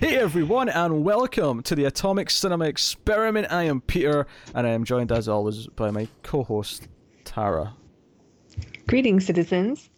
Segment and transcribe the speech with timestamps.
[0.00, 3.52] Hey everyone, and welcome to the Atomic Cinema Experiment.
[3.52, 6.88] I am Peter, and I am joined as always by my co-host
[7.24, 7.74] Tara.
[8.86, 9.90] Greetings, citizens.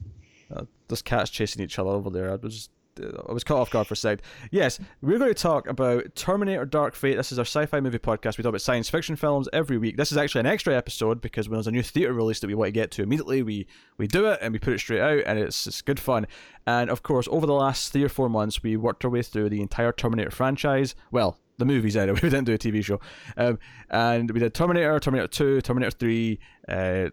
[0.53, 2.33] Uh, there's cats chasing each other over there.
[2.33, 2.69] I was
[3.00, 4.22] I was caught off guard for a second.
[4.50, 7.16] Yes, we're going to talk about Terminator Dark Fate.
[7.16, 8.36] This is our sci fi movie podcast.
[8.36, 9.96] We talk about science fiction films every week.
[9.96, 12.55] This is actually an extra episode because when there's a new theatre release that we
[12.55, 13.66] want to get to immediately, we,
[13.96, 16.27] we do it and we put it straight out, and it's, it's good fun.
[16.66, 19.48] And of course, over the last three or four months, we worked our way through
[19.48, 20.95] the entire Terminator franchise.
[21.11, 22.19] Well, the movies anyway.
[22.22, 23.00] We didn't do a TV show.
[23.36, 23.59] Um,
[23.91, 26.38] and we did Terminator, Terminator 2, Terminator 3,
[26.69, 27.09] uh,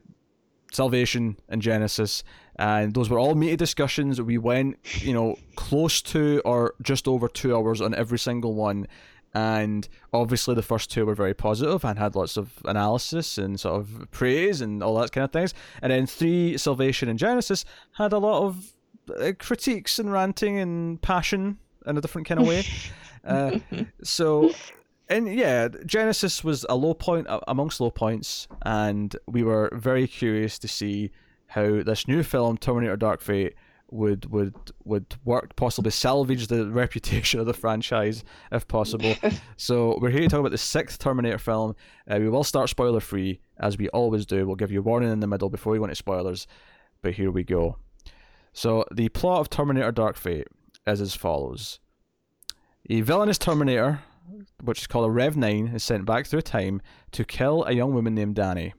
[0.72, 2.24] Salvation, and Genisys
[2.60, 4.22] and those were all meaty discussions.
[4.22, 8.86] We went, you know, close to or just over two hours on every single one.
[9.34, 13.80] And obviously, the first two were very positive and had lots of analysis and sort
[13.80, 15.54] of praise and all that kind of things.
[15.82, 17.64] And then three, Salvation and Genisys,
[17.94, 18.74] had a lot of
[19.18, 22.66] uh, critiques and ranting and passion in a different kind of way.
[23.24, 23.60] uh,
[24.04, 24.52] so
[25.08, 30.60] and yeah, Genisys was a low point amongst low points, and we were very curious
[30.60, 31.12] to see
[31.50, 33.56] how this new film, Terminator Dark Fate,
[33.92, 34.54] would would
[34.86, 39.16] would work, possibly salvage the reputation of the franchise if possible.
[39.58, 41.76] so we're here to talk about the sixth Terminator film.
[42.08, 44.46] Uh, we will start spoiler free as we always do.
[44.46, 46.46] We'll give you a warning in the middle before we go into spoilers.
[47.02, 47.78] But here we go.
[48.54, 50.48] So the plot of Terminator Dark Fate
[50.86, 51.80] is as follows:
[52.92, 54.02] A villainous Terminator,
[54.64, 56.82] which is called a Rev Nine, is sent back through time
[57.14, 58.74] to kill a young woman named Dani.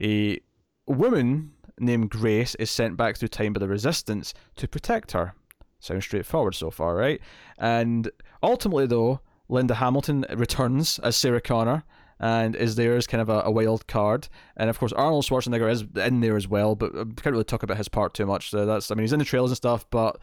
[0.00, 0.40] A
[0.86, 1.52] woman
[1.82, 5.34] named Grace is sent back through time by the Resistance to protect her.
[5.80, 7.20] Sounds straightforward so far, right?
[7.58, 8.10] And
[8.42, 11.84] ultimately, though, Linda Hamilton returns as Sarah Connor
[12.20, 14.28] and is there as kind of a, a, wild card.
[14.56, 17.64] And of course, Arnold Schwarzenegger is in there as well, but I can't really talk
[17.64, 18.50] about his part too much.
[18.50, 20.18] So that's, I mean, he's in the trailers and stuff, but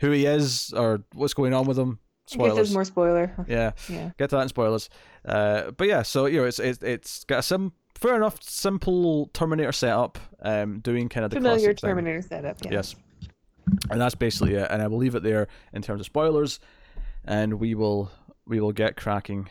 [0.00, 2.52] who he is or what's going on with him, spoilers.
[2.52, 3.46] I guess there's more spoiler.
[3.48, 4.10] Yeah, yeah.
[4.18, 4.90] Get to that in spoilers.
[5.24, 9.26] Uh, but yeah, so you know, it's it's it's got a sim fair enough, simple
[9.32, 12.42] Terminator setup, um, doing kind of the familiar Terminator thing.
[12.42, 12.64] setup.
[12.64, 12.70] Yeah.
[12.72, 12.94] Yes,
[13.90, 14.68] and that's basically it.
[14.70, 16.60] And I will leave it there in terms of spoilers,
[17.24, 18.10] and we will
[18.46, 19.48] we will get cracking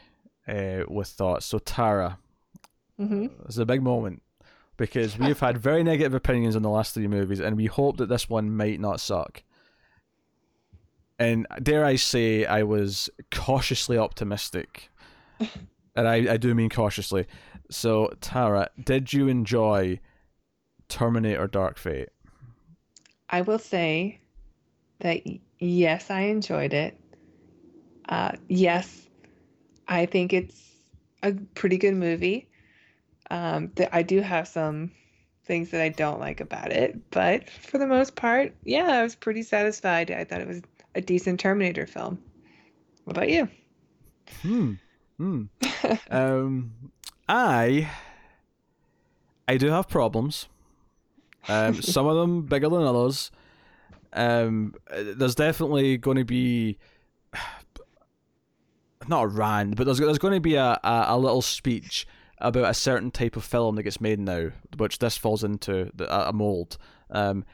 [0.47, 1.46] uh, with thoughts.
[1.46, 2.18] So Tara,
[3.00, 3.28] mm-hmm.
[3.46, 4.22] it's a big moment
[4.78, 8.09] because we've had very negative opinions on the last three movies, and we hope that
[8.09, 9.44] this one might not suck.
[11.19, 14.90] And dare I say, I was cautiously optimistic.
[15.40, 17.25] and I, I do mean cautiously.
[17.69, 20.00] So, Tara, did you enjoy
[20.88, 22.09] Terminator Dark Fate?
[23.29, 24.19] I will say
[25.00, 25.22] that
[25.59, 27.00] yes, I enjoyed it.
[28.07, 29.07] Uh, yes,
[29.88, 30.61] I think it's
[31.23, 32.47] a pretty good movie.
[33.29, 34.91] Um, th- I do have some
[35.45, 39.16] things that I don't like about it, but for the most part, yeah, I was
[39.16, 40.11] pretty satisfied.
[40.11, 40.61] I thought it was
[40.95, 42.22] a decent Terminator film.
[43.03, 43.50] What about you?
[44.41, 44.73] Hmm.
[45.17, 45.44] Hmm.
[46.11, 46.72] um,
[47.27, 47.89] I
[49.47, 50.47] I do have problems.
[51.47, 53.31] Um, some of them bigger than others.
[54.13, 56.77] Um, there's definitely going to be
[59.07, 62.07] not a rant, but there's there's going to be a, a, a, little speech
[62.39, 66.29] about a certain type of film that gets made now, which this falls into the,
[66.29, 66.77] a mold.
[67.09, 67.45] Um,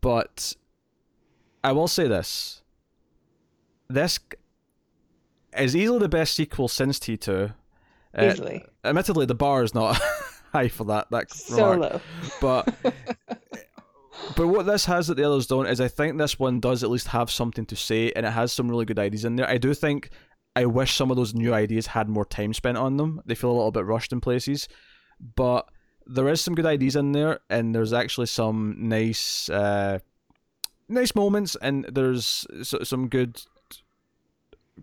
[0.00, 0.54] but
[1.62, 2.62] I will say this:
[3.88, 4.18] this
[5.56, 7.52] is easily the best sequel since T two.
[8.16, 8.64] Uh, Easily.
[8.84, 10.00] Admittedly, the bar is not
[10.52, 11.10] high for that.
[11.10, 11.92] That so remark.
[11.92, 12.00] low.
[12.40, 12.74] But
[14.36, 16.90] but what this has that the others don't is I think this one does at
[16.90, 19.48] least have something to say, and it has some really good ideas in there.
[19.48, 20.10] I do think
[20.56, 23.22] I wish some of those new ideas had more time spent on them.
[23.24, 24.68] They feel a little bit rushed in places,
[25.36, 25.68] but
[26.06, 30.00] there is some good ideas in there, and there's actually some nice, uh,
[30.88, 33.40] nice moments, and there's some good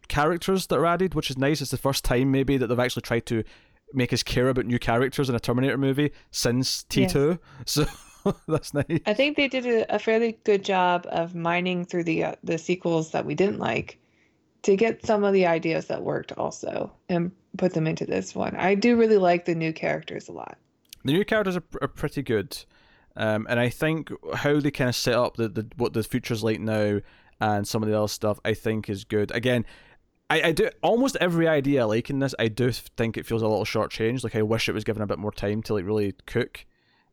[0.08, 1.62] characters that are added, which is nice.
[1.62, 3.44] It's the first time maybe that they've actually tried to
[3.94, 7.40] make us care about new characters in a Terminator movie since T two.
[7.60, 7.80] Yes.
[8.26, 9.00] So that's nice.
[9.06, 12.58] I think they did a, a fairly good job of mining through the uh, the
[12.58, 14.00] sequels that we didn't like
[14.64, 18.56] to get some of the ideas that worked also and put them into this one.
[18.56, 20.58] I do really like the new characters a lot.
[21.06, 22.58] The new characters are, are pretty good.
[23.16, 26.44] Um, and I think how they kind of set up the, the what the future's
[26.44, 27.00] like now
[27.40, 29.32] and some of the other stuff I think is good.
[29.32, 29.66] Again,
[30.30, 32.36] I, I do almost every idea I like in this.
[32.38, 34.24] I do think it feels a little shortchanged.
[34.24, 36.66] Like I wish it was given a bit more time to like really cook.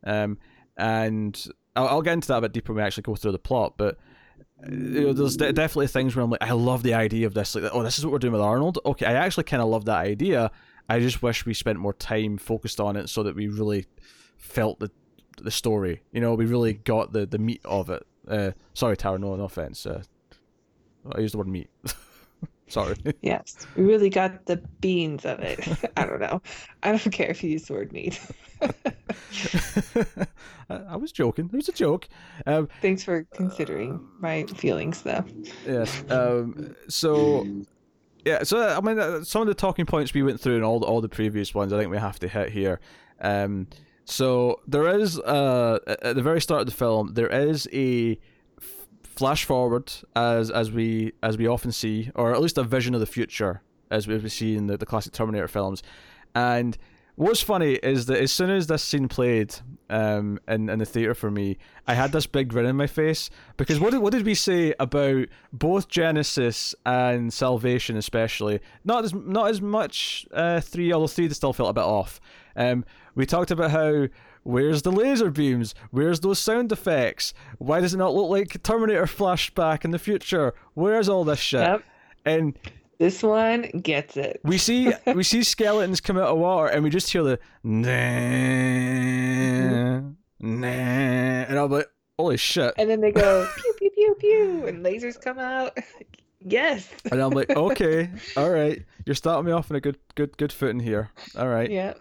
[0.03, 0.37] Um,
[0.77, 1.41] and
[1.75, 3.75] I'll, I'll get into that a bit deeper when we actually go through the plot.
[3.77, 3.97] But
[4.69, 7.55] you know, there's de- definitely things where I'm like, I love the idea of this.
[7.55, 8.79] Like, oh, this is what we're doing with Arnold.
[8.85, 10.51] Okay, I actually kind of love that idea.
[10.89, 13.85] I just wish we spent more time focused on it so that we really
[14.37, 14.91] felt the
[15.41, 16.01] the story.
[16.11, 18.05] You know, we really got the the meat of it.
[18.27, 19.17] Uh, sorry, Tara.
[19.17, 19.85] No, no offense.
[19.85, 20.03] Uh,
[21.13, 21.69] I used the word meat.
[22.67, 22.95] Sorry.
[23.21, 25.67] Yes, we really got the beans of it.
[25.97, 26.41] I don't know.
[26.83, 28.19] I don't care if you use the word meat.
[30.69, 31.49] I, was joking.
[31.51, 32.07] It was a joke.
[32.45, 35.23] Um, Thanks for considering my feelings, though.
[35.65, 36.03] yes.
[36.09, 37.45] Um, so
[38.25, 38.43] yeah.
[38.43, 40.85] So I mean, uh, some of the talking points we went through and all the,
[40.85, 42.79] all the previous ones, I think we have to hit here.
[43.21, 43.67] Um,
[44.05, 48.19] so there is uh, at the very start of the film, there is a
[49.15, 52.99] flash forward as as we as we often see, or at least a vision of
[52.99, 55.83] the future as we, as we see in the, the classic Terminator films.
[56.33, 56.77] And
[57.15, 59.55] what's funny is that as soon as this scene played
[59.89, 61.57] um, in in the theater for me,
[61.87, 64.73] I had this big grin in my face because what did what did we say
[64.79, 71.29] about both Genisys and Salvation, especially not as not as much uh, three, although three
[71.29, 72.19] still felt a bit off.
[72.55, 72.85] Um,
[73.15, 74.07] we talked about how
[74.45, 75.75] where's the laser beams?
[75.91, 77.33] Where's those sound effects?
[77.57, 80.53] Why does it not look like Terminator flashback in the future?
[80.73, 81.59] Where's all this shit?
[81.61, 81.83] Yep.
[82.25, 82.57] And
[82.99, 84.39] This one gets it.
[84.43, 87.39] we see we see skeletons come out of water, and we just hear the
[88.65, 89.99] nah,
[90.39, 90.67] nah,
[91.47, 91.87] and I'm like,
[92.17, 92.73] holy shit!
[92.77, 95.77] And then they go pew pew pew pew, and lasers come out.
[96.45, 96.87] yes.
[97.11, 100.53] And I'm like, okay, all right, you're starting me off in a good good good
[100.53, 101.09] footing here.
[101.37, 101.93] All right, Yeah.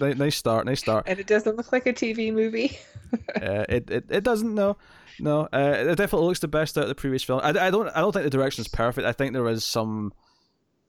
[0.00, 1.04] Ni- nice start, nice start.
[1.08, 2.78] and it doesn't look like a TV movie.
[3.36, 4.74] Uh, it, it it doesn't no
[5.20, 7.40] no uh, it definitely looks the best out of the previous film.
[7.42, 9.06] I, I don't I don't think the direction is perfect.
[9.06, 10.14] I think there is some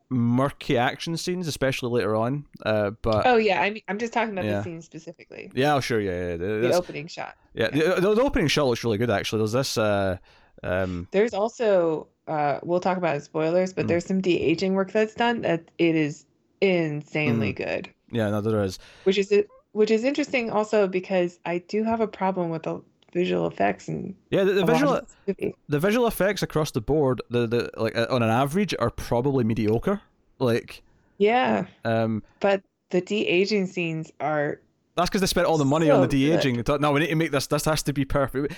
[0.10, 2.46] murky action scenes, especially later on.
[2.66, 4.60] Uh, but Oh yeah, I mean, I'm just talking about Yeah.
[4.60, 5.52] the scene specifically.
[5.54, 6.38] yeah, oh, sure, yeah, yeah.
[6.38, 7.36] The opening shot.
[7.54, 9.10] Yeah, the, the, the opening shot looks really good.
[9.10, 9.78] Actually, there's this.
[9.78, 10.18] Uh,
[10.64, 13.88] um, There's also uh we'll talk about spoilers, but Mm.
[13.90, 16.26] there's some de-aging work that's done that it is
[16.62, 17.90] insanely good.
[18.12, 18.80] yeah, no, there is.
[19.04, 22.82] Which is it which is interesting also because I do have a problem with the
[23.12, 25.56] visual effects and Yeah, the, the visual of this movie.
[25.68, 29.44] the visual effects across the board, the the like uh, on an average, are probably
[29.44, 30.02] mediocre.
[30.40, 30.82] Like,
[31.18, 34.60] Yeah, um, but the de-aging scenes are
[34.96, 36.64] that's because they spent all the money on the de aging.
[36.80, 37.48] No, we need to make this.
[37.48, 38.54] This has to be perfect.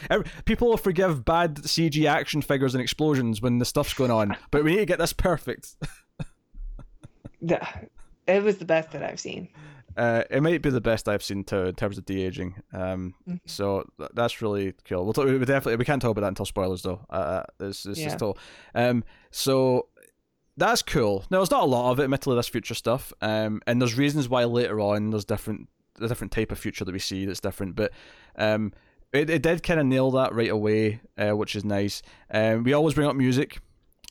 [0.45, 4.63] People will forgive bad CG action figures and explosions when the stuff's going on, but
[4.63, 5.75] we need to get this perfect.
[8.27, 9.49] it was the best that I've seen.
[9.97, 12.61] Uh, it might be the best I've seen too in terms of de aging.
[12.73, 13.39] Um, Mhm.
[13.45, 15.05] so th- that's really cool.
[15.05, 16.99] We'll talk, we definitely we can't talk about that until spoilers though.
[17.09, 18.33] Uh, this this is Yeah.
[18.73, 19.87] Um, so
[20.57, 21.23] that's cool.
[21.31, 23.13] Now there's not a lot of it, admittedly, this future stuff.
[23.21, 26.91] Um, and there's reasons why later on there's different the different type of future that
[26.91, 27.75] we see that's different.
[27.75, 27.91] But
[28.37, 28.73] um,
[29.13, 32.01] it it did kind of nail that right away, uh, which is nice.
[32.31, 33.59] Um, we always bring up music.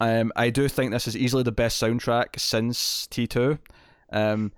[0.01, 3.59] Um, I do think this is easily the best soundtrack since T two.
[4.13, 4.53] Um,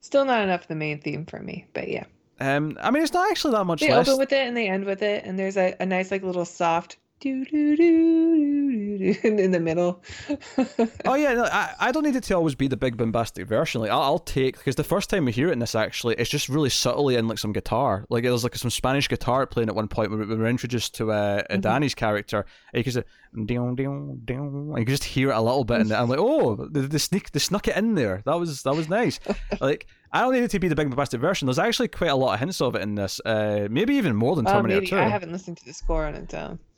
[0.00, 2.04] Still not enough the main theme for me, but yeah.
[2.40, 4.08] um, I mean, it's not actually that much They less.
[4.08, 6.44] open with it and they end with it, and there's a, a nice like little
[6.46, 10.02] soft do do do do do in, the middle.
[11.04, 13.80] Oh yeah, no, I, I don't need it to always be the big bombastic version.
[13.80, 16.30] Like I'll, I'll take because the first time we hear it in this actually, it's
[16.30, 18.04] just really subtly in like some guitar.
[18.10, 21.12] Like there's like some Spanish guitar playing at one point when we we're introduced to
[21.12, 21.60] uh, Mhm.
[21.60, 22.44] Dani's character.
[22.72, 23.04] And you can
[23.46, 26.18] "Ding, ding, ding," and you can just hear it a little bit, and I'm like,
[26.20, 28.22] oh, they, they sneak, they snuck it in there.
[28.26, 29.20] That was that was nice.
[29.60, 31.46] like I don't need it to be the big bombastic version.
[31.46, 33.20] There's actually quite a lot of hints of it in this.
[33.24, 34.98] Uh, maybe even more than Oh, Terminator maybe 2.
[34.98, 36.32] I haven't listened to the score on it.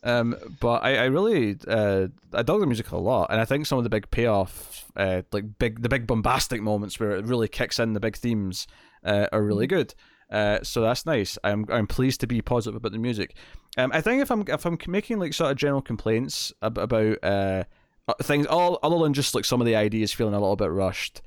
[0.04, 3.66] Um, but I, I really uh, I dug the music a lot, and I think
[3.66, 7.48] some of the big payoff, uh, like big the big bombastic moments where it really
[7.48, 8.66] kicks in the big themes,
[9.04, 9.94] uh, are really good.
[10.30, 11.38] Uh, so that's nice.
[11.44, 13.36] I'm I'm pleased to be positive about the music.
[13.76, 17.18] Um, I think if I'm if I'm making like sort of general complaints ab- about
[17.22, 17.64] uh
[18.08, 20.70] uh, things all other than just like some of the ideas feeling a little bit
[20.70, 21.22] rushed,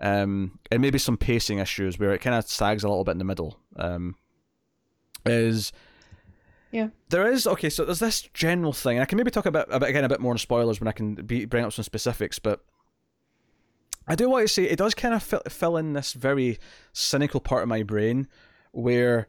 [0.00, 3.18] um, and maybe some pacing issues where it kind of sags a little bit in
[3.18, 4.14] the middle, um,
[5.24, 5.72] is
[7.08, 7.70] there is okay.
[7.70, 8.96] So there's this general thing.
[8.96, 10.92] and I can maybe talk about, about again a bit more in spoilers when I
[10.92, 12.64] can be, bring up some specifics, but
[14.06, 16.58] I do want to say it does kind of fill, fill in this very
[16.92, 18.28] cynical part of my brain
[18.72, 19.28] where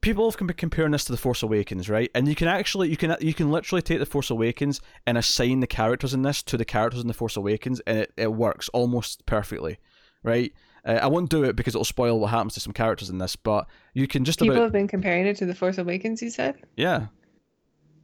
[0.00, 2.10] people have been comparing this to the Force Awakens, right?
[2.14, 5.60] And you can actually you can you can literally take the Force Awakens and assign
[5.60, 8.68] the characters in this to the characters in the Force Awakens, and it, it works
[8.70, 9.78] almost perfectly,
[10.22, 10.52] right?
[10.84, 13.36] Uh, I won't do it because it'll spoil what happens to some characters in this,
[13.36, 16.22] but you can just People about have been comparing it to The Force Awakens.
[16.22, 16.56] You said.
[16.76, 17.06] yeah.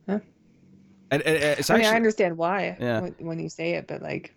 [0.09, 0.21] Huh.
[1.11, 3.09] And, and it's I mean, actually I understand why Yeah.
[3.19, 4.35] when, you say it, but like,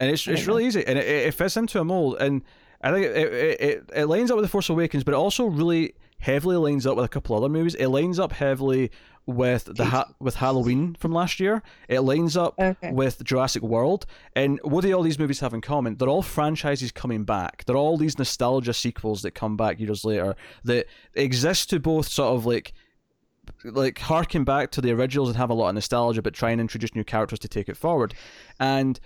[0.00, 2.42] and it's it's really easy, and it, it fits into a mold, and
[2.80, 5.44] I think it, it it it lines up with the Force Awakens, but it also
[5.46, 7.74] really heavily lines up with a couple other movies.
[7.74, 8.90] It lines up heavily
[9.28, 11.62] with the ha- with Halloween from last year.
[11.86, 15.60] It lines up okay, with Jurassic World, and what do all these movies have in
[15.60, 15.96] common?
[15.96, 17.64] They're all franchises coming back.
[17.66, 22.34] They're all these nostalgia sequels that come back years later that exist to both sort
[22.34, 22.72] of like
[23.64, 26.60] like harken back to the originals and have a lot of nostalgia, but try and
[26.60, 28.14] introduce new characters to take it forward.
[28.58, 28.98] And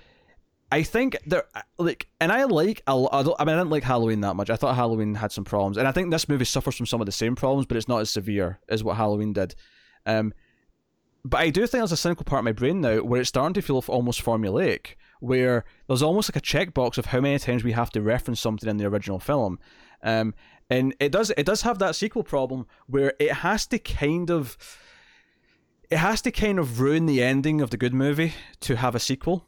[0.71, 1.45] I think there
[1.79, 4.51] like, and I like I, I, don't, I mean I didn't like Halloween that much.
[4.51, 7.07] I thought Halloween had some problems, and I think this movie suffers from some of
[7.07, 9.57] the same problems, but it's not as severe as what Halloween did.
[10.07, 10.33] Um,
[11.25, 13.55] but I do think there's a cynical part of my brain now where it's starting
[13.55, 17.73] to feel almost formulaic, where there's almost like a checkbox of how many times we
[17.73, 19.59] have to reference something in the original film.
[20.03, 20.35] Um,
[20.69, 24.57] and it does it does have that sequel problem where it has to kind of
[25.91, 29.01] it has to kind of ruin the ending of the good movie to have a
[29.01, 29.47] sequel.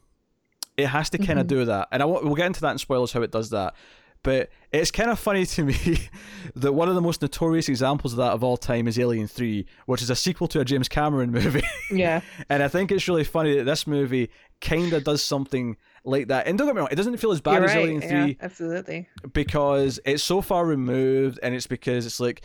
[0.77, 1.39] It has to kind mm-hmm.
[1.39, 3.75] of do that, and I we'll get into that in spoilers how it does that.
[4.25, 5.99] But it's kind of funny to me
[6.55, 9.67] that one of the most notorious examples of that of all time is Alien 3,
[9.85, 11.61] which is a sequel to a James Cameron movie.
[11.91, 12.21] Yeah.
[12.49, 16.47] and I think it's really funny that this movie kind of does something like that.
[16.47, 17.85] And don't get me wrong, it doesn't feel as bad You're as right.
[17.85, 18.09] Alien 3.
[18.09, 19.07] Yeah, absolutely.
[19.31, 22.41] Because it's so far removed and it's because it's like.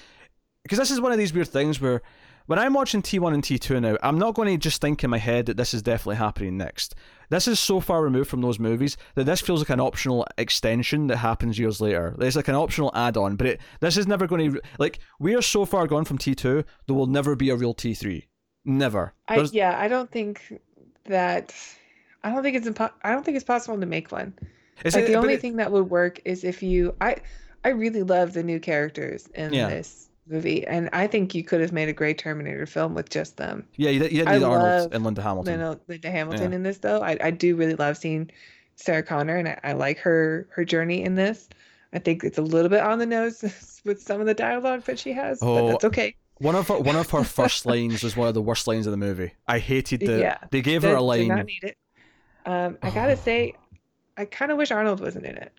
[0.62, 2.02] Because this is one of these weird things where
[2.44, 5.16] when I'm watching T1 and T2 now, I'm not going to just think in my
[5.16, 6.94] head that this is definitely happening next.
[7.30, 11.06] This is so far removed from those movies that this feels like an optional extension
[11.06, 12.14] that happens years later.
[12.18, 15.42] It's like an optional add-on, but it this is never going to like we are
[15.42, 18.24] so far gone from T2 there will never be a real T3.
[18.64, 19.14] Never.
[19.28, 20.60] I, yeah, I don't think
[21.04, 21.54] that
[22.22, 24.34] I don't think it's impo- I don't think it's possible to make one.
[24.84, 27.16] Is like it, the only it, thing that would work is if you I
[27.64, 29.68] I really love the new characters in yeah.
[29.68, 33.36] this movie, and I think you could have made a great Terminator film with just
[33.36, 33.66] them.
[33.76, 35.60] Yeah, you, you didn't Arnold and Linda Hamilton.
[35.60, 36.56] Linda, Linda Hamilton yeah.
[36.56, 37.00] in this though.
[37.00, 38.30] I, I do really love seeing
[38.76, 41.48] Sarah Connor, and I, I like her her journey in this.
[41.92, 44.98] I think it's a little bit on the nose with some of the dialogue that
[44.98, 46.14] she has, oh, but that's okay.
[46.38, 48.92] One of her one of her first lines was one of the worst lines of
[48.92, 49.32] the movie.
[49.46, 50.18] I hated the.
[50.18, 51.20] Yeah, they gave her a line.
[51.20, 51.76] Did not need it.
[52.46, 53.54] Um, I gotta say,
[54.20, 55.50] I kind of wish Arnold wasn't in it.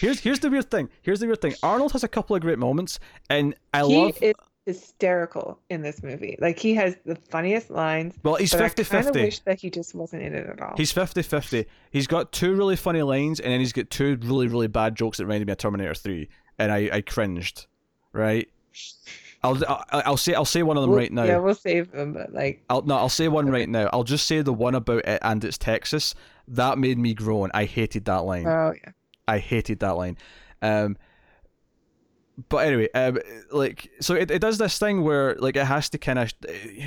[0.00, 0.88] Here's here's the weird thing.
[1.02, 1.54] Here's the weird thing.
[1.62, 4.18] Arnold has a couple of great moments, and I he love.
[4.22, 6.36] Is hysterical in this movie.
[6.40, 8.14] Like he has the funniest lines.
[8.22, 8.96] Well, he's 50 50.
[8.96, 10.74] I kind of wish that he just wasn't in it at all.
[10.78, 11.66] He's 50 50.
[11.90, 15.18] He's got two really funny lines, and then he's got two really, really bad jokes
[15.18, 16.26] that reminded me of Terminator 3,
[16.58, 17.66] and I, I cringed.
[18.12, 18.48] Right?
[19.42, 21.24] I'll, I'll, I'll say I'll say one of them we'll, right now.
[21.24, 23.88] Yeah, we'll save them, but like I'll no, I'll say one right now.
[23.92, 26.14] I'll just say the one about it and it's Texas
[26.48, 27.50] that made me groan.
[27.54, 28.46] I hated that line.
[28.46, 28.92] Oh yeah.
[29.28, 30.16] I hated that line.
[30.62, 30.96] Um,
[32.48, 33.18] but anyway, um,
[33.50, 36.34] like so it, it does this thing where like it has to kind of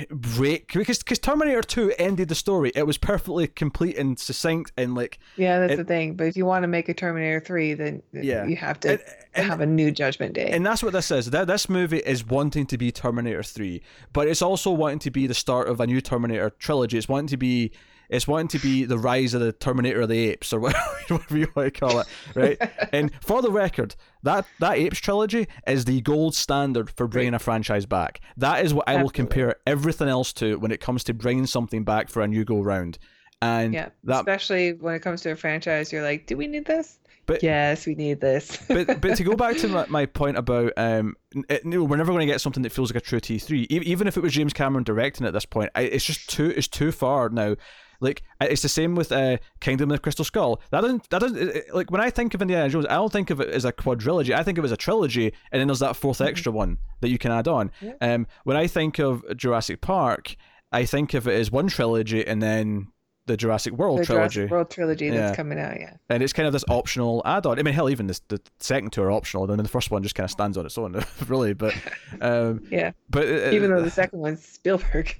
[0.08, 2.70] break because because Terminator Two ended the story.
[2.74, 6.14] It was perfectly complete and succinct and like yeah, that's it, the thing.
[6.14, 9.02] But if you want to make a Terminator Three, then yeah, you have to and,
[9.34, 10.50] and, have a new Judgment Day.
[10.50, 11.30] And that's what this is.
[11.30, 15.26] That this movie is wanting to be Terminator Three, but it's also wanting to be
[15.26, 16.96] the start of a new Terminator trilogy.
[16.96, 17.72] It's wanting to be
[18.10, 20.60] it's wanting to be the rise of the Terminator of the Apes, or
[21.08, 22.58] whatever you want to call it, right?
[22.92, 27.38] and for the record, that that Apes trilogy is the gold standard for bringing a
[27.38, 28.20] franchise back.
[28.36, 31.84] That is what I will compare everything else to when it comes to bringing something
[31.84, 32.98] back for a new go round.
[33.42, 36.66] And yeah, that, especially when it comes to a franchise, you're like, do we need
[36.66, 36.98] this?
[37.26, 38.58] But, yes, we need this.
[38.68, 41.16] but but to go back to my, my point about um,
[41.48, 43.62] it, no, we're never going to get something that feels like a true T three.
[43.70, 46.68] Even if it was James Cameron directing at this point, I, it's just too it's
[46.68, 47.54] too far now.
[48.00, 50.60] Like it's the same with uh, Kingdom of the Crystal Skull.
[50.70, 53.40] That doesn't that doesn't like when I think of Indiana Jones, I don't think of
[53.40, 54.34] it as a quadrilogy.
[54.34, 56.24] I think of it as a trilogy, and then there's that 4th mm-hmm.
[56.24, 57.70] extra one that you can add on.
[57.80, 57.94] Yeah.
[58.00, 60.36] Um, when I think of Jurassic Park,
[60.72, 62.88] I think of it as one trilogy, and then
[63.30, 64.34] the Jurassic World the trilogy.
[64.34, 65.12] Jurassic World trilogy yeah.
[65.12, 65.94] that's coming out, yeah.
[66.08, 67.58] And it's kind of this optional add-on.
[67.58, 70.02] I mean, hell, even this, the second two are optional, and then the first one
[70.02, 71.54] just kind of stands on its own, really.
[71.54, 71.74] But
[72.20, 75.16] um, yeah, but uh, even though the second one's Spielberg.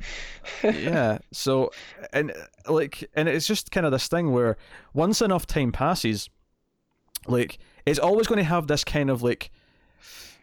[0.63, 1.19] yeah.
[1.33, 1.71] So
[2.13, 2.33] and
[2.69, 4.57] like, and it's just kind of this thing where
[4.93, 6.29] once enough time passes,
[7.27, 9.51] like it's always going to have this kind of like.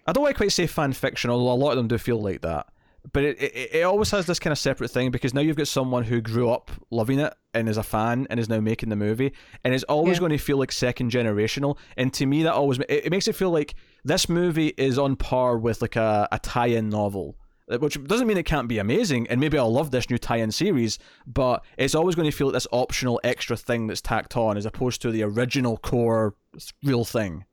[0.09, 2.21] I don't want to quite say fan fiction, although a lot of them do feel
[2.21, 2.67] like that
[3.13, 5.67] but it, it, it always has this kind of separate thing because now you've got
[5.67, 8.95] someone who grew up loving it and is a fan and is now making the
[8.95, 9.33] movie
[9.63, 10.21] and it's always yeah.
[10.21, 13.35] going to feel like second generational and to me that always it, it, makes it
[13.35, 17.37] feel like this movie is on par with like a, a tie-in novel
[17.79, 20.97] which doesn't mean it can't be amazing and maybe i'll love this new tie-in series
[21.25, 24.65] but it's always going to feel like this optional extra thing that's tacked on as
[24.65, 26.35] opposed to the original core
[26.83, 27.45] real thing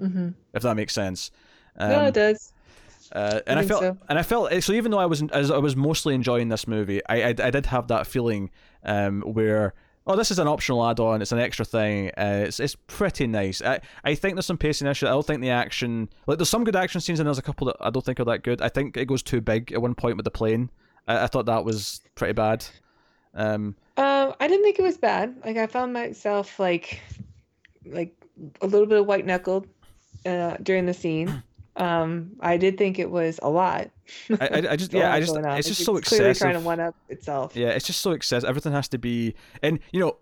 [0.00, 0.30] mm-hmm.
[0.54, 1.30] if that makes sense
[1.76, 2.52] um, no it does
[3.12, 3.96] uh, and I, I felt, so.
[4.08, 4.72] and I felt so.
[4.72, 7.66] Even though I was, as I was mostly enjoying this movie, I, I, I did
[7.66, 8.50] have that feeling
[8.84, 9.74] um, where,
[10.06, 11.20] oh, this is an optional add-on.
[11.20, 12.08] It's an extra thing.
[12.16, 13.60] Uh, it's, it's pretty nice.
[13.60, 15.06] I, I think there's some pacing issues.
[15.08, 17.66] I don't think the action, like, there's some good action scenes, and there's a couple
[17.66, 18.62] that I don't think are that good.
[18.62, 20.70] I think it goes too big at one point with the plane.
[21.06, 22.64] I, I thought that was pretty bad.
[23.34, 25.36] Um, um, I didn't think it was bad.
[25.44, 27.00] Like, I found myself like,
[27.84, 28.14] like
[28.60, 29.66] a little bit of white knuckled
[30.24, 31.42] uh, during the scene.
[31.78, 33.90] Um, I did think it was a lot.
[34.40, 36.38] I, I just yeah, I just it's just it's so excessive.
[36.38, 37.54] Trying to one up itself.
[37.54, 38.48] Yeah, it's just so excessive.
[38.48, 40.16] Everything has to be, and you know,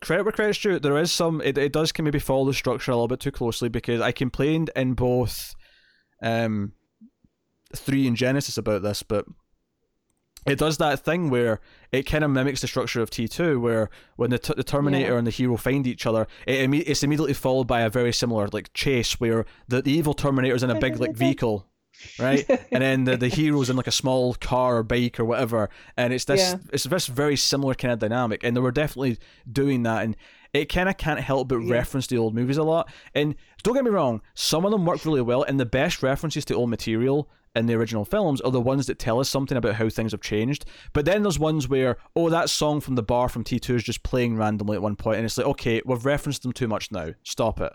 [0.00, 0.78] credit where credit's due.
[0.78, 1.40] There is some.
[1.40, 4.12] It, it does can maybe follow the structure a little bit too closely because I
[4.12, 5.54] complained in both,
[6.22, 6.72] um,
[7.74, 9.26] three and Genisys about this, but
[10.46, 11.60] it does that thing where
[11.92, 15.18] it kind of mimics the structure of T2, where when the, t- the Terminator Yeah.
[15.18, 18.72] and the hero find each other, it, it's immediately followed by a very similar like
[18.72, 21.66] chase where the, the evil Terminator's in a big like vehicle,
[22.18, 22.48] right?
[22.72, 26.12] and then the, the hero's in like a small car or bike or whatever, and
[26.12, 26.56] it's this Yeah.
[26.72, 29.18] it's this very similar kind of dynamic, and they were definitely
[29.50, 30.16] doing that, and
[30.52, 31.72] it kind of can't help but Yeah.
[31.74, 32.88] reference the old movies a lot.
[33.14, 36.44] And don't get me wrong, some of them work really well, and the best references
[36.46, 39.74] to old material in the original films are the ones that tell us something about
[39.74, 40.64] how things have changed.
[40.92, 44.02] But then there's ones where, oh, that song from the bar from T2 is just
[44.02, 47.10] playing randomly at one point, and it's like, okay, we've referenced them too much now.
[47.22, 47.72] Stop it.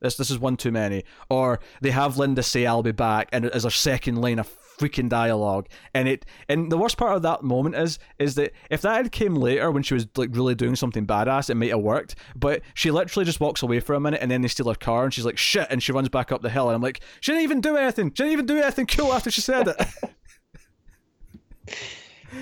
[0.00, 1.04] This this is one too many.
[1.28, 4.48] Or they have Linda say I'll be back and as her second line of
[4.78, 5.68] freaking dialogue.
[5.94, 9.12] And it and the worst part of that moment is is that if that had
[9.12, 12.14] came later when she was like really doing something badass, it might have worked.
[12.36, 15.04] But she literally just walks away for a minute and then they steal her car
[15.04, 17.32] and she's like shit and she runs back up the hill and I'm like, she
[17.32, 18.08] didn't even do anything.
[18.10, 19.76] She didn't even do anything cool after she said it.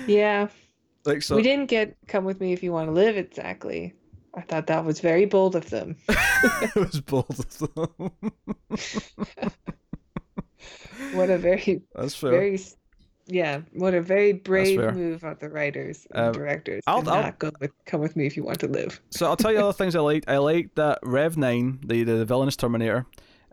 [0.05, 0.47] Yeah.
[1.05, 3.93] like so we didn't get Come With Me If You Want to Live exactly.
[4.35, 5.95] I thought that was very bold of them.
[6.09, 8.11] it was bold of them.
[11.13, 12.31] What a very, That's fair.
[12.31, 12.59] very,
[13.27, 17.51] yeah, what a very brave move of the writers and Um, directors I'll- I'll- go
[17.59, 19.01] with Come With Me If You Want to Live.
[19.11, 20.29] So I'll tell you other things I liked.
[20.29, 23.05] I liked that Rev Nine, the the villainous Terminator,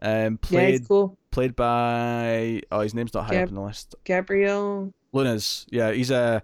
[0.02, 1.18] um, played it's cool.
[1.30, 3.94] played by oh his name's not high up Gab- on the list.
[4.04, 4.92] Gabriel.
[5.12, 6.42] Lunas, yeah, he's a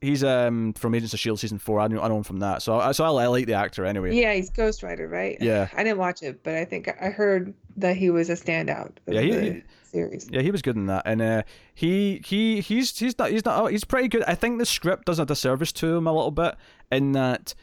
[0.00, 1.80] he's um from Agents of Shield season four.
[1.80, 2.62] I know I know him from that.
[2.62, 4.14] So I so I, I like the actor anyway.
[4.14, 5.36] Yeah, he's Ghost Rider, right?
[5.40, 5.68] Yeah.
[5.76, 9.20] I didn't watch it, but I think I heard that he was a standout Yeah,
[9.20, 10.28] he- series.
[10.30, 11.42] Yeah, he was good in that, and uh,
[11.74, 14.22] he he he's he's not he's not he's pretty good.
[14.24, 16.56] I think the script does a disservice to him a little bit
[16.92, 17.54] in that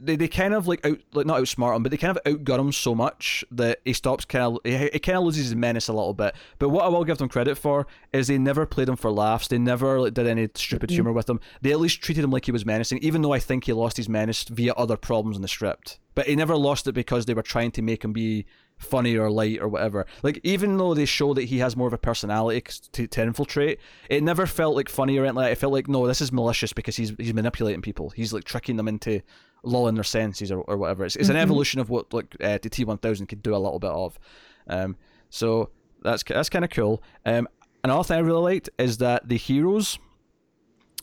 [0.00, 2.58] they, they kind of like out like not outsmart him, but they kind of outgun
[2.58, 5.88] him so much that he stops kind of he, he kind of loses his menace
[5.88, 6.34] a little bit.
[6.58, 9.48] But what I will give them credit for is they never played him for laughs.
[9.48, 11.40] They never like, did any stupid humor with him.
[11.60, 13.96] They at least treated him like he was menacing, even though I think he lost
[13.96, 15.98] his menace via other problems in the script.
[16.14, 18.46] But he never lost it because they were trying to make him be
[18.80, 20.06] funny or light or whatever.
[20.22, 23.78] Like even though they show that he has more of a personality to, to infiltrate,
[24.08, 25.52] it never felt like funny or anything like that.
[25.52, 28.10] It felt like no, this is malicious because he's he's manipulating people.
[28.10, 29.20] He's like tricking them into
[29.62, 31.04] lulling their senses or, or whatever.
[31.04, 31.42] It's, it's an Mhm.
[31.42, 34.18] evolution of what like uh, the T one thousand could do a little bit of.
[34.66, 34.96] Um,
[35.30, 35.70] so
[36.02, 37.02] that's that's kind of cool.
[37.26, 37.48] Um,
[37.84, 39.98] another thing I really liked is that the heroes,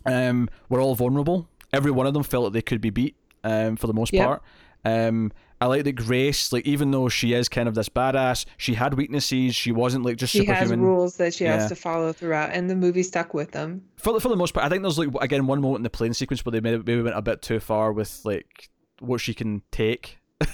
[0.06, 1.48] um, were all vulnerable.
[1.74, 3.16] Every one of them felt that they could be beat.
[3.44, 4.26] Um, for the most Yep.
[4.26, 4.44] part.
[4.84, 8.76] Um, I like that Grace, like even though she is kind of this badass, she
[8.76, 9.56] had weaknesses.
[9.56, 11.54] She wasn't like just She has rules that she Yeah.
[11.60, 13.82] has to follow throughout, and the movie stuck with them.
[13.96, 15.90] For the, for the most part, I think there's like again one moment in the
[15.90, 19.64] plane sequence where they maybe, went a bit too far with like what she can
[19.72, 20.20] take.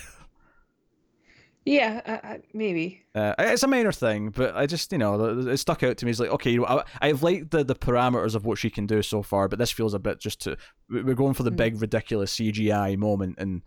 [1.65, 3.03] Yeah, uh, maybe.
[3.15, 6.11] Uh, it's a minor thing, but I just you know it stuck out to me.
[6.11, 8.85] It's like okay, you know, I, I've liked the the parameters of what she can
[8.85, 10.57] do so far, but this feels a bit just to
[10.89, 11.55] we- we're going for the Mm.
[11.57, 13.61] big ridiculous CGI moment, and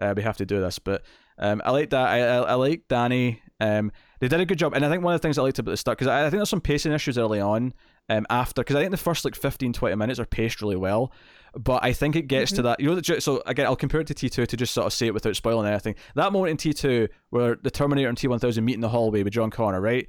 [0.00, 0.78] uh, we have to do this.
[0.78, 1.02] But
[1.38, 2.08] um, I like that.
[2.08, 3.40] I I, I like Dani.
[3.60, 5.58] Um, they did a good job, and I think one of the things I liked
[5.58, 7.74] about the start because I, I think there's some pacing issues early on.
[8.08, 11.12] Um, after because I think the first like 15, 20 minutes are paced really well,
[11.54, 12.80] but I think it gets to that.
[12.80, 15.06] You know, so again, I'll compare it to T two to just sort of say
[15.06, 15.94] it without spoiling anything.
[16.16, 18.88] That moment in T two where the Terminator and T one thousand meet in the
[18.88, 20.08] hallway with John Connor, right?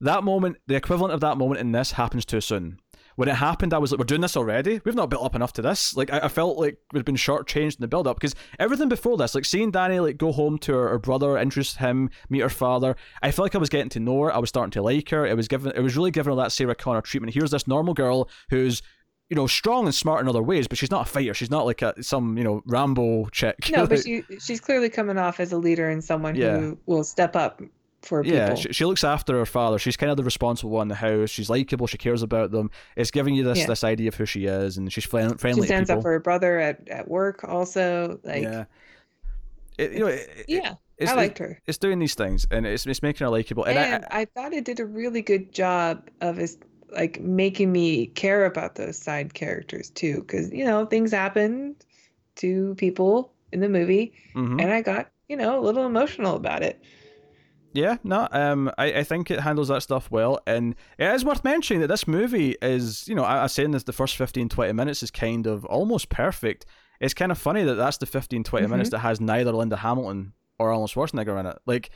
[0.00, 2.78] That moment, the equivalent of that moment in this happens too soon.
[3.16, 4.80] When it happened, I was like, "We're doing this already.
[4.84, 7.76] We've not built up enough to this." Like, I, I felt like we'd been shortchanged
[7.76, 10.72] in the build up because everything before this, like seeing Dani like go home to
[10.72, 14.00] her, her brother, interest him, meet her father, I felt like I was getting to
[14.00, 14.34] know her.
[14.34, 15.26] I was starting to like her.
[15.26, 17.34] It was giving, it was really giving her that Sarah Connor treatment.
[17.34, 18.82] Here's this normal girl who's
[19.30, 21.32] you know, strong and smart in other ways, but she's not a fighter.
[21.32, 23.70] She's not like a, some, you know, Rambo chick.
[23.70, 26.58] No, but she she's clearly coming off as a leader and someone Yeah.
[26.58, 27.62] who will step up
[28.02, 28.38] for people.
[28.38, 29.78] Yeah, she, she looks after her father.
[29.78, 31.30] She's kind of the responsible one in the house.
[31.30, 31.86] She's likable.
[31.86, 32.70] She cares about them.
[32.96, 33.66] It's giving you this Yeah.
[33.66, 35.36] this idea of who she is, and she's friendly.
[35.38, 38.18] she stands up for her brother at, at work also.
[38.24, 38.64] Like yeah,
[39.78, 41.60] it, you know, it, yeah, it's, I liked her.
[41.66, 43.64] It's doing these things, and it's it's making her likable.
[43.64, 46.58] And, And, I, I, thought it did a really good job of is
[46.90, 51.76] like making me care about those side characters too, because you know things happen
[52.36, 54.60] to people in the movie, mhm.
[54.60, 56.82] and I got you know a little emotional about it.
[57.74, 61.42] Yeah, no, um, I, I think it handles that stuff well, and it is worth
[61.44, 64.48] mentioning that this movie is, you know, I, I was saying that the first 15,
[64.48, 66.66] 20 minutes is kind of almost perfect.
[67.00, 70.32] It's kind of funny that that's the 15, 20 minutes that has neither Linda Hamilton
[70.58, 71.58] or Arnold Schwarzenegger in it.
[71.66, 71.90] Like,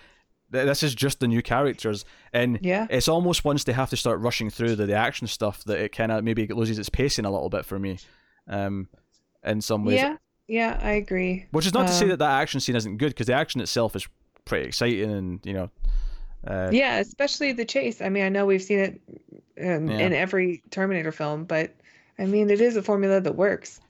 [0.53, 3.97] th- this is just the new characters, and Yeah, it's almost once they have to
[3.97, 7.25] start rushing through the, the action stuff that it kind of maybe loses its pacing
[7.25, 7.99] a little bit for me,
[8.49, 8.89] um,
[9.45, 10.01] in some ways.
[10.01, 10.17] yeah.
[10.49, 11.47] yeah, I agree.
[11.53, 13.61] Which is not to say Um, that that action scene isn't good, because the action
[13.61, 14.09] itself is
[14.47, 15.71] pretty exciting, and you know,
[16.47, 18.01] uh, Yeah, especially the chase.
[18.01, 19.01] I mean, I know we've seen it
[19.61, 19.99] um, Yeah.
[19.99, 21.75] in every Terminator film, but
[22.19, 23.81] I mean, it is a formula that works.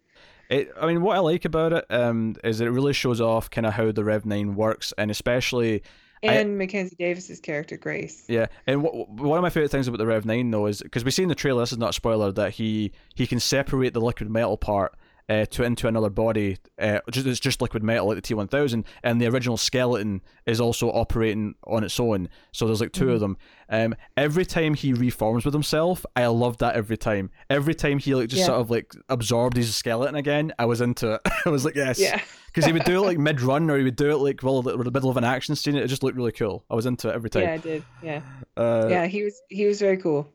[0.50, 3.66] It, I mean, what I like about it um, is it really shows off kind
[3.66, 5.82] of how the Rev Nine works, and especially
[6.22, 8.24] I- And Mackenzie Davis's character Grace.
[8.28, 8.46] yeah.
[8.66, 11.10] And wh- one of my favorite things about the Rev Nine though is because we
[11.10, 14.00] see in the trailer, this is not a spoiler, that he he can separate the
[14.00, 14.94] liquid metal part.
[15.28, 18.46] Uh, to into another body, uh, just it's just liquid metal like the T one
[18.46, 22.28] thousand, and the original skeleton is also operating on its own.
[22.52, 23.36] So there's like 2 of them.
[23.68, 27.30] Um, every time he reforms with himself, I loved that every time.
[27.50, 28.46] Every time he like just Yeah.
[28.46, 31.20] sort of like absorbed his skeleton again, I was into it.
[31.44, 32.20] I was like, yes, Yeah.
[32.46, 34.60] because he would do it like mid run or he would do it like well
[34.68, 35.74] in the middle of an action scene.
[35.74, 36.64] It just looked really cool.
[36.70, 37.42] I was into it every time.
[37.42, 37.82] Yeah, I did.
[38.00, 38.20] Yeah.
[38.56, 40.32] Uh, Yeah, he was he was very cool.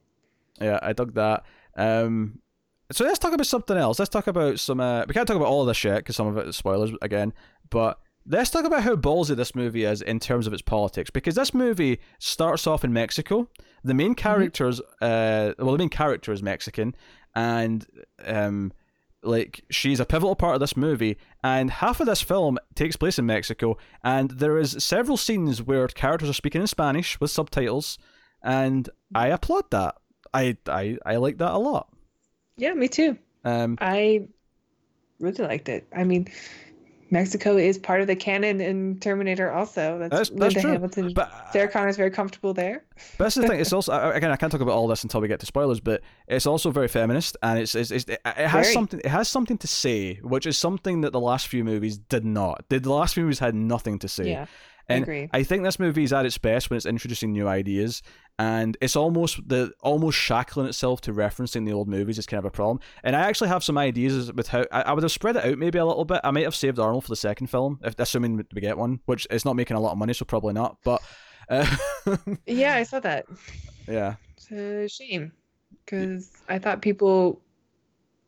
[0.59, 1.45] yeah, I dug that.
[1.77, 2.39] Um,
[2.91, 3.99] so let's talk about something else.
[3.99, 4.79] Let's talk about some.
[4.79, 6.91] Uh, we can't talk about all of this shit because some of it is spoilers
[7.01, 7.33] again.
[7.69, 11.09] But let's talk about how ballsy this movie is in terms of its politics.
[11.09, 13.49] Because this movie starts off in Mexico.
[13.83, 16.95] The main characters, uh, well, the main character is Mexican,
[17.35, 17.85] and
[18.25, 18.73] um,
[19.23, 21.17] like she's a pivotal part of this movie.
[21.43, 25.87] And half of this film takes place in Mexico, and there is several scenes where
[25.87, 27.97] characters are speaking in Spanish with subtitles,
[28.43, 29.95] and I applaud that.
[30.33, 31.90] I I I like that a lot.
[32.61, 33.17] Yeah, me too.
[33.43, 34.27] Um, I
[35.19, 35.87] really liked it.
[35.95, 36.27] I mean,
[37.09, 39.97] Mexico is part of the canon in Terminator also.
[39.97, 40.71] That's, That's- that's Linda true.
[40.73, 41.13] Hamilton.
[41.13, 42.83] but Sarah Connor's very comfortable there.
[43.17, 43.59] But that's the thing.
[43.59, 46.01] It's also again I can't talk about all this until we get to spoilers, but
[46.27, 48.73] it's also very feminist, and it's, it's, it's it has Very.
[48.73, 52.23] something it has something to say, which is something that the last few movies did
[52.23, 52.63] not.
[52.69, 54.29] The, the last few movies had nothing to say.
[54.29, 54.45] Yeah,
[54.91, 55.29] and.
[55.33, 58.01] I think this movie is at its best when it's introducing new ideas,
[58.39, 62.45] and it's almost the almost shackling itself to referencing the old movies is kind of
[62.45, 62.79] a problem.
[63.03, 65.57] And I actually have some ideas with how I, I would have spread it out
[65.57, 66.21] maybe a little bit.
[66.23, 69.27] I might have saved Arnold for the second film, if assuming we get one, which
[69.29, 70.77] is not making a lot of money, so probably not.
[70.83, 71.01] But
[71.49, 71.65] uh,
[72.45, 73.25] Yeah, I saw that.
[73.87, 74.15] yeah.
[74.37, 75.31] It's a shame
[75.85, 77.41] because I thought people,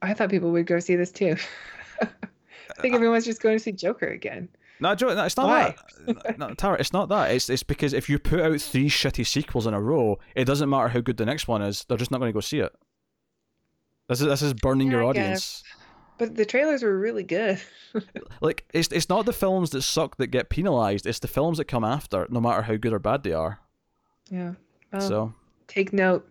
[0.02, 1.36] I thought people would go see this too.
[2.02, 4.50] I think everyone's just going to see Joker again.
[4.84, 5.76] No, Joe, no, it's not Why?
[6.26, 6.38] that.
[6.38, 7.32] No, Tara, it's not that.
[7.32, 10.70] It's it's because if you put out three shitty sequels in a row, it doesn't
[10.70, 11.86] matter how good the next one is.
[11.88, 12.74] They're just not going to go see it.
[14.10, 15.64] This is this is burning Yeah, your I audience.
[16.18, 17.62] But the trailers were really good.
[18.42, 21.06] Like it's it's not the films that suck that get penalized.
[21.06, 23.60] It's the films that come after, no matter how good or bad they are.
[24.30, 24.54] Yeah.
[24.92, 25.36] Well, So um,
[25.68, 26.28] take note,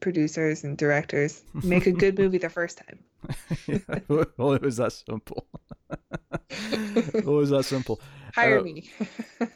[0.00, 1.42] producers and directors.
[1.64, 2.98] Make a good movie the first time.
[4.08, 5.46] well, it was that simple.
[6.50, 8.00] it was that simple.
[8.34, 8.90] Hire Uh, me.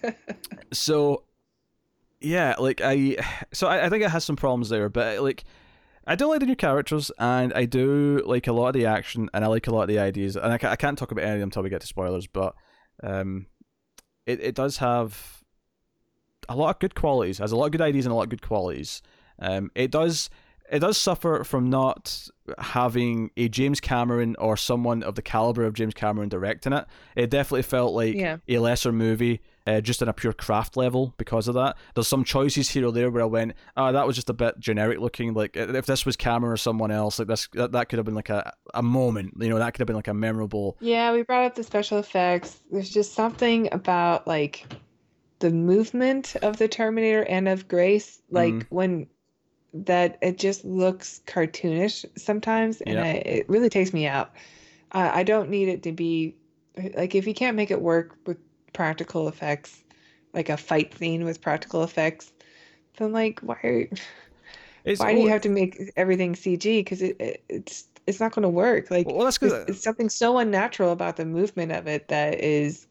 [0.72, 1.24] so
[2.20, 3.16] yeah like i
[3.52, 5.44] so I, I think it has some problems there but like
[6.06, 9.28] i do like the new characters and i do like a lot of the action
[9.34, 11.24] and i like a lot of the ideas and i, ca- I can't talk about
[11.24, 12.54] any of them until we get to spoilers but
[13.02, 13.46] um
[14.26, 15.42] it, it does have
[16.48, 18.24] a lot of good qualities It has a lot of good ideas and a lot
[18.24, 19.02] of good qualities
[19.38, 20.30] um it does
[20.70, 25.74] it does suffer from not having a James Cameron or someone of the caliber of
[25.74, 26.84] James Cameron directing it.
[27.16, 28.36] It definitely felt like Yeah.
[28.48, 31.76] a lesser movie, uh, just on a pure craft level because of that.
[31.94, 34.58] There's some choices here or there where I went, oh, that was just a bit
[34.60, 35.34] generic looking.
[35.34, 38.14] Like if this was Cameron or someone else, like this, that, that could have been
[38.14, 39.34] like a, a moment.
[39.40, 40.76] You know, that could have been like a memorable.
[40.80, 42.60] Yeah, we brought up the special effects.
[42.70, 44.66] There's just something about like
[45.40, 48.66] the movement of the Terminator and of Grace, like Mhm.
[48.70, 49.06] when
[49.84, 53.04] that it just looks cartoonish sometimes, and Yeah.
[53.04, 54.32] I, it really takes me out.
[54.92, 56.36] Uh, I don't need it to be
[56.94, 58.38] like if you can't make it work with
[58.72, 59.82] practical effects,
[60.34, 62.32] like a fight scene with practical effects,
[62.98, 63.88] then like why are,
[64.84, 66.78] It's, why do you have to make everything CG?
[66.78, 68.90] Because it, it it's it's not going to work.
[68.90, 72.40] Like well, that's there's, because it's something so unnatural about the movement of it that
[72.40, 72.85] is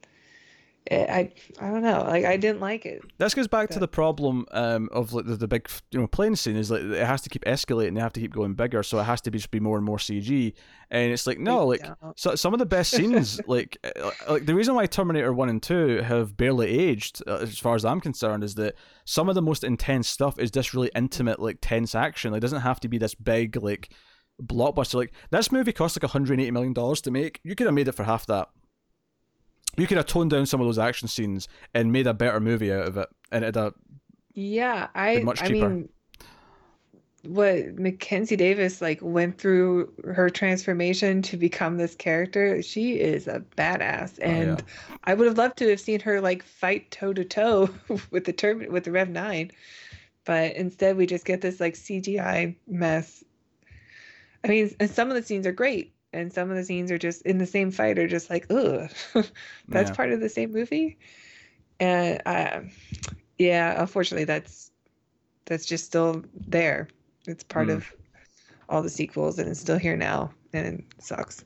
[0.91, 3.87] eh, I I don't know like I didn't like it This goes back to the
[3.87, 7.21] problem um, of like the, the big you know plane scene is like it has
[7.21, 9.51] to keep escalating, they have to keep going bigger, so it has to be just
[9.51, 10.53] be more and more CG,
[10.91, 14.55] and it's like no, like so, some of the best scenes, like uh, like the
[14.55, 18.43] reason why Terminator One and Two have barely aged, uh, as far as I'm concerned,
[18.43, 22.31] is that some of the most intense stuff is just really intimate, like tense action.
[22.31, 23.91] Like, it doesn't have to be this big like
[24.41, 24.95] blockbuster.
[24.95, 27.39] Like this movie cost like 180 million dollars to make.
[27.43, 28.49] You could have made it for half that.
[29.77, 32.71] You could have toned down some of those action scenes and made a better movie
[32.71, 33.73] out of it, and it'd have
[34.33, 35.89] yeah I much I mean
[37.23, 43.43] what Mackenzie Davis like went through her transformation to become this character she is a
[43.57, 44.19] badass.
[44.21, 44.35] Oh, yeah.
[44.35, 44.63] and
[45.05, 47.69] I would have loved to have seen her like fight toe to toe
[48.11, 49.51] with the term with the Rev 9
[50.25, 53.23] but instead we just get this like CGI mess.
[54.43, 56.97] I mean and some of the scenes are great and some of the scenes are
[56.99, 58.91] just in the same fight are just like, ugh,
[59.71, 59.91] that's Yeah.
[59.91, 60.97] part of the same movie.
[61.79, 62.61] And uh,
[63.37, 64.71] yeah, unfortunately, that's
[65.45, 66.89] that's just still there.
[67.27, 67.69] It's part Mm.
[67.69, 67.91] of
[68.69, 71.45] all the sequels, and it's still here now, and it sucks.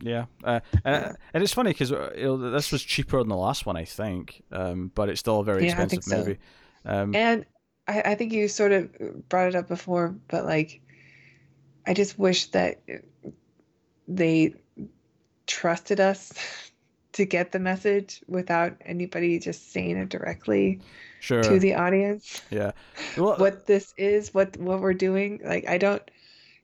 [0.00, 1.16] Yeah, uh, and, Yeah.
[1.32, 4.90] and it's funny because know, this was cheaper than the last one, I think, um,
[4.96, 6.32] but it's still a very Yeah, I think expensive so.
[6.32, 6.38] movie.
[6.84, 7.46] Um, And
[7.88, 10.82] I, I think you sort of brought it up before, but like,
[11.86, 12.80] I just wish that
[14.08, 14.54] they
[15.46, 16.32] trusted us
[17.12, 20.80] to get the message without anybody just saying it directly
[21.20, 22.40] sure, to the audience.
[22.50, 22.72] yeah.
[23.16, 25.40] Well, What this is, what what we're doing.
[25.44, 26.02] Like, I don't.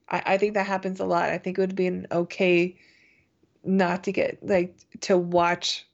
[0.09, 1.29] I, I think that happens a lot.
[1.29, 2.77] I think it would be an okay
[3.65, 5.87] not to get like to watch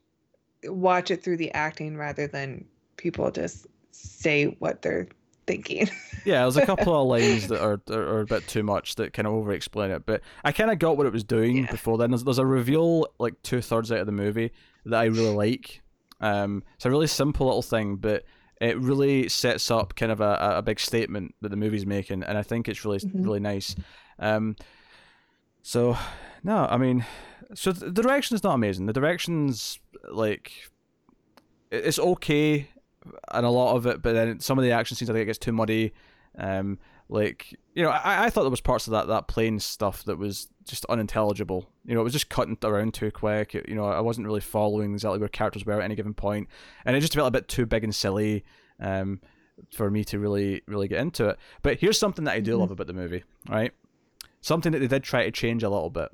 [0.64, 2.64] watch it through the acting rather than
[2.96, 5.08] people just say what they're
[5.46, 5.88] thinking.
[6.24, 9.12] Yeah, there's a couple of lines that are, are are a bit too much that
[9.12, 11.70] kind of over explain it, but I kind of got what it was doing Yeah.
[11.70, 12.10] before then.
[12.10, 14.50] There's, there's a reveal like two thirds out of the movie
[14.86, 15.82] that I really like.
[16.20, 18.24] Um, it's a really simple little thing, but
[18.60, 22.38] it really sets up kind of a, a big statement that the movie's making, and
[22.38, 23.24] I think it's really Mhm.
[23.24, 23.74] really nice.
[24.18, 24.56] Um,
[25.62, 25.96] so
[26.42, 27.04] no, I mean,
[27.54, 28.86] so the direction is not amazing.
[28.86, 29.78] The direction's
[30.10, 30.52] like
[31.70, 32.68] it's okay
[33.32, 35.26] and a lot of it, but then some of the action scenes I think it
[35.26, 35.92] gets too muddy.
[36.38, 40.04] Um, like you know, I, I thought there was parts of that that plane stuff
[40.04, 41.68] that was just unintelligible.
[41.84, 43.54] You know, it was just cutting around too quick.
[43.54, 46.48] It- you know, I wasn't really following exactly where characters were at any given point,
[46.84, 48.44] and it just felt a bit too big and silly.
[48.80, 49.20] Um,
[49.72, 51.38] for me to really really get into it.
[51.62, 52.60] But here's something that I do Mhm.
[52.60, 53.72] love about the movie, right?
[54.40, 56.08] Something that they did try to change a little bit.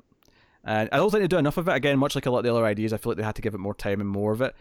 [0.63, 1.73] And I don't think they do enough of it.
[1.73, 3.41] Again, much like a lot of the other ideas, I feel like they had to
[3.41, 4.55] give it more time and more of it.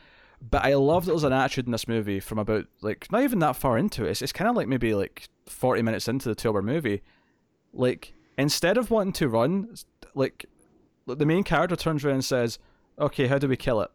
[0.49, 3.39] But I love that there's an attitude in this movie from about like not even
[3.41, 4.11] that far into it.
[4.11, 7.03] It's, it's kind of like maybe like 40 minutes into the two-hour movie.
[7.73, 9.75] Like instead of wanting to run,
[10.15, 10.47] like
[11.07, 12.59] the main character turns around and says,
[12.99, 13.91] "Okay, how do we kill it?"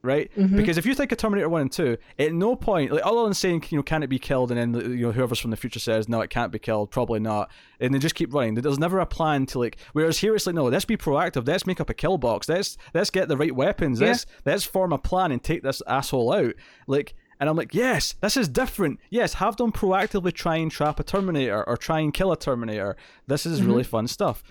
[0.00, 0.30] Right?
[0.36, 0.56] Mhm.
[0.56, 3.34] Because if you think of Terminator One and Two, at no point, like other than
[3.34, 5.80] saying, you know, can it be killed, and then you know whoever's from the future
[5.80, 8.54] says, no, it can't be killed, probably not, and they just keep running.
[8.54, 9.76] There's never a plan to like.
[9.94, 11.48] Whereas here it's like, no, let's be proactive.
[11.48, 12.48] Let's make up a kill box.
[12.48, 14.00] Let's let's get the right weapons.
[14.00, 14.08] Yeah.
[14.08, 16.54] Let's let's form a plan and take this asshole out.
[16.86, 17.14] Like.
[17.40, 18.98] And I'm like, yes, this is different.
[19.10, 22.96] Yes, have them proactively try and trap a Terminator or try and kill a Terminator.
[23.28, 24.42] This is really fun stuff.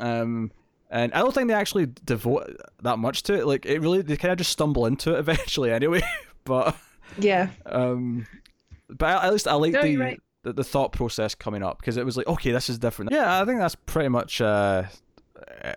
[0.00, 0.50] Um,
[0.90, 3.46] and I don't think they actually devote that much to it.
[3.46, 6.02] Like, it really, they kind of just stumble into it eventually anyway.
[6.44, 6.76] but,
[7.18, 7.48] yeah.
[7.66, 8.26] um,
[8.88, 10.20] but at least I like No, the, right.
[10.42, 13.12] the the thought process coming up because it was like, okay, this is different.
[13.12, 14.84] Yeah, I think that's pretty much uh,
[15.64, 15.72] uh,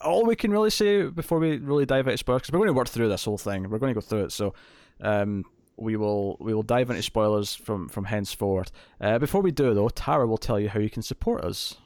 [0.00, 2.72] all we can really say before we really dive into spoilers because we're going to
[2.72, 3.68] work through this whole thing.
[3.68, 4.54] We're going to go through it, so
[5.00, 5.44] um,
[5.76, 8.70] we will we will dive into spoilers from from henceforth.
[9.00, 11.76] Uh, before we do though, Tara will tell you how you can support us.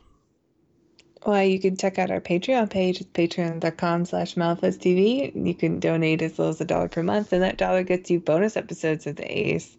[1.24, 3.00] Well, you can check out our Patreon page.
[3.00, 5.46] It's patreon.com slash TV.
[5.46, 8.20] You can donate as little as a dollar per month, and that dollar gets you
[8.20, 9.76] bonus episodes of the Ace,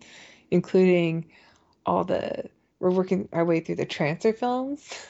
[0.51, 1.25] including
[1.85, 2.49] all the.
[2.79, 4.87] We're working our way through the transfer films.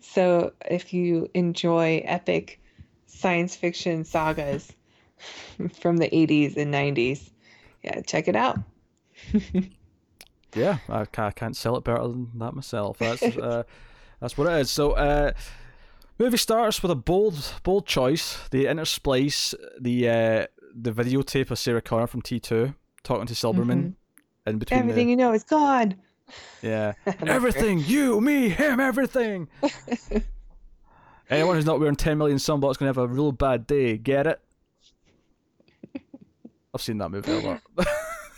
[0.00, 2.60] So if you enjoy epic
[3.08, 4.72] science fiction sagas
[5.80, 7.30] from the 80s and 90s,
[7.82, 8.60] yeah, check it out.
[10.54, 12.98] Yeah, I can't, I can't sell it better than that myself.
[12.98, 13.64] That's uh,
[14.24, 14.70] that's what it is.
[14.70, 15.32] So, uh,
[16.18, 18.38] movie starts with a bold bold choice.
[18.50, 23.96] They intersplice the uh, the videotape of Sarah Connor from T two talking to Silberman
[24.46, 24.80] in between.
[24.80, 25.96] Everything the, you know is gone.
[26.62, 26.94] yeah,
[27.26, 29.46] everything you, me, him, everything.
[31.28, 33.98] Anyone who's not wearing ten million sunblocks gonna have a real bad day.
[33.98, 34.40] Get it?
[36.72, 37.60] I've seen that movie a lot.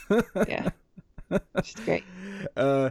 [0.49, 0.69] Yeah.
[1.65, 2.05] She's great.
[2.57, 2.91] uh,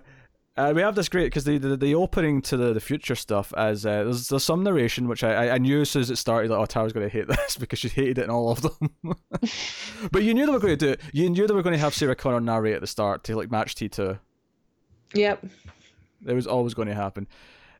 [0.58, 3.54] uh, we have this great because the, the the opening to the, the future stuff
[3.58, 6.16] as uh, there's, there's some narration which I, I, I knew as soon as it
[6.16, 8.62] started like oh Tara's going to hate this because she hated it in all of
[8.62, 8.96] them.
[10.12, 11.02] But you knew they were going to do it.
[11.14, 13.50] You knew they were going to have Sarah Connor narrate at the start to like
[13.52, 14.20] match T2
[15.14, 15.46] Yep.
[16.28, 17.28] it was always going to happen.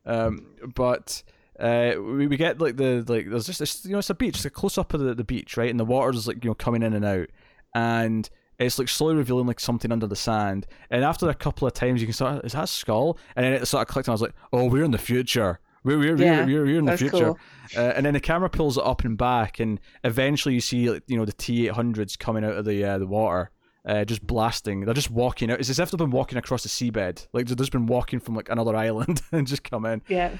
[0.04, 1.22] Um, but
[1.58, 4.36] uh, we, we get like the like there's just this you know it's a beach
[4.36, 5.70] it's a close up of the, the beach right?
[5.70, 7.28] And the water's like you know coming in and out.
[7.74, 11.74] And it's like slowly revealing like something under the sand and after a couple of
[11.74, 14.12] times you can start is that a skull and then it sort of clicked and
[14.12, 16.84] I was like oh we're in the future we're we're, Yeah, we're, we're, we're in
[16.86, 17.38] the future cool.
[17.76, 21.02] uh, and then the camera pulls it up and back and eventually you see like,
[21.06, 23.50] you know the T800s coming out of the uh, the water
[23.86, 24.80] uh, just blasting.
[24.80, 25.60] They're just walking out.
[25.60, 27.28] It's as if they've been walking across the seabed.
[27.32, 30.02] Like they've just been walking from like another island and just come in.
[30.08, 30.32] Yeah.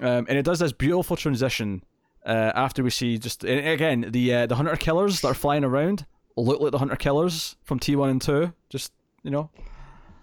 [0.00, 1.82] Um, and it does this beautiful transition
[2.24, 6.06] uh, after we see just again the uh, the hunter killers that are flying around
[6.36, 8.52] look like the hunter killers from T one and two.
[8.68, 9.50] Just you know,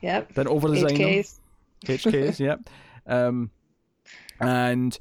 [0.02, 0.34] Yep.
[0.34, 1.08] then over design them.
[1.10, 1.40] HKs.
[1.86, 2.60] HKs, yep.
[3.06, 3.52] Um,
[4.40, 4.98] and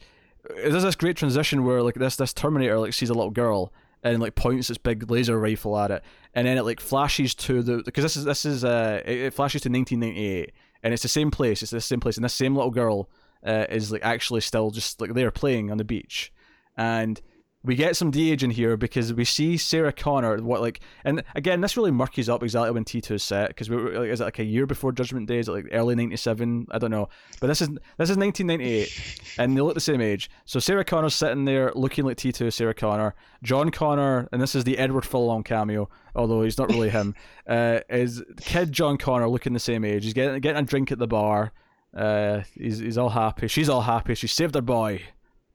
[0.56, 3.72] there's this great transition where like this this Terminator like sees a little girl
[4.02, 6.02] and like points its big laser rifle at it,
[6.34, 9.34] and then it like flashes to the because this is this is uh it, it
[9.34, 11.62] flashes to 1998, and it's the same place.
[11.62, 13.08] It's the same place, and this same little girl
[13.46, 16.32] uh, is like actually still just like there playing on the beach,
[16.76, 17.20] and
[17.64, 20.38] we get some de-age in here because we see Sarah Connor.
[20.42, 23.70] What like, and again, this really murkies up exactly when T two is set because
[23.70, 25.38] we were like, is it like a year before Judgment Day?
[25.38, 26.66] Is it like early ninety seven?
[26.70, 27.08] I don't know,
[27.40, 30.28] but this is this is nineteen ninety eight, and they look the same age.
[30.44, 33.14] So Sarah Connor's sitting there looking like T two Sarah Connor.
[33.42, 37.14] John Connor, and this is the Edward Furlong cameo, although he's not really him.
[37.46, 40.04] uh, is kid John Connor looking the same age?
[40.04, 41.52] He's getting getting a drink at the bar.
[41.96, 43.46] Uh, he's he's all happy.
[43.46, 44.14] She's all happy.
[44.14, 45.02] She saved her boy.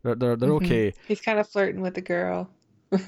[0.04, 0.66] They're they're, they're Mhm.
[0.66, 0.94] okay.
[1.08, 2.50] He's kind of flirting with the girl.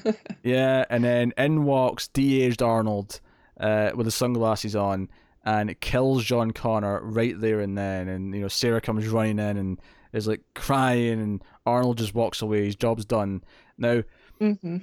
[0.42, 3.20] Yeah, and then in walks de-aged Arnold
[3.58, 5.08] uh, with the sunglasses on,
[5.44, 8.08] and it kills John Connor right there and then.
[8.08, 9.80] And you know, Sarah comes running in and
[10.12, 12.64] is like crying, and Arnold just walks away.
[12.66, 13.42] His job's done.
[13.78, 14.02] Now,
[14.38, 14.78] hmm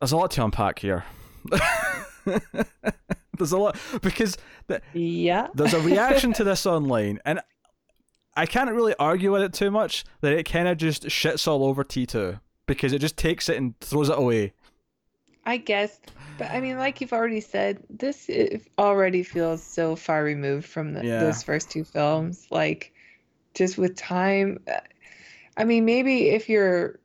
[0.00, 1.04] there's a lot to unpack here.
[3.38, 5.48] there's a lot because the, Yeah.
[5.54, 7.40] there's a reaction to this online, and
[8.36, 10.04] I can't really argue with it too much.
[10.20, 13.78] That it kind of just shits all over T2 because it just takes it and
[13.80, 14.52] throws it away.
[15.44, 16.00] I guess,
[16.38, 18.28] but I mean, like you've already said, this
[18.78, 21.20] already feels so far removed from the, Yeah.
[21.20, 22.48] those first two films.
[22.50, 22.92] Like,
[23.54, 24.80] just with time, uh,
[25.56, 26.98] I mean, maybe if you're,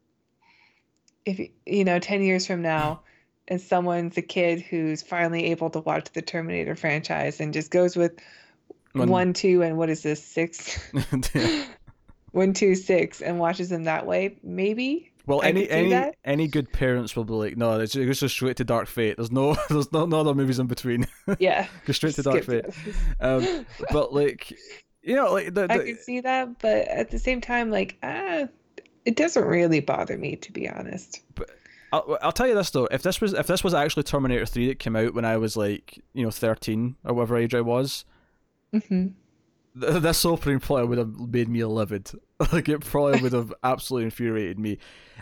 [1.25, 3.01] if you know, 10 years from now,
[3.47, 7.95] and someone's a kid who's finally able to watch the Terminator franchise and just goes
[7.95, 8.13] with
[8.93, 10.79] When- one, two, and what is this, six?
[12.31, 15.11] One, two, six, and watches them that way, maybe.
[15.27, 16.15] Well, I any any that.
[16.23, 19.17] any good parents will be like, no, it's it goes just straight to Dark Fate.
[19.17, 21.07] There's no there's no, no other movies in between.
[21.39, 21.67] Yeah.
[21.85, 22.65] Go straight to Dark Fate.
[23.19, 24.51] Um, but like,
[25.03, 27.97] you know, like the, I the- can see that, but at the same time, like,
[28.01, 28.47] ah,
[29.05, 31.21] it doesn't really bother me, to be honest.
[31.35, 31.49] But
[31.93, 34.67] I'll, I'll tell you this though, if this was if this was actually Terminator Three
[34.69, 38.05] that came out when I was like you know thirteen or whatever age I was,
[38.71, 39.07] hmm
[39.79, 42.11] th- this opening probably would have made me livid.
[42.51, 44.77] like it probably would have absolutely infuriated me.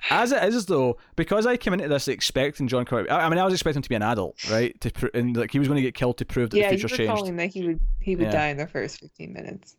[0.10, 3.12] As it is though, because I came into this expecting John Connor.
[3.12, 4.80] I, I mean, I was expecting him to be an adult, right?
[4.82, 6.76] To pr- and like he was going to get killed to prove that Yeah, the
[6.76, 7.20] you future were changed.
[7.22, 8.32] calling that he would he would Yeah.
[8.32, 9.76] die in the first fifteen minutes.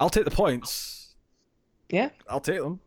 [0.00, 1.14] I'll take the points.
[1.90, 2.80] Yeah, I'll take them.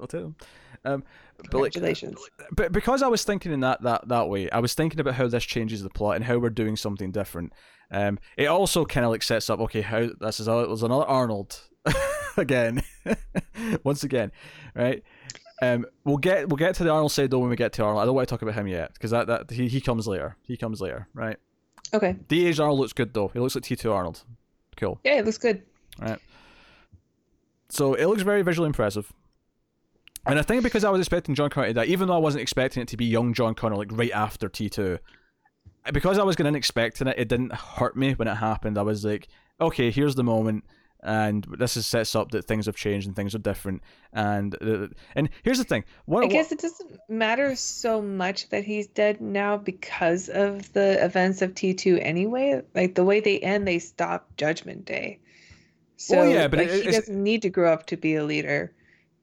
[0.00, 0.36] I'll take them.
[0.84, 1.04] Um,
[1.48, 2.18] congratulations.
[2.52, 5.28] but because I was thinking in that, that that way, I was thinking about how
[5.28, 7.52] this changes the plot and how we're doing something different.
[7.90, 11.06] Um, it also kind of like sets up okay, how this is a- there's another
[11.06, 11.60] Arnold
[12.36, 12.82] again,
[13.84, 14.30] once again,
[14.74, 15.02] right?
[15.62, 18.02] Um, we'll get we'll get to the Arnold side though when we get to Arnold.
[18.02, 20.36] I don't want to talk about him yet because that, that he, he comes later.
[20.42, 21.36] He comes later, right?
[21.92, 23.28] Okay, De-aged Arnold looks good though.
[23.28, 24.22] He looks like T two Arnold.
[24.76, 24.98] Cool.
[25.04, 25.62] yeah, it looks good.
[26.00, 26.18] Right.
[27.68, 29.12] So it looks very visually impressive.
[30.26, 32.42] And I think because I was expecting John Connor to die, even though I wasn't
[32.42, 34.98] expecting it to be young John Connor, like right after T2,
[35.92, 38.76] because I was going in expecting it, it didn't hurt me when it happened.
[38.76, 39.28] I was like,
[39.60, 40.64] okay, here's the moment,
[41.02, 43.82] and this is sets up that things have changed and things are different.
[44.12, 48.64] And uh, and here's the thing, what I guess it doesn't matter so much that
[48.64, 52.60] he's dead now because of the events of T two anyway.
[52.74, 55.18] Like the way they end, they stop Judgment Day.
[55.96, 58.24] So Well, yeah, but like, it- he doesn't need to grow up to be a
[58.24, 58.74] leader.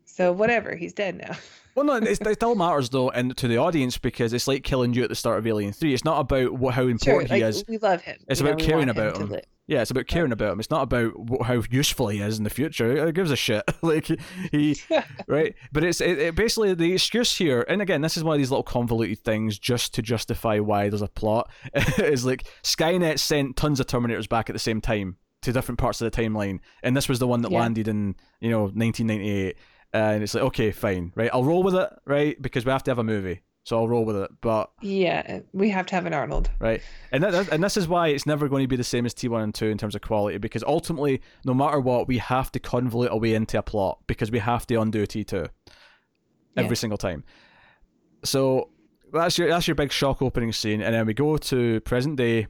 [0.08, 1.36] So whatever, he's dead now.
[1.78, 4.96] Well, no, it's, it still matters though, and to the audience because it's like killing
[4.96, 5.94] you at the start of Alien Three.
[5.94, 7.64] It's not about what, how Sure, important like he is.
[7.68, 8.18] we love him.
[8.28, 9.42] It's you about we caring about to him.
[9.68, 10.60] Yeah, it's about caring about him.
[10.60, 13.06] It's not about how useful he is in the future.
[13.06, 13.64] Who gives a shit?
[13.84, 14.08] like
[14.52, 14.76] he,
[15.28, 15.54] right?
[15.72, 18.50] But it's it, it basically the excuse here, and again, this is one of these
[18.50, 21.52] little convoluted things just to justify why there's a plot.
[22.00, 26.02] is like Skynet sent tons of Terminators back at the same time to different parts
[26.02, 27.60] of the timeline, and this was the one that Yeah.
[27.60, 29.56] landed in you know 1998.
[29.94, 31.30] Uh, and it's like okay, fine, right?
[31.34, 32.40] I'll roll with it, right?
[32.42, 34.30] Because we have to have a movie, so I'll roll with it.
[34.42, 36.50] But Yeah, we have to have an Arnold.
[36.60, 36.82] right?
[37.12, 39.42] And that, and this is why it's never going to be the same as T1
[39.44, 43.10] and 2 in terms of quality because ultimately, no matter what, we have to convolute
[43.10, 45.48] a way into a plot because we have to undo T2
[46.58, 46.74] every Yeah.
[46.76, 47.24] single time.
[48.24, 48.70] So
[49.14, 52.48] that's your that's your big shock opening scene, and then we go to present day,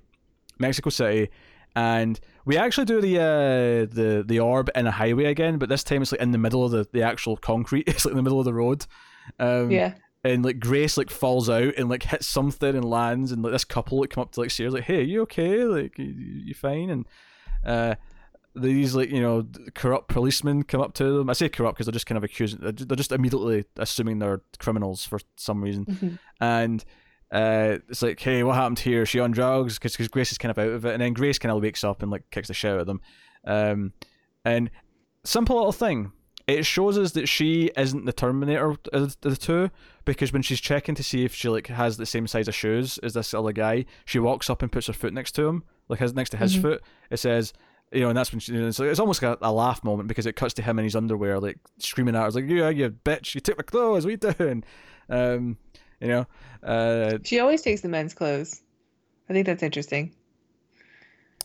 [0.60, 1.30] Mexico City,
[1.78, 5.84] and we actually do the uh, the the orb in a highway again, but this
[5.84, 7.88] time it's like in the middle of the, the actual concrete.
[7.88, 8.86] It's like in the middle of the road.
[9.40, 9.94] Um, Yeah.
[10.24, 13.66] and like Grace like falls out and like hits something and lands and like this
[13.66, 16.06] couple like come up to like Sarah's like hey you okay like you,
[16.48, 17.06] you fine and
[17.66, 17.96] uh
[18.56, 22.00] these like you know corrupt policemen come up to them I say corrupt because they're
[22.00, 26.20] just kind of accusing they're just immediately assuming they're criminals for some reason Mhm.
[26.42, 26.84] and
[27.32, 30.50] uh it's like hey what happened here is she on drugs because Grace is kind
[30.50, 32.54] of out of it and then Grace kind of wakes up and like kicks the
[32.54, 33.02] shit out of them
[33.46, 33.92] um
[34.46, 34.70] and
[35.26, 36.12] simple little thing
[36.48, 39.70] it shows us that she isn't the Terminator of the two
[40.06, 42.98] because when she's checking to see if she like has the same size of shoes
[43.00, 46.00] as this other guy, she walks up and puts her foot next to him, like
[46.00, 46.62] his next to his Mhm.
[46.62, 46.82] foot.
[47.12, 47.52] It says,
[47.92, 50.08] you know, and that's when she, it's, like, it's almost like a, a laugh moment
[50.08, 52.92] because it cuts to him in his underwear, like screaming at her, like, "Yeah, you
[52.92, 54.64] bitch, you took my clothes, what you doing?"
[55.10, 55.58] Um,
[56.00, 56.28] you know,
[56.64, 58.62] uh, She always takes the men's clothes.
[59.30, 60.14] I think that's interesting.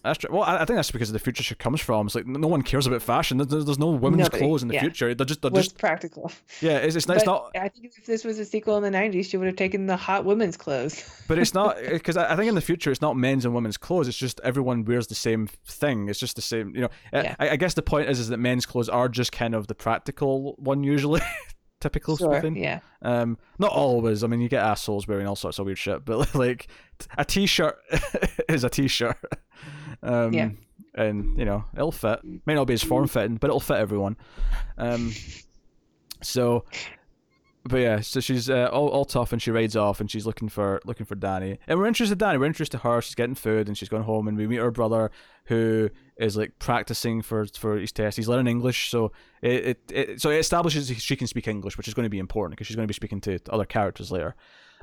[0.03, 0.31] That's true.
[0.33, 2.07] Well, I, I think that's because of the future she comes from.
[2.07, 3.39] It's like no one cares about fashion.
[3.39, 4.81] There's, there's no women's Nobody, clothes in the yeah.
[4.81, 5.15] future.
[5.15, 6.33] They're just, they're What's just, practical?
[6.61, 6.79] yeah.
[6.79, 9.27] It's, it's, not, it's not, I think if this was a sequel in the '90s,
[9.27, 11.09] she would have taken the hot women's clothes.
[11.29, 13.77] but it's not because I I think in the future it's not men's and women's
[13.77, 14.09] clothes.
[14.09, 16.09] It's just everyone wears the same thing.
[16.09, 16.75] It's just the same.
[16.75, 17.37] You know, Yeah.
[17.39, 19.75] I, I guess the point is is that men's clothes are just kind of the
[19.77, 21.21] practical one usually,
[21.83, 22.41] typical Sure.
[22.41, 22.57] thing.
[22.57, 22.81] Yeah.
[23.03, 24.23] Um, not always.
[24.25, 26.69] I mean, you get assholes wearing all sorts of weird shit, but like
[27.19, 27.77] a t-shirt
[28.49, 29.19] is a t-shirt.
[30.03, 30.51] Um, Yeah.
[30.95, 32.21] And you know, it'll fit.
[32.47, 34.17] May not be as form fitting, but it'll fit everyone.
[34.77, 35.13] Um.
[36.23, 36.65] So,
[37.65, 40.49] but yeah, so she's uh, all, all tough and she rides off and she's looking
[40.49, 41.59] for looking for Dani.
[41.67, 42.41] And we're interested in Dani.
[42.41, 43.01] We're interested in her.
[43.01, 45.11] She's getting food and she's going home and we meet her brother
[45.45, 48.17] who is like practicing for for his test.
[48.17, 51.89] He's learning English, so it, it, it so it establishes she can speak English, which
[51.89, 54.35] is going to be important because she's going to be speaking to other characters later.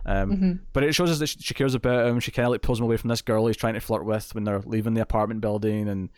[0.06, 2.20] Um, hmm but it shows us that she, she cares about him.
[2.22, 4.34] She kind of like pulls him away from this girl he's trying to flirt with
[4.34, 6.10] when they're leaving the apartment building, and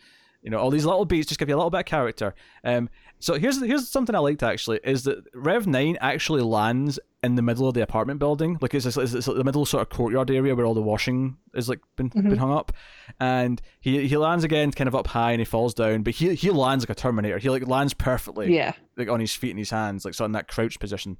[0.42, 2.34] you know all these little beats just give you a little bit of character.
[2.62, 2.88] Um,
[3.22, 7.42] so here's here's something I liked actually is that Rev Nine actually lands in the
[7.42, 10.30] middle of the apartment building, like it's, it's, it's like the middle sort of courtyard
[10.30, 12.36] area where all the washing is like been been Mhm.
[12.38, 12.72] hung up,
[13.20, 16.34] and he he lands again kind of up high and he falls down, but he
[16.34, 17.38] he lands like a Terminator.
[17.38, 18.72] He like lands perfectly Yeah.
[18.96, 21.16] like on his feet and his hands, like sort of in that crouch position.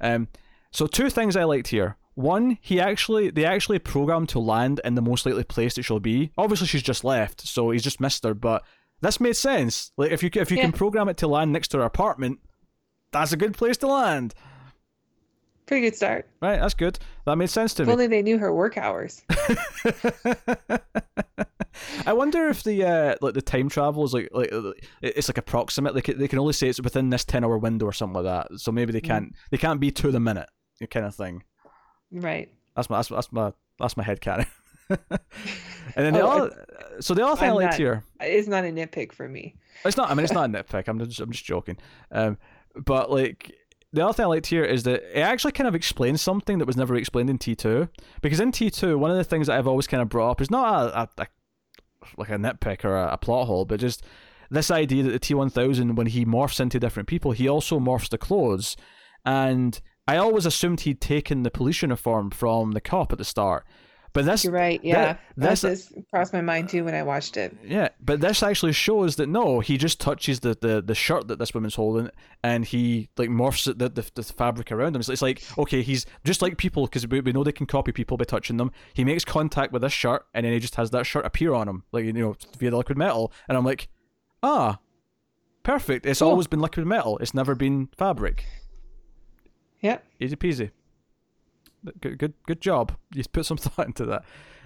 [0.00, 0.28] Um,
[0.70, 1.96] so two things I liked here.
[2.14, 6.00] One, he actually they actually programmed to land in the most likely place that she'll
[6.00, 6.30] be.
[6.36, 8.34] Obviously, she's just left, so he's just missed her.
[8.34, 8.62] But
[9.02, 9.92] this made sense.
[9.98, 10.62] Like if you if you Yeah.
[10.64, 12.38] can program it to land next to her apartment,
[13.12, 14.32] that's a good place to land,
[15.66, 16.26] Pretty good start.
[16.40, 16.58] right?
[16.60, 16.98] That's good.
[17.26, 17.92] That made sense to If me.
[17.92, 19.22] only they knew her work hours.
[22.06, 24.50] I wonder if the uh, like the time travel is like like
[25.00, 25.94] it's like approximate.
[25.94, 28.24] They can, they can only say it's within this ten hour window or something like
[28.50, 28.58] that.
[28.60, 30.48] So maybe they can't they can't be to the minute
[30.90, 31.42] kind of thing.
[32.10, 32.52] Right.
[32.76, 34.46] That's my that's, that's my that's my head canon.
[35.10, 36.66] and then the Oh, other,
[37.00, 39.56] so the other thing I liked here, It's not a nitpick for me.
[39.84, 40.10] it's not.
[40.10, 40.88] I mean, it's not a nitpick.
[40.88, 41.76] I'm just I'm just joking.
[42.10, 42.38] Um,
[42.76, 43.52] but like
[43.92, 46.66] the other thing I liked here is that it actually kind of explains something that
[46.66, 47.88] was never explained in T two.
[48.20, 50.40] Because in T two, one of the things that I've always kind of brought up
[50.40, 51.26] is not a, a, a
[52.16, 54.04] like a nitpick or a, a plot hole, but just
[54.50, 57.78] this idea that the T one thousand, when he morphs into different people, he also
[57.78, 58.76] morphs the clothes,
[59.24, 63.64] and I always assumed he'd taken the police uniform from the cop at the start.
[64.14, 64.78] But this You're right.
[64.84, 65.16] Yeah.
[65.38, 67.56] that's That a- just crossed my mind too when I watched it.
[67.64, 71.38] Yeah, but this actually shows that no, he just touches the, the, the shirt that
[71.38, 72.10] this woman's holding,
[72.44, 75.02] and he like morphs it- the, the, the fabric around him.
[75.02, 77.90] So it's like okay, he's just like people because we, we know they can copy
[77.92, 78.70] people by touching them.
[78.92, 81.66] He makes contact with this shirt, and then he just has that shirt appear on
[81.68, 83.32] him, like you know via the liquid metal.
[83.48, 83.88] And I'm like,
[84.42, 84.78] ah,
[85.62, 86.04] perfect.
[86.04, 86.28] It's Cool.
[86.28, 87.16] always been liquid metal.
[87.18, 88.44] It's never been fabric.
[89.80, 89.98] Yeah.
[90.20, 90.70] Easy peasy.
[92.00, 92.92] Good, good, good job.
[93.14, 94.24] You put some thought into that.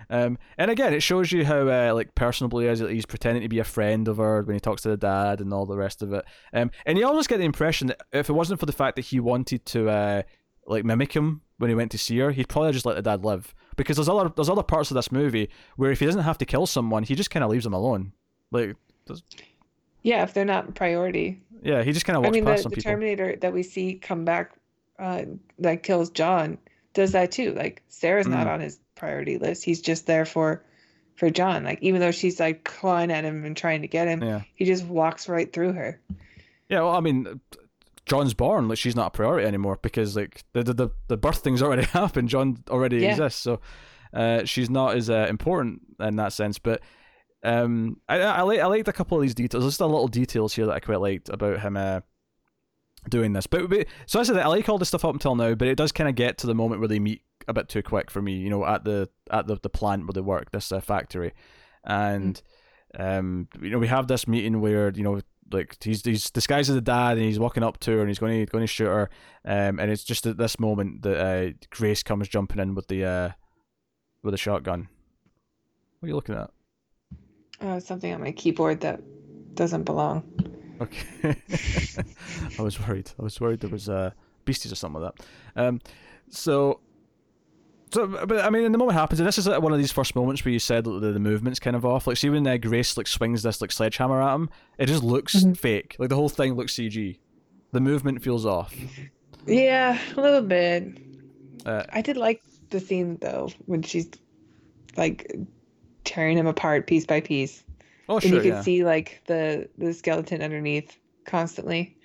[0.09, 2.79] Um, and again, it shows you how uh, like personable he is.
[2.81, 5.53] He's pretending to be a friend of her when he talks to the dad and
[5.53, 6.25] all the rest of it.
[6.53, 9.07] Um, and you almost get the impression that if it wasn't for the fact that
[9.07, 10.23] he wanted to uh,
[10.67, 13.25] like mimic him when he went to see her, he'd probably just let the dad
[13.25, 13.53] live.
[13.77, 16.45] Because there's other there's other parts of this movie where if he doesn't have to
[16.47, 18.13] kill someone, he just kind of leaves them alone.
[18.53, 19.25] Like, does-
[20.03, 20.23] Yeah.
[20.23, 21.43] If they're not priority.
[21.63, 22.93] yeah, he just kind of I walks mean, past the, some the people.
[22.93, 24.53] Terminator that we see come back,
[25.01, 25.23] uh,
[25.59, 26.59] that kills John,
[26.97, 27.53] does that too.
[27.53, 28.51] Like Sarah's not Mm.
[28.55, 29.63] on his priority list.
[29.65, 30.65] He's just there for,
[31.15, 31.63] for John.
[31.63, 34.41] Like even though she's like clawing at him and trying to get him, yeah.
[34.57, 36.01] he just walks right through her.
[36.69, 37.41] Yeah, well, I mean,
[38.07, 41.39] John's born, like she's not a priority anymore because like the the the, the birth
[41.39, 42.29] thing's already happened.
[42.29, 43.11] John already Yeah.
[43.11, 43.61] exists, so
[44.13, 46.59] uh, she's not as uh, important in that sense.
[46.59, 46.81] But
[47.45, 49.63] um, I I like I liked a couple of these details.
[49.63, 51.77] There's just a little details here that I quite liked about him.
[51.77, 52.01] Uh,
[53.09, 53.47] doing this.
[53.47, 55.77] But, but so I said I like all this stuff up until now but it
[55.77, 58.21] does kind of get to the moment where they meet a bit too quick for
[58.21, 61.33] me you know at the at the, the plant where they work this uh, factory.
[61.85, 62.41] And
[62.99, 65.21] um you know we have this meeting where you know
[65.53, 68.19] like he's he's disguised as the dad and he's walking up to her and he's
[68.19, 69.11] going to going to shoot her.
[69.45, 73.05] Um and it's just at this moment that uh, Grace comes jumping in with the
[73.05, 73.31] uh
[74.23, 74.89] with the shotgun.
[76.01, 76.51] What are you looking at?
[77.61, 79.01] Oh, something on my keyboard that
[79.55, 80.25] doesn't belong.
[80.81, 81.37] Okay.
[82.59, 83.11] I was worried.
[83.19, 84.11] I was worried there was uh,
[84.45, 85.27] beasties or something like that.
[85.67, 85.81] Um,
[86.29, 86.81] so,
[87.93, 89.93] so, but I mean, and the moment happens, and this is like one of these
[89.93, 92.07] first moments where you said that the, the movement's kind of off.
[92.07, 95.35] Like, see when uh, Grace like swings this like sledgehammer at him, it just looks
[95.37, 95.57] Mhm.
[95.57, 95.97] fake.
[95.99, 97.19] Like the whole thing looks CG.
[97.73, 98.75] The movement feels off.
[99.47, 100.99] Yeah, a little bit.
[101.65, 104.09] Uh, I did like the scene though when she's
[104.97, 105.33] like
[106.05, 107.63] tearing him apart piece by piece,
[108.09, 108.29] oh sure.
[108.29, 108.63] and you could yeah.
[108.63, 111.97] see like the the skeleton underneath constantly.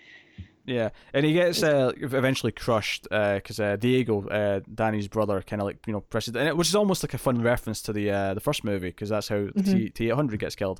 [0.65, 5.65] Yeah, and he gets uh, eventually crushed because uh, Diego, uh, Dani's brother, kind of
[5.65, 8.11] like you know presses, and it, which is almost like a fun reference to the
[8.11, 10.79] uh, the first movie because that's how T T eight hundred gets killed,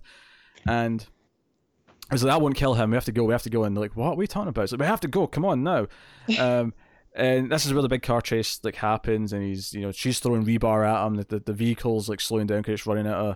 [0.68, 1.06] and
[2.12, 2.92] I was like, that won't kill him.
[2.92, 3.24] We have to go.
[3.24, 3.64] We have to go.
[3.64, 4.64] And they're like, what are we talking about?
[4.64, 5.28] It's like, we have to go.
[5.28, 5.88] Come on now.
[6.40, 6.74] Um,
[7.14, 10.20] and this is where the big car chase like happens, and he's you know she's
[10.20, 11.16] throwing rebar at him.
[11.16, 13.36] The the, the vehicle's like slowing down because it's running out of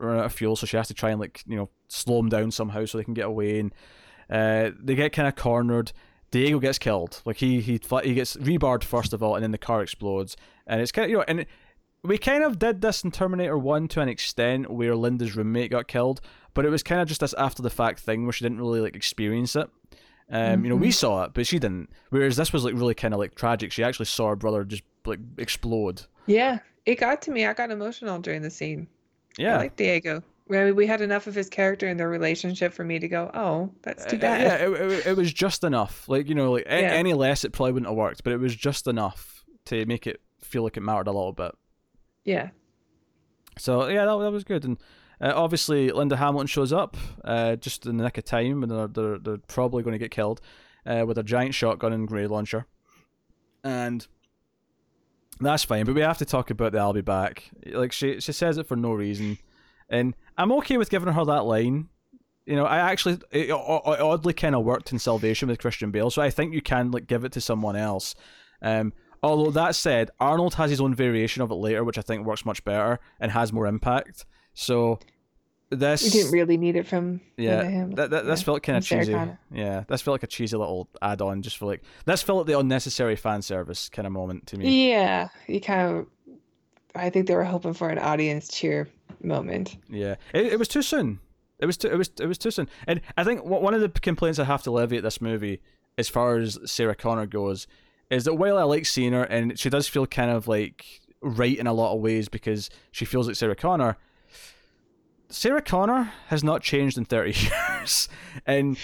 [0.00, 2.28] running out of fuel, so she has to try and like you know slow him
[2.28, 3.60] down somehow so they can get away.
[3.60, 3.74] And
[4.30, 5.92] uh, they get kind of cornered.
[6.30, 7.22] Diego gets killed.
[7.24, 10.36] Like he he he gets rebarred first of all, and then the car explodes.
[10.66, 11.46] And it's kind of you know, and
[12.02, 15.88] we kind of did this in Terminator One to an extent, where Linda's roommate got
[15.88, 16.20] killed,
[16.54, 18.80] but it was kind of just this after the fact thing where she didn't really
[18.80, 19.68] like experience it.
[20.32, 21.90] Um, you know, we saw it, but she didn't.
[22.10, 23.72] Whereas this was like really kind of like tragic.
[23.72, 26.02] She actually saw her brother just like explode.
[26.26, 27.46] Yeah, it got to me.
[27.46, 28.86] I got emotional during the scene.
[29.40, 30.22] Yeah, I like Diego.
[30.50, 33.30] I mean, we had enough of his character and their relationship for me to go,
[33.34, 34.40] oh, that's too Uh, bad.
[34.40, 36.08] Yeah, it, it, it was just enough.
[36.08, 36.72] Like you know, like Yeah.
[36.92, 38.24] any less, it probably wouldn't have worked.
[38.24, 41.52] But it was just enough to make it feel like it mattered a little bit.
[42.24, 42.50] yeah.
[43.58, 44.64] So yeah, that, that was good.
[44.64, 44.78] And
[45.20, 48.88] uh, obviously, Linda Hamilton shows up uh, just in the nick of time, and they're
[48.88, 50.40] they're, they're probably going to get killed
[50.86, 52.66] uh, with a giant shotgun and grenade launcher,
[53.62, 54.06] and
[55.40, 55.86] that's fine.
[55.86, 58.66] But we have to talk about the "I'll be back." Like she she says it
[58.66, 59.38] for no reason,
[59.88, 61.88] and I'm okay with giving her that line.
[62.46, 66.10] You know, I actually it, o- oddly kind of worked in Salvation with Christian Bale,
[66.10, 68.14] so I think you can like give it to someone else.
[68.62, 72.26] Um, although that said, Arnold has his own variation of it later, which I think
[72.26, 74.24] works much better and has more impact.
[74.54, 74.98] So
[75.70, 77.94] this We didn't really need it from yeah, Hamilton.
[77.96, 79.60] that, that this Yeah, felt kind of from Sarah cheesy.
[79.60, 82.58] Yeah, this felt like a cheesy little add-on, just for like this felt like the
[82.58, 84.90] unnecessary fan service kind of moment to me.
[84.90, 86.06] Yeah, you kind of.
[86.94, 88.88] I think they were hoping for an audience cheer
[89.22, 89.76] moment.
[89.88, 91.20] Yeah, it, it was too soon.
[91.60, 92.68] It was too it was it was too soon.
[92.86, 95.60] And I think one of the complaints I have to levy at this movie,
[95.98, 97.66] as far as Sarah Connor goes,
[98.10, 100.84] is that while I like seeing her and she does feel kind of like
[101.22, 103.96] right in a lot of ways because she feels like Sarah Connor.
[105.30, 107.30] Sarah Connor has not changed in 30
[107.80, 108.08] years.
[108.46, 108.76] And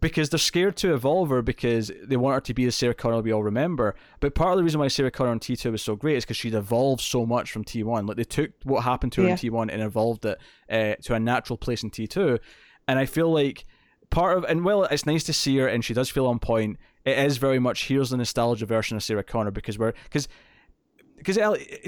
[0.00, 3.20] because they're scared to evolve her because they want her to be the Sarah Connor
[3.20, 3.94] we all remember.
[4.20, 6.36] But part of the reason why Sarah Connor in T2 was so great is because
[6.36, 8.06] she'd evolved so much from T1.
[8.06, 10.38] Like they took what happened to her in T1 and evolved it
[10.70, 12.38] uh, to a natural place in T2.
[12.86, 13.64] And I feel like
[14.10, 16.78] part of, and well, it's nice to see her and she does feel on point.
[17.04, 20.28] It is very much here's the nostalgia version of Sarah Connor because we're, because
[21.16, 21.38] because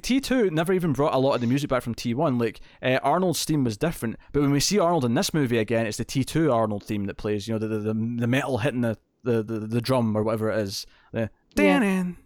[0.03, 2.39] T two never even brought a lot of the music back from T one.
[2.39, 5.87] Like uh, Arnold's theme was different, but when we see Arnold in this movie again,
[5.87, 7.47] it's the T two Arnold theme that plays.
[7.49, 10.51] You know, the the, the, the metal hitting the, the, the, the drum or whatever
[10.51, 10.87] it is.
[11.13, 11.21] The
[11.57, 11.81] Yeah.
[11.81, 12.17] Dan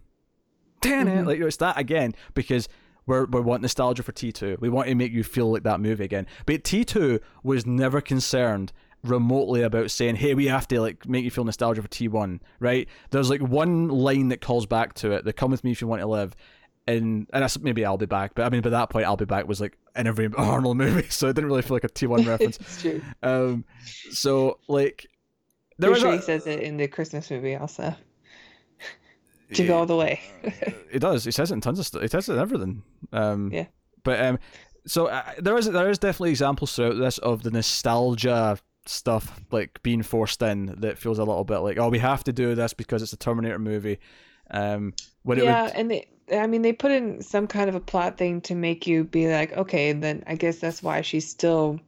[0.81, 1.25] Dan Mhm.
[1.27, 2.67] like you know, it's that again because.
[3.07, 4.59] We're, we want nostalgia for T2.
[4.61, 6.27] We want to make you feel like that movie again.
[6.45, 8.71] But T2 was never concerned
[9.03, 12.87] remotely about saying, "Hey, we have to like make you feel nostalgia for T1." Right?
[13.09, 15.25] There's like one line that calls back to it.
[15.25, 16.35] That "Come with me if you want to live,"
[16.87, 18.33] and and that's maybe I'll be back.
[18.35, 21.09] But I mean, by that point, I'll be back was like in every Arnold movie,
[21.09, 22.57] so it didn't really feel like a T1 reference.
[22.57, 23.01] it's true.
[23.23, 23.65] Um,
[24.11, 25.07] so like
[25.77, 27.95] there was sure a, he says it in the Christmas movie also.
[29.55, 30.21] To go all the way.
[30.89, 31.25] It does.
[31.25, 32.01] He says it in tons of stuff.
[32.01, 32.83] He says it in everything.
[33.11, 33.65] Um, Yeah.
[34.01, 34.39] But um,
[34.87, 39.83] so uh, there is there is definitely examples throughout this of the nostalgia stuff like
[39.83, 42.73] being forced in that feels a little bit like oh we have to do this
[42.73, 43.99] because it's a Terminator movie.
[44.51, 44.93] Um,
[45.23, 47.79] when it yeah, would, and they, I mean, they put in some kind of a
[47.79, 51.79] plot thing to make you be like, okay, then I guess that's why she's still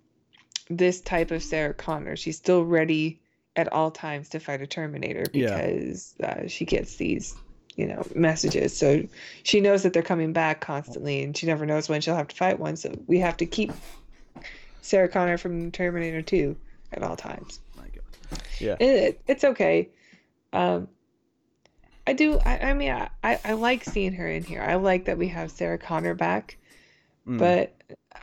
[0.69, 2.15] this type of Sarah Connor.
[2.15, 3.19] She's still ready
[3.55, 5.55] at all times to fight a Terminator Yeah.
[5.67, 7.35] because uh, she gets these,
[7.75, 8.75] you know, messages.
[8.75, 9.03] So
[9.43, 12.35] she knows that they're coming back constantly, and she never knows when she'll have to
[12.35, 12.75] fight one.
[12.75, 13.71] So we have to keep
[14.81, 16.55] Sarah Connor from Terminator 2
[16.93, 17.59] at all times.
[17.75, 18.41] My God.
[18.59, 19.89] yeah, it, it's okay.
[20.51, 20.87] Um,
[22.05, 22.37] I do.
[22.45, 24.61] I, I mean, I, I like seeing her in here.
[24.61, 26.57] I like that we have Sarah Connor back,
[27.27, 27.39] Mm.
[27.39, 27.73] but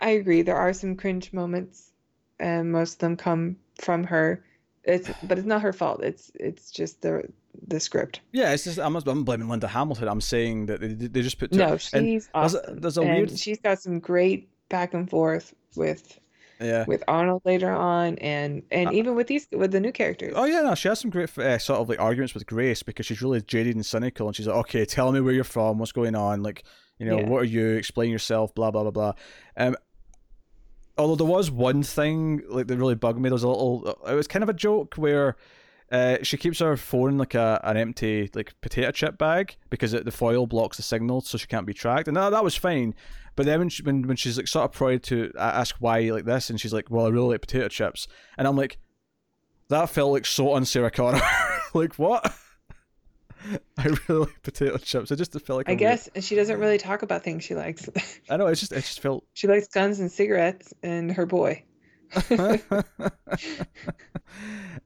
[0.01, 1.91] I agree there are some cringe moments,
[2.39, 4.45] and most of them come from her.
[4.85, 6.03] It's but it's not her fault.
[6.03, 7.23] It's it's just the
[7.67, 8.21] the script.
[8.33, 8.53] yeah.
[8.53, 10.09] It's just I'm not I'm blaming Linda Hamilton.
[10.09, 12.81] I'm saying that they, they just put No, she's there's a- awesome.
[12.81, 16.19] there's a and weird- she's got some great back and forth with
[16.61, 16.85] yeah.
[16.87, 20.33] with Arnold later on, and and Uh, even with these with the new characters.
[20.37, 23.07] Oh yeah, no, she has some great uh, sort of like arguments with Grace because
[23.07, 25.93] she's really jaded and cynical, and she's like, "Okay, tell me where you're from, what's
[25.93, 26.65] going on, like,
[26.99, 27.29] you know, Yeah.
[27.29, 27.71] what are you?
[27.71, 29.13] Explain yourself, blah blah blah blah."
[29.57, 29.77] Um,
[30.99, 33.29] although there was one thing like that really bugged me.
[33.29, 35.37] There was a little, it was kind of a joke where
[35.91, 39.93] uh, she keeps her phone in like a an empty like potato chip bag because
[39.93, 42.07] it, the foil blocks the signal, so she can't be tracked.
[42.07, 42.95] And that, that was fine.
[43.37, 46.25] But then when, she, when when she's like sort of prodded to ask why like
[46.25, 48.07] this, and she's like, "Well, I really like potato chips,"
[48.39, 48.79] and I'm like,
[49.69, 51.23] that felt like so on Sarah Connor.
[51.75, 52.33] like what?
[53.79, 55.11] I really like potato chips.
[55.11, 56.25] I just felt like I guess weird...
[56.25, 57.89] she doesn't really talk about things she likes.
[58.31, 58.47] I know.
[58.47, 59.25] It's just it just felt.
[59.35, 61.65] She likes guns and cigarettes and her boy.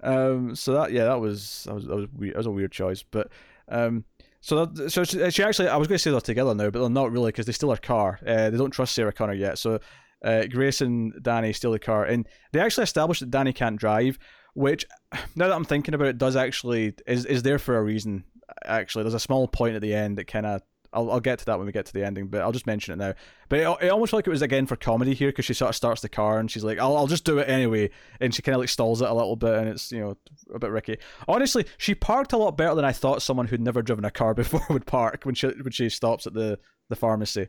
[0.02, 0.54] um.
[0.54, 2.34] So that yeah, that was that was that was weird.
[2.34, 3.28] That was a weird choice, but
[3.68, 4.04] um.
[4.40, 6.80] So that, so she, she actually I was going to say they're together now, but
[6.80, 8.18] they're not really because they steal her car.
[8.26, 9.58] Uh, they don't trust Sarah Connor yet.
[9.58, 9.78] So
[10.22, 14.18] uh, Grace and Dani steal the car, and they actually establish that Dani can't drive,
[14.54, 14.84] which
[15.34, 18.24] now that I'm thinking about it, does actually is is there for a reason
[18.64, 19.04] actually.
[19.04, 20.62] There's a small point at the end that kind of
[20.94, 22.92] I'll, I'll get to that when we get to the ending, but I'll just mention
[22.92, 23.14] it now.
[23.48, 25.70] But it, it almost felt like it was again for comedy here because she sort
[25.70, 27.90] of starts the car and she's like, "I'll, I'll just do it anyway,"
[28.20, 30.16] and she kind of like stalls it a little bit, and it's you know
[30.54, 30.98] a bit ricky.
[31.28, 34.34] Honestly, she parked a lot better than I thought someone who'd never driven a car
[34.34, 37.48] before would park when she when she stops at the the pharmacy.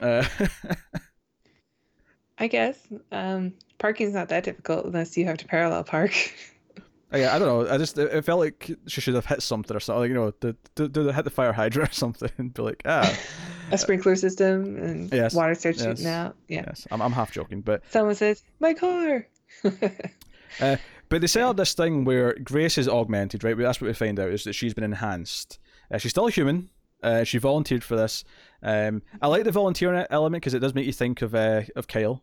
[0.00, 0.24] Uh,
[2.38, 2.78] I guess
[3.12, 6.12] um, parking's not that difficult unless you have to parallel park.
[7.12, 7.72] yeah, I don't know.
[7.72, 10.00] I just it felt like she should have hit something or something.
[10.00, 12.82] Like, you know, did, did, did hit the fire hydrant or something and be like,
[12.84, 13.18] ah,
[13.72, 16.36] a sprinkler system and yes, water starts yes, shooting out.
[16.48, 16.86] Yeah, yes.
[16.90, 19.26] I'm I'm half joking, but someone says my car.
[19.64, 20.76] uh,
[21.08, 23.56] but they set up this thing where Grace is augmented, right?
[23.58, 25.58] That's what we find out is that she's been enhanced.
[25.90, 26.70] Uh, she's still a human.
[27.02, 28.24] Uh, she volunteered for this.
[28.62, 31.88] Um, I like the volunteering element because it does make you think of uh, of
[31.88, 32.22] Kyle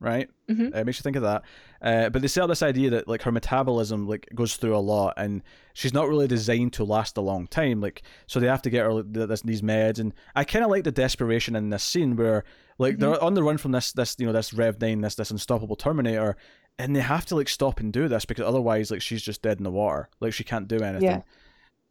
[0.00, 0.28] right?
[0.48, 0.76] Mm-hmm.
[0.76, 1.42] Uh, makes you think of that.
[1.80, 5.14] Uh, but they sell this idea that like her metabolism like goes through a lot,
[5.16, 5.42] and
[5.72, 7.80] she's not really designed to last a long time.
[7.80, 10.70] Like, so they have to get her like, this, these meds, and I kind of
[10.70, 12.44] like the desperation in this scene where
[12.78, 13.00] like mm-hmm.
[13.00, 15.76] they're on the run from this this you know this Rev Nine, this this unstoppable
[15.76, 16.36] Terminator,
[16.78, 19.58] and they have to like stop and do this because otherwise like she's just dead
[19.58, 20.08] in the water.
[20.20, 21.02] Like she can't do anything.
[21.02, 21.22] Yeah.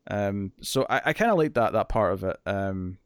[0.07, 2.37] Um, so I, I kind of like that that part of it.
[2.45, 2.97] Um,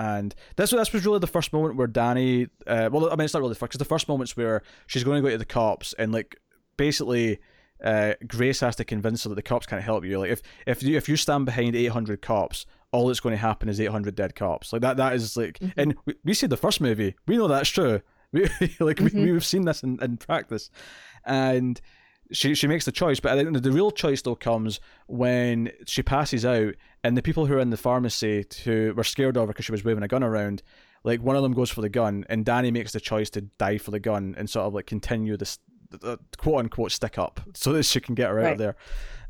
[0.00, 3.34] and this this was really the first moment where Dani, uh, well, I mean, it's
[3.34, 5.44] not really the first, because the first moments where she's going to go to the
[5.44, 6.36] cops and like
[6.78, 7.38] basically,
[7.84, 10.18] uh, Grace has to convince her that the cops can't help you.
[10.18, 13.38] Like if if you if you stand behind eight hundred cops, all that's going to
[13.38, 14.72] happen is eight hundred dead cops.
[14.72, 15.78] Like that that is like, mm-hmm.
[15.78, 18.00] and we, we see the first movie, we know that's true.
[18.32, 18.42] We
[18.78, 19.24] like mm-hmm.
[19.24, 20.70] we we've seen this in, in practice,
[21.26, 21.80] and
[22.32, 23.20] she she makes the choice.
[23.20, 26.74] But I think the real choice though comes when she passes out,
[27.04, 29.72] and the people who are in the pharmacy who were scared of her because she
[29.72, 30.62] was waving a gun around,
[31.04, 33.78] like one of them goes for the gun, and Dani makes the choice to die
[33.78, 35.58] for the gun and sort of like continue this
[36.02, 38.52] uh, quote unquote stick up so that she can get her out right.
[38.52, 38.76] of there.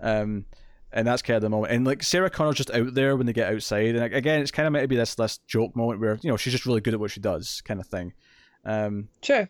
[0.00, 0.46] Um,
[0.92, 1.72] and that's kind of the moment.
[1.72, 4.66] And like Sarah Connor's just out there when they get outside, and again, it's kind
[4.66, 6.94] of meant to be this this joke moment where you know she's just really good
[6.94, 8.12] at what she does, kind of thing.
[8.64, 9.48] Um, sure.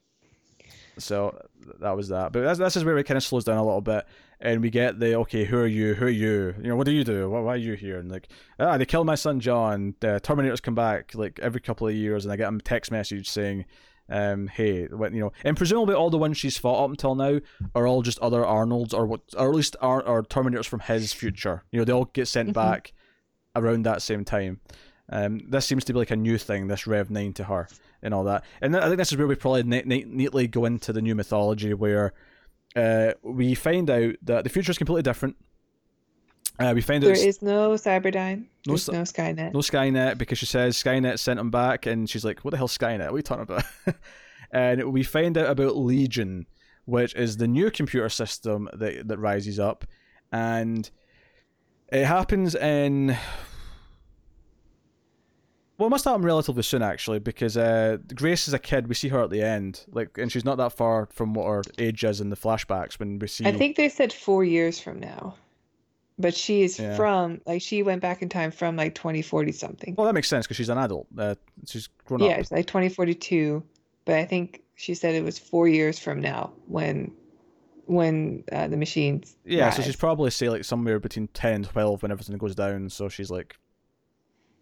[0.99, 1.41] So
[1.81, 2.33] that was that.
[2.33, 4.07] But that's, this is where it kind of slows down a little bit,
[4.41, 5.95] and we get the okay, who are you?
[5.95, 6.55] Who are you?
[6.59, 7.29] You know, what do you do?
[7.31, 7.99] Why, why are you here?
[7.99, 9.95] And like, ah, they killed my son John.
[10.01, 13.29] The Terminators come back like every couple of years, and I get a text message
[13.29, 13.65] saying,
[14.09, 17.41] um, hey, what you know, and presumably all the ones she's fought up until now
[17.75, 21.13] are all just other Arnolds or what, or at least are, are Terminators from his
[21.13, 21.65] future.
[21.71, 22.55] You know, they all get sent mm-hmm.
[22.55, 22.93] back
[23.55, 24.61] around that same time.
[25.13, 27.69] Um, this seems to be like a new thing, this Rev 9 to her
[28.03, 28.45] and all that.
[28.61, 31.15] And I think this is where we probably ne- ne- neatly go into the new
[31.15, 32.13] mythology where
[32.77, 35.37] uh, we find out that the future is completely different.
[36.59, 38.45] Uh, we find there out there is no Cyberdyne.
[38.67, 39.55] No, no Skynet.
[39.55, 42.69] No Skynet because she says Skynet sent him back, and she's like, "What the hell,
[42.69, 43.07] Skynet?
[43.07, 43.65] What are you talking about?"
[44.51, 46.47] and we find out about Legion,
[46.85, 49.87] which is the new computer system that that rises up,
[50.33, 50.91] and
[51.91, 53.17] it happens in
[55.81, 58.87] well, it must happen relatively soon, actually, because uh, Grace is a kid.
[58.87, 61.63] We see her at the end, like, and she's not that far from what her
[61.79, 63.47] age is in the flashbacks when we see.
[63.47, 65.37] I think they said four years from now,
[66.19, 66.97] but she is yeah.
[66.97, 69.95] from like she went back in time from like twenty forty something.
[69.97, 71.07] Well, that makes sense because she's an adult.
[71.17, 72.31] Uh, she's grown yeah, up.
[72.33, 73.63] Yeah, it's like twenty forty two,
[74.05, 77.11] but I think she said it was four years from now when
[77.87, 79.35] when uh, the machines.
[79.47, 79.77] Yeah, rise.
[79.77, 82.91] so she's probably say like somewhere between ten and twelve when everything goes down.
[82.91, 83.57] So she's like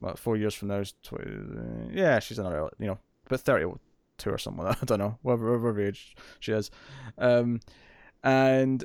[0.00, 4.38] what, four years from now is 20, yeah, she's another, you know, but 32 or
[4.38, 4.66] something.
[4.66, 6.70] I don't know, whatever, whatever age she is.
[7.16, 7.60] Um,
[8.22, 8.84] and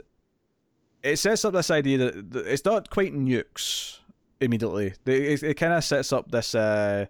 [1.03, 3.99] it sets up this idea that it's not quite nukes
[4.39, 4.93] immediately.
[5.05, 7.07] It, it kind of sets up this uh,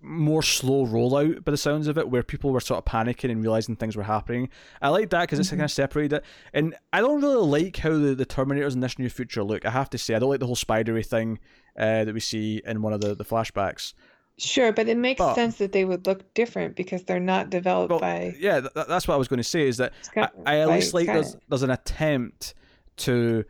[0.00, 3.42] more slow rollout by the sounds of it, where people were sort of panicking and
[3.42, 4.48] realizing things were happening.
[4.80, 5.58] I like that because it's mm-hmm.
[5.58, 6.24] kind of separated it.
[6.52, 9.66] And I don't really like how the, the Terminators in this new future look.
[9.66, 11.38] I have to say, I don't like the whole spidery thing
[11.78, 13.94] uh, that we see in one of the, the flashbacks.
[14.36, 17.90] Sure, but it makes but, sense that they would look different because they're not developed
[17.90, 18.36] well, by.
[18.38, 19.66] Yeah, th- that's what I was going to say.
[19.66, 22.54] Is that I, I, at least like there's, there's an attempt
[22.98, 23.44] to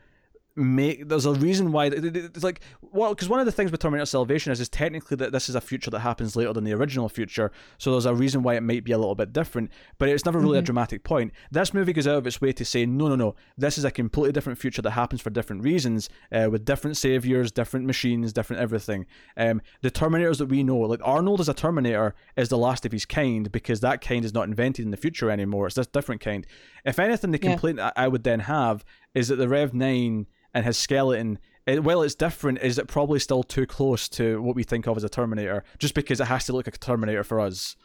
[0.57, 2.61] make there's a reason why it's like
[2.93, 5.55] well because one of the things with Terminator Salvation is is technically that this is
[5.55, 8.62] a future that happens later than the original future so there's a reason why it
[8.62, 10.59] might be a little bit different but it's never really mm-hmm.
[10.59, 13.34] a dramatic point this movie goes out of its way to say no no no
[13.57, 17.51] this is a completely different future that happens for different reasons uh, with different saviors
[17.53, 22.14] different machines different everything um, the Terminators that we know like Arnold as a Terminator
[22.36, 25.30] is the last of his kind because that kind is not invented in the future
[25.30, 26.47] anymore it's this different kind
[26.84, 27.91] if anything the complaint yeah.
[27.97, 28.84] I would then have
[29.14, 31.39] is that the Rev 9 and his skeleton
[31.69, 32.61] it, well, it's different.
[32.62, 35.95] Is it probably still too close to what we think of as a Terminator, just
[35.95, 37.77] because it has to look like a Terminator for us?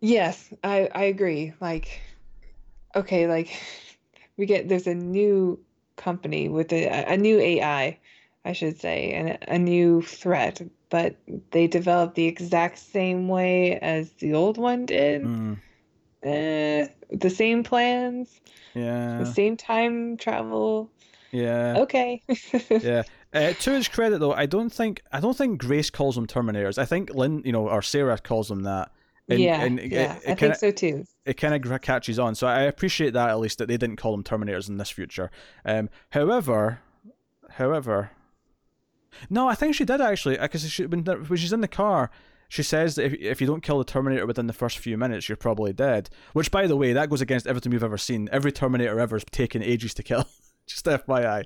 [0.00, 1.52] Yes, I I agree.
[1.60, 2.00] Like,
[2.96, 3.56] okay, like
[4.36, 5.60] we get there's a new
[5.96, 7.98] company with a a new AI,
[8.44, 11.14] I should say, and a, a new threat, but
[11.52, 15.22] they developed the exact same way as the old one did.
[15.22, 15.56] Mm.
[16.24, 18.40] Eh, the same plans.
[18.74, 19.18] Yeah.
[19.18, 20.90] The same time travel
[21.32, 21.76] yeah.
[21.78, 22.22] Okay.
[22.70, 23.02] yeah.
[23.32, 26.78] Uh, to his credit, though, I don't think I don't think Grace calls them Terminators.
[26.78, 28.90] I think Lynn, you know, or Sarah calls them that.
[29.28, 31.04] And, yeah, and yeah, it, it I kinda, think so too.
[31.24, 34.10] It kind of catches on, so I appreciate that at least that they didn't call
[34.10, 35.30] them Terminators in this future.
[35.64, 36.80] Um, however,
[37.50, 38.10] however,
[39.28, 42.10] no, I think she did actually, because she when, when she's in the car,
[42.48, 45.28] she says that if, if you don't kill the Terminator within the first few minutes,
[45.28, 46.10] you're probably dead.
[46.32, 48.28] Which, by the way, that goes against everything we've ever seen.
[48.32, 50.24] Every Terminator ever has taken ages to kill.
[50.70, 51.44] just FYI.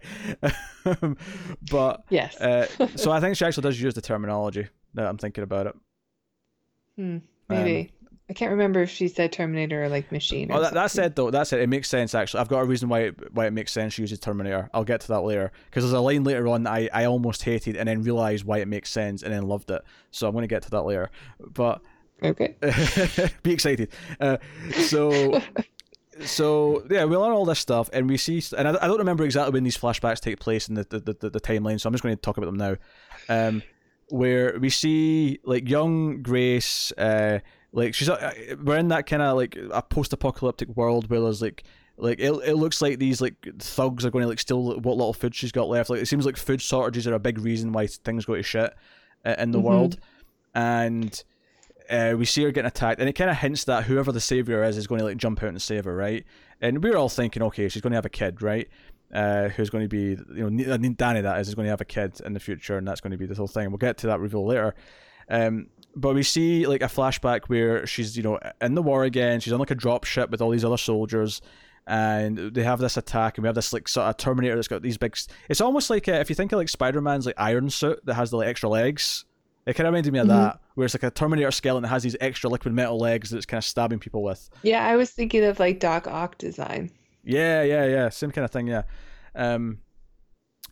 [1.71, 2.41] but yes.
[2.41, 2.67] uh,
[2.97, 5.77] so I think she actually does use the terminology that I'm thinking about it.
[6.97, 7.19] Hmm,
[7.49, 7.81] maybe.
[7.81, 10.51] Um, I can't remember if she said Terminator or like machine.
[10.51, 12.41] Or oh, that, that said though, that said, it makes sense actually.
[12.41, 14.71] I've got a reason why it, why it makes sense she uses Terminator.
[14.73, 17.43] I'll get to that later because there's a line later on that I, I almost
[17.43, 19.83] hated and then realized why it makes sense and then loved it.
[20.11, 21.11] So I'm going to get to that later.
[21.39, 21.83] But
[22.23, 22.57] okay,
[23.43, 23.91] be excited.
[24.19, 24.39] Uh,
[24.73, 25.43] so
[26.25, 29.25] so yeah, we learn all this stuff, and we see, and I, I don't remember
[29.25, 32.03] exactly when these flashbacks take place in the the, the, the timeline, so I'm just
[32.03, 32.77] going to talk about them now.
[33.29, 33.63] Um,
[34.09, 37.41] where we see like young Grace, uh,
[37.73, 41.65] like she's uh, we're in that kind of like a post-apocalyptic world where there's like
[41.97, 45.13] like it, it looks like these like thugs are going to like steal what little
[45.13, 45.91] food she's got left.
[45.91, 48.75] Like it seems like food shortages are a big reason why things go to shit
[49.25, 49.69] uh, in the mm-hmm.
[49.69, 49.99] world,
[50.55, 51.23] and
[51.91, 54.63] uh, we see her getting attacked, and it kind of hints that whoever the savior
[54.63, 56.25] is is going to like jump out and save her, right?
[56.61, 58.69] And we are all thinking, okay, she's going to have a kid, right?
[59.13, 61.85] Uh, who's going to be, you know, Dani that is, is going to have a
[61.85, 63.71] kid in the future, and that's going to be the whole thing.
[63.71, 64.75] We'll get to that reveal later.
[65.29, 69.41] Um, but we see like a flashback where she's, you know, in the war again.
[69.41, 71.43] She's on like a drop ship with all these other soldiers,
[71.87, 74.83] and they have this attack, and we have this like sort of Terminator that's got
[74.83, 75.17] these big.
[75.49, 78.15] It's almost like uh, if you think of like Spider Man's like iron suit that
[78.15, 79.25] has the like extra legs
[79.67, 80.37] it kind of reminded me of mm-hmm.
[80.37, 83.39] that, where it's like a Terminator skeleton that has these extra liquid metal legs that
[83.39, 84.51] it's kind of stabbing people with.
[84.63, 86.91] Yeah, I was thinking of like Doc Ock design.
[87.23, 88.67] Yeah, yeah, yeah, same kind of thing.
[88.67, 88.83] Yeah,
[89.35, 89.79] um,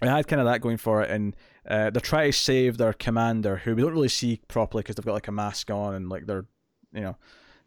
[0.02, 1.34] I had kind of that going for it, and
[1.66, 5.06] uh, they're trying to save their commander, who we don't really see properly because they've
[5.06, 6.44] got like a mask on and like they're,
[6.92, 7.16] you know,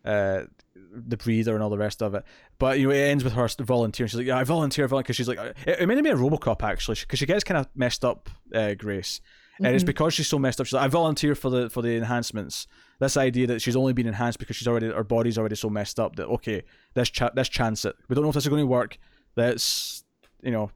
[0.03, 0.43] uh,
[0.75, 2.23] the breather and all the rest of it.
[2.59, 4.07] But you know, it ends with her volunteering.
[4.09, 6.97] She's like, "Yeah, I volunteer," because she's like, it, it reminded me of RoboCop actually,
[6.99, 9.21] because she gets kind of messed up, uh, Grace,
[9.57, 9.75] and mm-hmm.
[9.75, 10.67] it's because she's so messed up.
[10.67, 12.67] She's like, I volunteer for the for the enhancements.
[12.99, 15.99] This idea that she's only been enhanced because she's already her body's already so messed
[15.99, 16.63] up that okay,
[16.95, 17.95] let's ch- let's chance it.
[18.09, 18.97] We don't know if this is going to work.
[19.35, 20.03] Let's
[20.41, 20.71] you know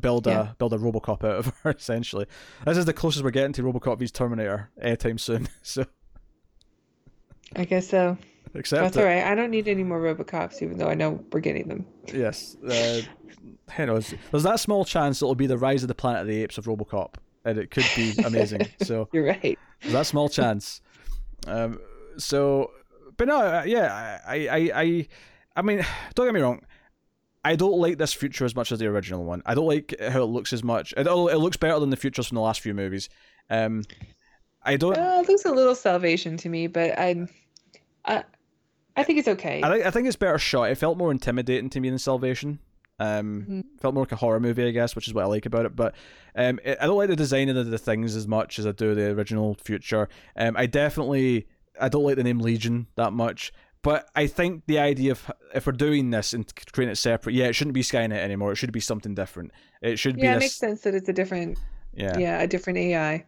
[0.00, 0.52] build a yeah.
[0.58, 1.70] build a RoboCop out of her.
[1.70, 2.26] Essentially,
[2.64, 5.48] this is the closest we're getting to RoboCop vs Terminator anytime soon.
[5.62, 5.84] So,
[7.54, 8.18] I guess so.
[8.54, 9.24] Except that's all right.
[9.24, 11.86] I don't need any more RoboCops, even though I know we're getting them.
[12.12, 13.02] Yes, uh,
[13.74, 14.14] who knows?
[14.30, 16.64] There's that small chance it'll be the rise of the Planet of the Apes of
[16.66, 17.14] RoboCop
[17.46, 18.66] and it could be amazing.
[18.82, 19.58] So you're right.
[19.86, 20.82] That small chance.
[21.46, 21.80] Um,
[22.18, 22.72] so,
[23.16, 25.08] but no, uh, yeah, I, I, I,
[25.54, 26.60] I mean, don't get me wrong.
[27.44, 29.40] I don't like this future as much as the original one.
[29.46, 30.92] I don't like how it looks as much.
[30.96, 33.08] It, it looks better than the futures from the last few movies.
[33.48, 33.84] Um,
[34.64, 34.98] I don't.
[34.98, 37.28] Uh, it looks a little salvation to me, but I,
[38.04, 38.24] I,
[38.96, 39.60] I think it's okay.
[39.62, 40.72] I think I think it's better shot.
[40.72, 42.58] It felt more intimidating to me than Salvation.
[42.98, 43.60] Um, mm-hmm.
[43.78, 45.76] felt more like a horror movie, I guess, which is what I like about it.
[45.76, 45.94] But
[46.34, 48.72] um, it, I don't like the design of the, the, things as much as I
[48.72, 50.08] do the original Future.
[50.34, 51.46] Um, I definitely
[51.80, 53.52] I don't like the name Legion that much.
[53.82, 57.46] But I think the idea of if we're doing this and creating it separate, yeah,
[57.46, 58.50] it shouldn't be Skynet anymore.
[58.50, 59.52] It should be something different.
[59.80, 60.26] It should yeah, be.
[60.26, 61.58] Yeah, it makes sense that it's a different.
[61.94, 62.18] Yeah.
[62.18, 63.24] Yeah, a different AI.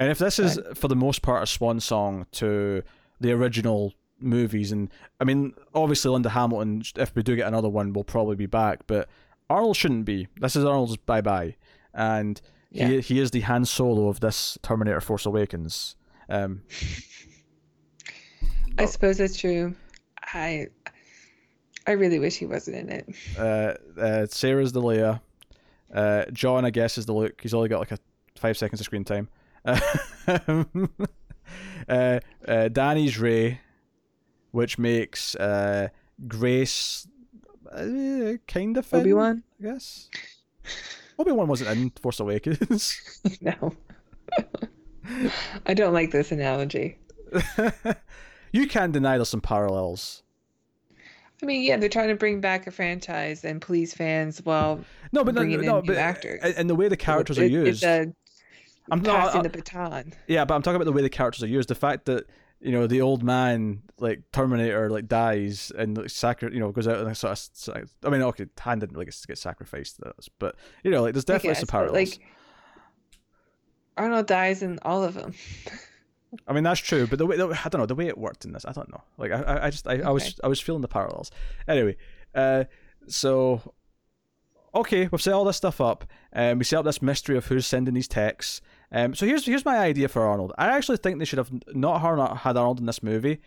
[0.00, 2.82] And if this is for the most part a swan song to
[3.20, 3.92] the original
[4.22, 4.72] movies.
[4.72, 8.46] And I mean, obviously, Linda Hamilton, if we do get another one, will probably be
[8.46, 8.80] back.
[8.86, 9.08] But
[9.50, 10.28] Arnold shouldn't be.
[10.40, 11.56] This is Arnold's bye bye,
[11.94, 12.88] and yeah.
[12.88, 15.96] he he is the Han Solo of this Terminator Force Awakens.
[16.28, 16.62] Um,
[18.78, 19.74] I suppose that's true.
[20.22, 20.68] I
[21.86, 23.08] I really wish he wasn't in it.
[23.38, 25.20] Uh, uh, Sarah's the Leia.
[25.92, 27.40] Uh, John, I guess, is the Luke.
[27.42, 27.98] He's only got like a
[28.36, 29.28] five seconds of screen time.
[31.88, 33.60] uh, uh, Dani's Ray,
[34.52, 35.88] which makes uh,
[36.28, 37.06] Grace
[37.72, 39.42] uh, kind of Obi Wan.
[39.60, 40.08] I guess.
[41.18, 43.20] Obi Wan wasn't in Force Awakens.
[43.40, 43.72] no.
[45.66, 46.98] I don't like this analogy.
[48.52, 50.22] you can't deny there's some parallels.
[51.42, 54.80] I mean, yeah, they're trying to bring back a franchise and please fans while
[55.10, 56.40] no, but bringing no, in no, new but actors.
[56.56, 57.82] and the way the characters It- are it- used.
[57.82, 58.14] It's a
[58.90, 59.52] I'm passing not.
[59.52, 60.12] the baton.
[60.26, 61.68] Yeah, but I'm talking about the way the characters are used.
[61.68, 62.26] The fact that
[62.62, 66.86] you know the old man, like Terminator, like dies and like, sacri- you know, goes
[66.88, 67.38] out and like, sort of.
[67.38, 70.54] sac- I mean, okay, Han didn't really get sacrificed, to this, but
[70.84, 71.94] you know, like there's definitely guess, some parallels.
[71.94, 72.20] Like
[73.96, 75.34] Arnold dies in all of them.
[76.46, 78.44] I mean, that's true, but the way the, I don't know the way it worked
[78.44, 79.02] in this, I don't know.
[79.18, 81.30] Like, I, I- just, I, I was, I was feeling the parallels.
[81.68, 81.96] Anyway,
[82.34, 82.64] uh,
[83.06, 83.74] so
[84.74, 87.66] okay, we've set all this stuff up, and we set up this mystery of who's
[87.66, 88.62] sending these texts.
[88.92, 90.52] Um, so here's here's my idea for Arnold.
[90.58, 92.00] I actually think they should have not
[92.38, 93.40] had Arnold in this movie,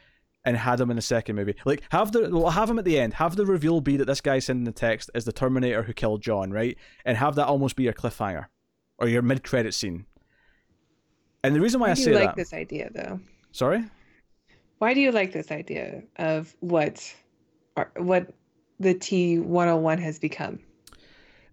[0.43, 1.55] and had him in the second movie.
[1.65, 3.13] Like have the well, have him at the end.
[3.13, 6.21] Have the reveal be that this guy sending the text is the Terminator who killed
[6.21, 6.77] John, right?
[7.05, 8.47] And have that almost be your cliffhanger,
[8.97, 10.05] or your mid credit scene.
[11.43, 13.19] And the reason why Why I do say you like that, this idea, though?
[13.51, 13.83] sorry.
[14.79, 17.13] Why do you like this idea of what,
[17.97, 18.33] what
[18.79, 20.59] the T one hundred one has become?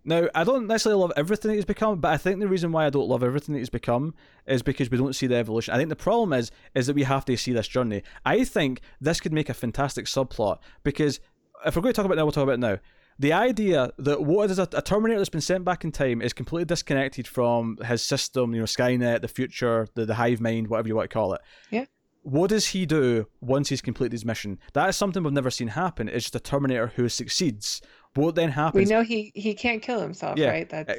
[0.05, 2.91] Now, I don't necessarily love everything he's become, but I think the reason why I
[2.91, 4.15] don't love everything he's become
[4.47, 5.75] is because we don't see the evolution.
[5.75, 8.03] I think the problem is is that we have to see this journey.
[8.25, 11.21] I think this could make a fantastic subplot because
[11.65, 12.79] if we're going to talk about it now, we'll talk about it now.
[13.19, 16.33] The idea that what is a, a Terminator that's been sent back in time is
[16.33, 20.89] completely disconnected from his system, you know, Skynet, the future, the, the hive mind, whatever
[20.89, 21.41] you want to call it.
[21.71, 21.85] Yeah.
[22.23, 24.59] What does he do once he's completed his mission?
[24.73, 26.09] That is something we've never seen happen.
[26.09, 27.83] It's just a Terminator who succeeds.
[28.15, 28.89] What then happens?
[28.89, 30.69] We know he he can't kill himself, Yeah, right?
[30.69, 30.93] That's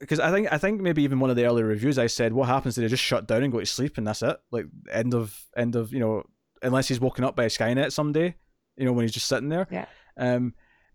[0.00, 2.48] because I think I think maybe even one of the earlier reviews I said what
[2.48, 5.14] happens is they just shut down and go to sleep and that's it like end
[5.14, 6.24] of end of you know
[6.62, 8.34] unless he's woken up by a Skynet someday
[8.76, 9.86] you know when he's just sitting there Yeah.
[10.16, 10.54] um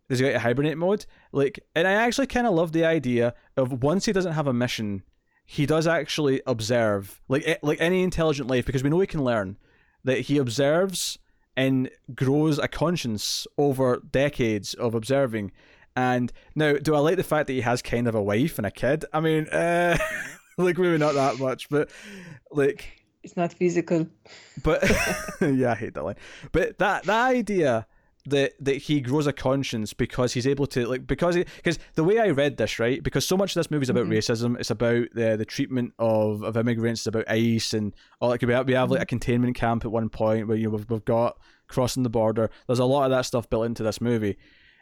[0.10, 3.34] does he go to hibernate mode like and I actually kind of love the idea
[3.56, 5.04] of once he doesn't have a mission
[5.46, 9.24] he does actually observe like eh, like any intelligent life because we know he can
[9.24, 9.58] learn
[10.04, 11.18] that he observes
[11.56, 15.52] and grows a conscience over decades of observing.
[15.96, 18.66] And now, do I like the fact that he has kind of a wife and
[18.66, 19.06] a kid?
[19.12, 19.98] I mean, uh,
[20.58, 21.90] like maybe not that much, but
[22.52, 24.08] like, it's not physical.
[24.64, 24.90] but
[25.42, 26.16] yeah, I hate that line.
[26.52, 27.88] But that that idea
[28.26, 32.04] that that he grows a conscience because he's able to like because he because the
[32.04, 34.18] way I read this right because so much of this movie is about Mhm.
[34.18, 38.44] racism it's about the the treatment of, of immigrants it's about ICE and all that.
[38.44, 40.90] We have, we have like a containment camp at one point where you know we've,
[40.90, 42.50] we've got crossing the border.
[42.68, 44.38] There's a lot of that stuff built into this movie.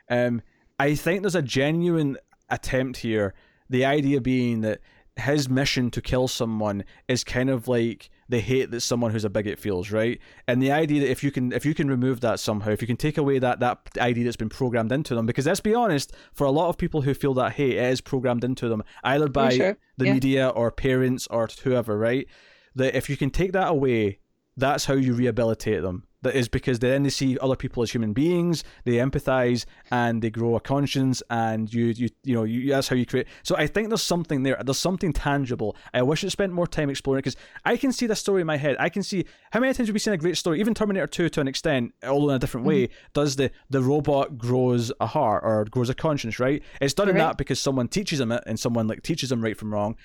[0.10, 0.42] Um
[0.78, 2.18] I think there's a genuine
[2.50, 3.34] attempt here.
[3.70, 4.80] The idea being that
[5.16, 9.30] his mission to kill someone is kind of like the hate that someone who's a
[9.30, 10.20] bigot feels, right?
[10.48, 12.88] And the idea that if you can if you can remove that somehow, if you
[12.88, 16.14] can take away that that idea that's been programmed into them, because let's be honest,
[16.34, 19.28] for a lot of people who feel that hate, it is programmed into them either
[19.28, 19.78] by sure.
[19.98, 20.14] the Yeah.
[20.14, 22.28] media or parents or whoever, right?
[22.76, 24.20] That if you can take that away,
[24.56, 26.04] that's how you rehabilitate them.
[26.22, 30.30] That is because then they see other people as human beings, they empathize, and they
[30.30, 33.28] grow a conscience, and you, you, you know, you, that's how you create.
[33.44, 34.62] So I think there's something there.
[34.64, 35.78] There's something tangible.
[35.94, 38.58] I wish it spent more time exploring because I can see this story in my
[38.58, 38.76] head.
[38.80, 41.30] I can see how many times have we seen a great story, even Terminator Two
[41.30, 42.82] to an extent, although in a different mm-hmm.
[42.82, 42.90] way.
[43.14, 46.38] Does the the robot grows a heart or grows a conscience?
[46.38, 46.62] Right?
[46.82, 49.58] It's done in that because someone teaches him it, and someone like teaches him right
[49.58, 49.96] from wrong.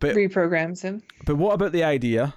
[0.00, 1.00] But Reprograms him.
[1.24, 2.34] but what about the idea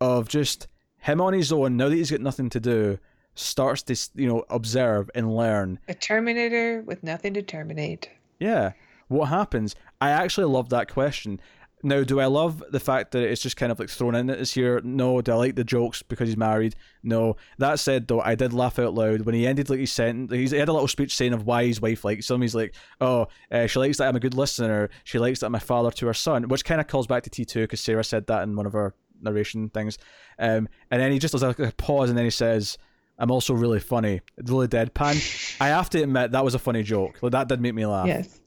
[0.00, 0.66] of just
[1.02, 2.98] him on his own now that he's got nothing to do,
[3.34, 5.78] starts to you know observe and learn?
[5.88, 8.10] A Terminator with nothing to terminate.
[8.38, 8.72] Yeah,
[9.08, 9.74] what happens?
[10.00, 11.40] I actually love that question.
[11.84, 14.38] Now, do I love the fact that it's just kind of like thrown in at
[14.38, 14.80] this here?
[14.84, 15.20] No.
[15.20, 16.76] Do I like the jokes because he's married?
[17.02, 17.36] No.
[17.58, 20.32] That said, though, I did laugh out loud when he ended like his sentence.
[20.32, 22.40] He's, he had a little speech saying of why his wife likes him.
[22.40, 24.90] He's like, "Oh, uh, she likes that I'm a good listener.
[25.02, 27.30] She likes that I'm a father to her son," which kind of calls back to
[27.30, 29.98] T two because Sarah said that in one of her narration things.
[30.38, 32.78] Um, and then he just does like a pause, and then he says,
[33.18, 37.18] "I'm also really funny, really deadpan." I have to admit that was a funny joke.
[37.22, 38.06] Like that did make me laugh.
[38.06, 38.40] Yes.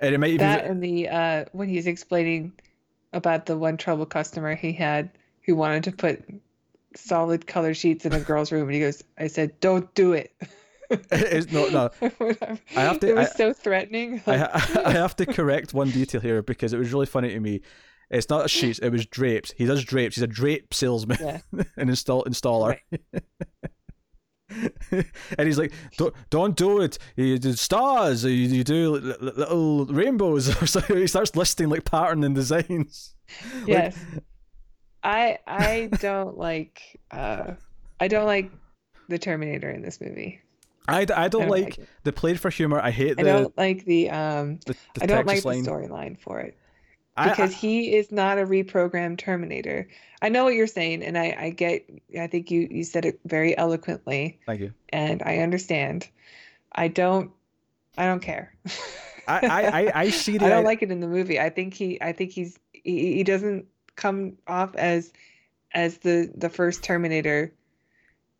[0.00, 2.52] And it might even That and the uh when he's explaining
[3.14, 5.10] about the one trouble customer he had
[5.46, 6.22] who wanted to put
[6.94, 10.34] solid color sheets in a girl's room and he goes, I said, Don't do it.
[10.90, 11.90] it's not no.
[12.76, 14.22] I have to- It was I- so threatening.
[14.26, 14.34] I,
[14.84, 17.62] I have to correct one detail here because it was really funny to me.
[18.10, 19.52] It's not a sheets; it was drapes.
[19.56, 20.16] He does drapes.
[20.16, 21.40] He's a drape salesman Yeah.
[21.76, 22.78] and install installer.
[24.50, 25.04] and
[25.38, 26.98] he's like, "Don't, don't do it.
[27.16, 28.24] You do stars.
[28.24, 33.16] You, you do little rainbows." so he starts listing like pattern and designs.
[33.66, 34.22] Yes, like,
[35.02, 37.54] I I don't like uh
[37.98, 38.52] I don't like
[39.08, 40.40] the Terminator in this movie.
[40.88, 42.78] I, I don't, I don't like, like the played for humor.
[42.80, 43.22] I hate the.
[43.22, 44.60] I don't like the um.
[44.64, 45.64] The, the I don't like line.
[45.64, 46.56] the storyline for it
[47.16, 49.88] because I, I, he is not a reprogrammed Terminator.
[50.20, 51.88] I know what you're saying, and I, I get.
[52.18, 54.38] I think you you said it very eloquently.
[54.46, 54.72] Thank you.
[54.90, 56.08] And I understand.
[56.72, 57.30] I don't.
[57.96, 58.54] I don't care.
[59.26, 60.36] I, I I see.
[60.38, 60.46] that.
[60.46, 61.40] I don't like it in the movie.
[61.40, 62.00] I think he.
[62.02, 62.58] I think he's.
[62.72, 65.12] He, he doesn't come off as
[65.72, 67.52] as the the first Terminator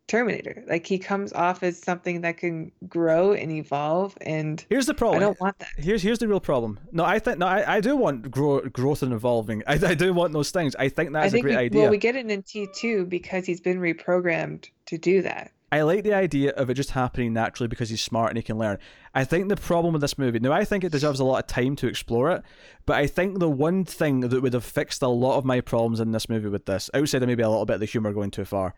[0.08, 0.64] Terminator.
[0.68, 4.16] Like he comes off as something that can grow and evolve.
[4.20, 5.22] And here's the problem.
[5.22, 5.68] I don't want that.
[5.76, 6.78] Here's here's the real problem.
[6.92, 9.62] No, I think no, I, I do want grow, growth and evolving.
[9.66, 10.76] I, I do want those things.
[10.76, 11.80] I think that's I think a great we, idea.
[11.82, 15.50] Well, we get it in T two because he's been reprogrammed to do that.
[15.72, 18.56] I like the idea of it just happening naturally because he's smart and he can
[18.56, 18.78] learn.
[19.16, 21.48] I think the problem with this movie, now I think it deserves a lot of
[21.48, 22.42] time to explore it,
[22.86, 25.98] but I think the one thing that would have fixed a lot of my problems
[25.98, 28.30] in this movie with this, outside of maybe a little bit of the humor going
[28.30, 28.74] too far,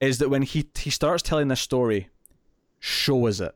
[0.00, 2.08] is that when he he starts telling this story,
[2.80, 3.54] show us it.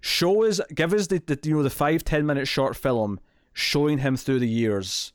[0.00, 3.20] Show us, give us the, the you know the five ten minute short film
[3.52, 5.12] showing him through the years,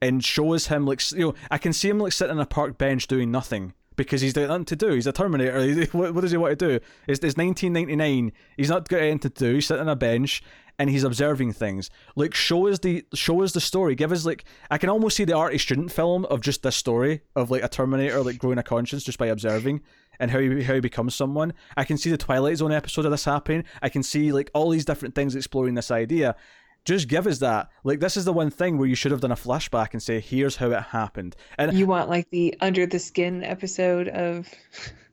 [0.00, 2.46] and show us him like you know I can see him like sitting on a
[2.46, 4.90] park bench doing nothing because he's got nothing to do.
[4.90, 5.86] He's a Terminator.
[5.92, 6.74] What, does he want to do?
[7.06, 8.32] It's, it's 1999.
[8.56, 9.54] He's not got anything to do.
[9.54, 10.42] He's sitting on a bench
[10.78, 11.90] and he's observing things.
[12.14, 13.94] Like show us the show us the story.
[13.94, 17.22] Give us like I can almost see the arty student film of just this story
[17.34, 19.82] of like a Terminator like growing a conscience just by observing
[20.20, 21.52] and how he how he becomes someone.
[21.76, 23.64] I can see the Twilight Zone episode of this happening.
[23.82, 26.36] I can see like all these different things exploring this idea.
[26.84, 27.68] Just give us that.
[27.82, 30.20] Like this is the one thing where you should have done a flashback and say,
[30.20, 34.48] "Here's how it happened." And you want like the under the skin episode of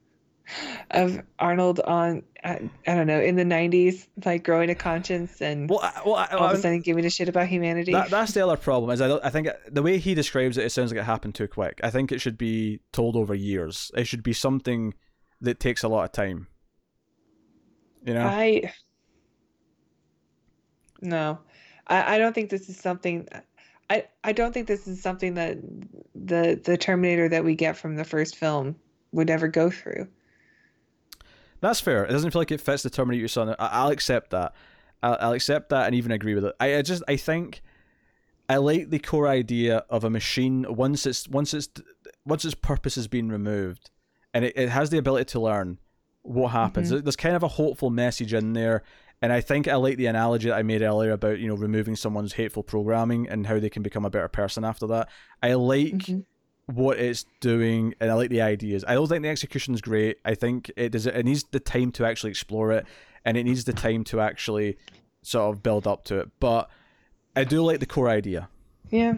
[0.91, 5.69] of Arnold on I, I, don't know in the '90s, like growing a conscience and
[5.69, 7.93] well, well, I, all of a sudden giving a shit about humanity.
[7.93, 8.91] That, that's the other problem.
[8.91, 11.47] Is I, I think the way he describes it, it sounds like it happened too
[11.47, 11.79] quick.
[11.83, 13.91] I think it should be told over years.
[13.95, 14.93] It should be something
[15.41, 16.47] that takes a lot of time.
[18.05, 18.73] You know, I
[21.01, 21.39] no,
[21.87, 23.27] I, I don't think this is something.
[23.89, 25.57] I, I don't think this is something that
[26.13, 28.75] the the Terminator that we get from the first film
[29.11, 30.07] would ever go through.
[31.63, 32.03] That's fair.
[32.03, 33.55] It doesn't feel like it fits the Terminator son.
[33.57, 34.53] I, will accept that.
[35.01, 36.53] I'll, I'll, accept that and even agree with it.
[36.59, 37.61] I, I just I think
[38.49, 41.69] I like the core idea of a machine once it's once it's
[42.25, 43.91] once its purpose has been removed,
[44.33, 45.79] and it, it has the ability to learn
[46.23, 46.91] what happens.
[46.91, 47.05] Mm-hmm.
[47.05, 48.83] There's kind of a hopeful message in there.
[49.21, 51.95] And I think I like the analogy that I made earlier about, you know, removing
[51.95, 55.07] someone's hateful programming and how they can become a better person after that.
[55.41, 56.19] I like mm-hmm
[56.67, 58.85] what it's doing, and I like the ideas.
[58.87, 60.17] I don't think the execution is great.
[60.23, 61.05] I think it does.
[61.05, 62.85] It needs the time to actually explore it,
[63.25, 64.77] and it needs the time to actually
[65.21, 66.29] sort of build up to it.
[66.39, 66.69] But
[67.35, 68.49] I do like the core idea.
[68.89, 69.15] Yeah.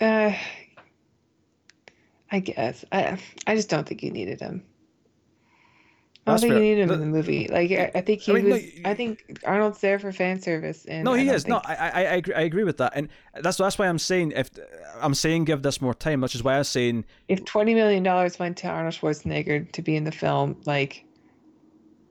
[0.00, 0.32] Uh,
[2.30, 4.64] I guess I I just don't think you needed him.
[6.24, 6.62] I don't think fair.
[6.62, 7.48] you need him in the movie.
[7.48, 8.62] Like I, I think he I mean, was.
[8.84, 10.84] I think Arnold's there for fan service.
[10.84, 11.42] And no, he is.
[11.42, 11.50] Think...
[11.50, 12.34] No, I, I, I agree.
[12.34, 13.08] I agree with that, and
[13.40, 14.48] that's that's why I'm saying if
[15.00, 18.38] I'm saying give this more time, which is why I'm saying if twenty million dollars
[18.38, 21.04] went to Arnold Schwarzenegger to be in the film, like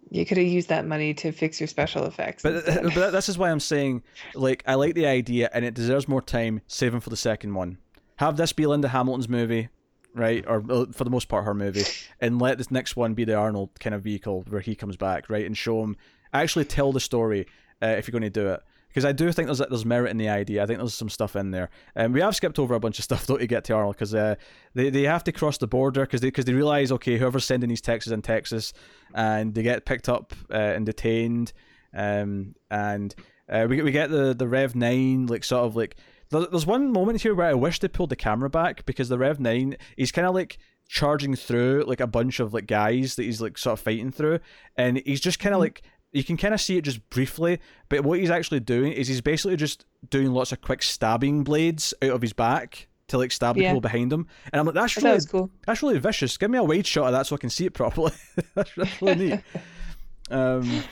[0.09, 2.43] you could have used that money to fix your special effects.
[2.43, 4.03] But but this is why I'm saying
[4.35, 6.59] like I like the idea, and it deserves more time.
[6.67, 7.77] Saving for the second one.
[8.17, 9.69] Have this be Linda Hamilton's movie
[10.13, 10.43] right?
[10.47, 11.83] Or uh, for the most part, her movie,
[12.19, 15.29] and let this next one be the Arnold kind of vehicle where he comes back,
[15.29, 15.97] right, and show him
[16.33, 17.47] actually tell the story
[17.81, 18.61] uh, if you're going to do it.
[18.87, 20.61] Because I do think there's there's merit in the idea.
[20.61, 22.99] I think there's some stuff in there, and um, we have skipped over a bunch
[22.99, 24.35] of stuff though to get to Arnold because uh,
[24.73, 27.69] they they have to cross the border because they because they realize okay whoever's sending
[27.69, 28.73] these texts is in Texas,
[29.13, 31.53] and they get picked up uh, and detained,
[31.93, 33.15] um, and
[33.47, 35.95] uh, we we get the the Rev Nine like sort of like
[36.31, 39.39] there's one moment here where I wish they pulled the camera back because the Rev
[39.39, 40.57] Nine, he's kind of like
[40.87, 44.39] charging through like a bunch of like guys that he's like sort of fighting through,
[44.77, 45.63] and he's just kind of mm-hmm.
[45.63, 47.59] like you can kind of see it just briefly,
[47.89, 51.93] but what he's actually doing is he's basically just doing lots of quick stabbing blades
[52.01, 53.69] out of his back to like stab the yeah.
[53.69, 54.27] people behind him.
[54.51, 55.49] And I'm like, that's really that cool.
[55.65, 56.37] That's really vicious.
[56.37, 58.11] Give me a wide shot of that so I can see it properly.
[58.55, 59.39] that's really neat.
[60.31, 60.83] um,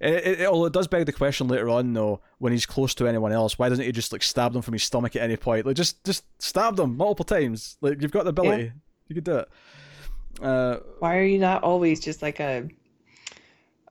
[0.00, 3.08] it, it, although it does beg the question later on, though, when he's close to
[3.08, 5.66] anyone else, why doesn't he just like stab them from his stomach at any point?
[5.66, 7.76] Like just just stab them multiple times.
[7.80, 8.70] Like you've got the ability, yeah.
[9.08, 9.48] you could do it.
[10.40, 12.68] Uh, why are you not always just like a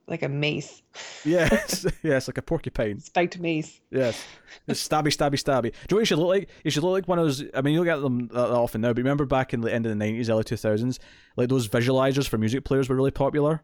[0.07, 0.81] like a mace?
[1.25, 3.01] yes, yes, like a porcupine.
[3.01, 3.81] Spiked mace.
[3.91, 4.23] Yes,
[4.67, 5.61] just stabby, stabby, stabby.
[5.63, 6.49] Do you know what you should look like?
[6.63, 7.43] You should look like one of those.
[7.53, 9.85] I mean, you don't get them that often now, but remember back in the end
[9.85, 11.01] of the nineties, early two thousands,
[11.35, 13.61] like those visualizers for music players were really popular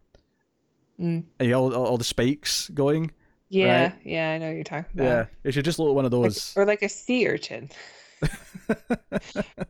[1.00, 1.24] Mm.
[1.40, 3.12] and you got all, all, the spikes going.
[3.50, 3.94] Yeah, Right.
[4.04, 5.04] yeah, I know what you're talking about.
[5.06, 6.54] Yeah, it should just look like one of Like- those.
[6.56, 7.70] or like a sea urchin.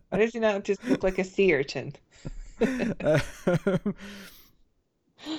[0.10, 1.94] Why does he not just look like a sea urchin?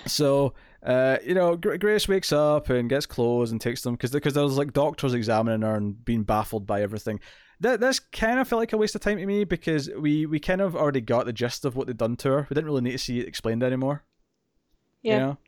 [0.07, 0.55] so,
[0.85, 4.43] uh, you know, Grace wakes up and gets clothes and takes them because because there
[4.43, 7.21] was like doctors examining her and being baffled by everything.
[7.61, 10.41] That this kind of felt like a waste of time to me because we we
[10.41, 12.47] kind of already got the gist of what they'd done to her.
[12.51, 14.05] We didn't really need to see it explained anymore.
[15.03, 15.39] Yeah, You know,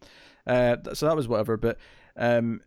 [0.46, 1.56] uh, so that was whatever.
[1.56, 1.78] But
[2.16, 2.60] um,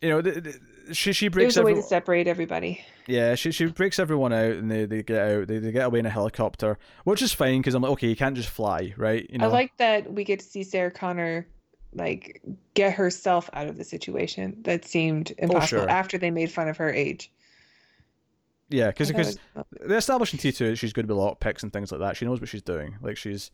[0.00, 0.56] you know, th- th-
[0.92, 2.84] she she breaks was a way to separate everybody.
[3.06, 5.48] yeah, she she breaks everyone out and they, they get out.
[5.48, 8.16] They, they get away in a helicopter, which is fine because I'm like, okay, you
[8.16, 9.26] can't just fly, right?
[9.30, 11.46] You know, I like that we get to see Sarah Connor
[11.94, 12.42] like
[12.74, 15.88] get herself out of the situation that seemed impossible sure.
[15.90, 17.32] after they made fun of her age.
[18.68, 21.62] yeah, because because it was- they established in T two she's going to be lockpicks
[21.62, 22.16] and things like that.
[22.16, 22.96] She knows what she's doing.
[23.00, 23.50] Like she's,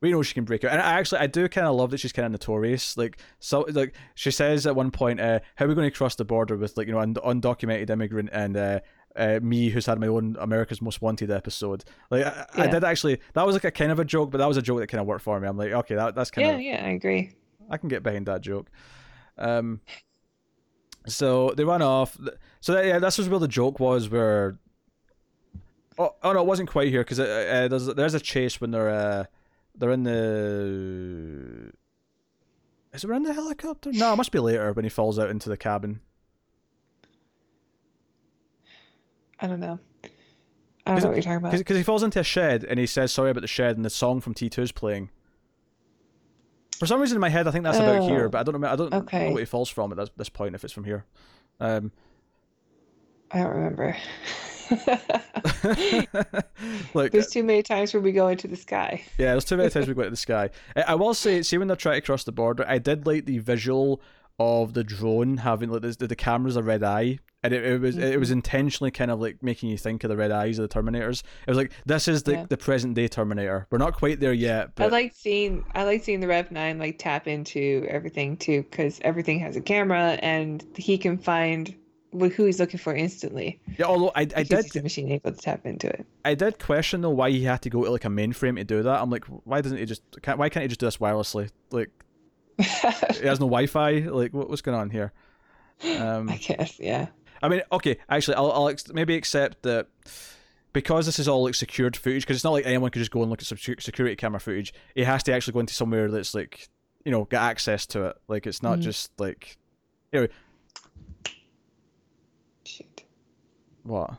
[0.00, 0.72] we know she can break out.
[0.72, 2.96] And I actually, I do kind of love that she's kind of notorious.
[2.96, 6.14] Like so, like she says at one point, uh, "How are we going to cross
[6.14, 8.80] the border with like you know an undocumented immigrant and uh,
[9.16, 13.20] uh, me who's had my own America's Most Wanted episode?" Like I, I did actually.
[13.34, 15.00] That was like a kind of a joke, but that was a joke that kind
[15.00, 15.48] of worked for me.
[15.48, 17.32] I'm like, okay, that that's kind yeah, of yeah, yeah, I agree.
[17.70, 18.70] I can get behind that joke.
[19.38, 19.80] Um,
[21.06, 22.18] so they run off.
[22.60, 24.08] So that, yeah, that's just where the joke was.
[24.08, 24.58] Where
[25.98, 28.70] oh, oh no, it wasn't quite here because uh, uh, there's there's a chase when
[28.70, 29.24] they're uh,
[29.76, 31.72] they're in the.
[32.92, 33.90] Is it in the helicopter?
[33.92, 36.00] No, it must be later when he falls out into the cabin.
[39.40, 39.80] I don't know.
[40.86, 41.52] I don't know what you're talking about.
[41.52, 43.90] Because he falls into a shed and he says sorry about the shed and the
[43.90, 45.10] song from T 2 is playing.
[46.78, 48.68] For some reason in my head, I think that's about here, but I don't know.
[48.68, 49.26] I don't okay.
[49.26, 50.54] know what he falls from at this, this point.
[50.54, 51.04] If it's from here,
[51.60, 51.92] um,
[53.30, 53.96] I don't remember.
[56.94, 59.02] like There's too many times where we go into the sky.
[59.18, 60.50] yeah, there's too many times we go into the sky.
[60.76, 63.26] I, I will say, see when they're trying to cross the border, I did like
[63.26, 64.00] the visual
[64.38, 67.96] of the drone having like the, the camera's a red eye, and it, it was
[67.96, 68.38] it was mm-hmm.
[68.38, 71.22] intentionally kind of like making you think of the red eyes of the Terminators.
[71.46, 72.46] It was like this is the, Yeah.
[72.48, 73.66] the present day Terminator.
[73.70, 76.78] We're not quite there yet, but I like seeing I like seeing the Rev Nine
[76.78, 81.74] like tap into everything too, because everything has a camera and he can find
[82.18, 83.60] who he's looking for instantly.
[83.78, 83.86] yeah.
[83.86, 86.06] Although I I did a machine able to tap into it.
[86.24, 88.82] I did question though why he had to go to like a mainframe to do
[88.84, 89.00] that.
[89.02, 91.50] I'm like, why doesn't he just can't, why can't he just do this wirelessly?
[91.70, 91.90] Like
[92.58, 92.64] he
[93.26, 94.00] has no Wi-Fi.
[94.00, 95.12] Like what, what's going on here?
[95.98, 97.08] Um, I guess, yeah.
[97.42, 99.88] I mean, okay, actually, I'll, I'll ex- maybe accept that
[100.72, 103.20] because this is all like secured footage, because it's not like anyone could just go
[103.22, 104.72] and look at some security camera footage.
[104.94, 106.68] He has to actually go into somewhere that's like,
[107.04, 108.16] you know, get access to it.
[108.28, 108.82] Like it's not Mhm.
[108.82, 109.56] just like,
[110.12, 110.26] you know,
[112.64, 113.02] Shoot.
[113.84, 114.14] What?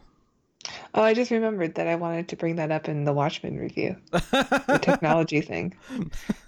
[0.96, 3.96] Oh, I just remembered that I wanted to bring that up in the Watchmen review,
[4.12, 5.76] the technology thing,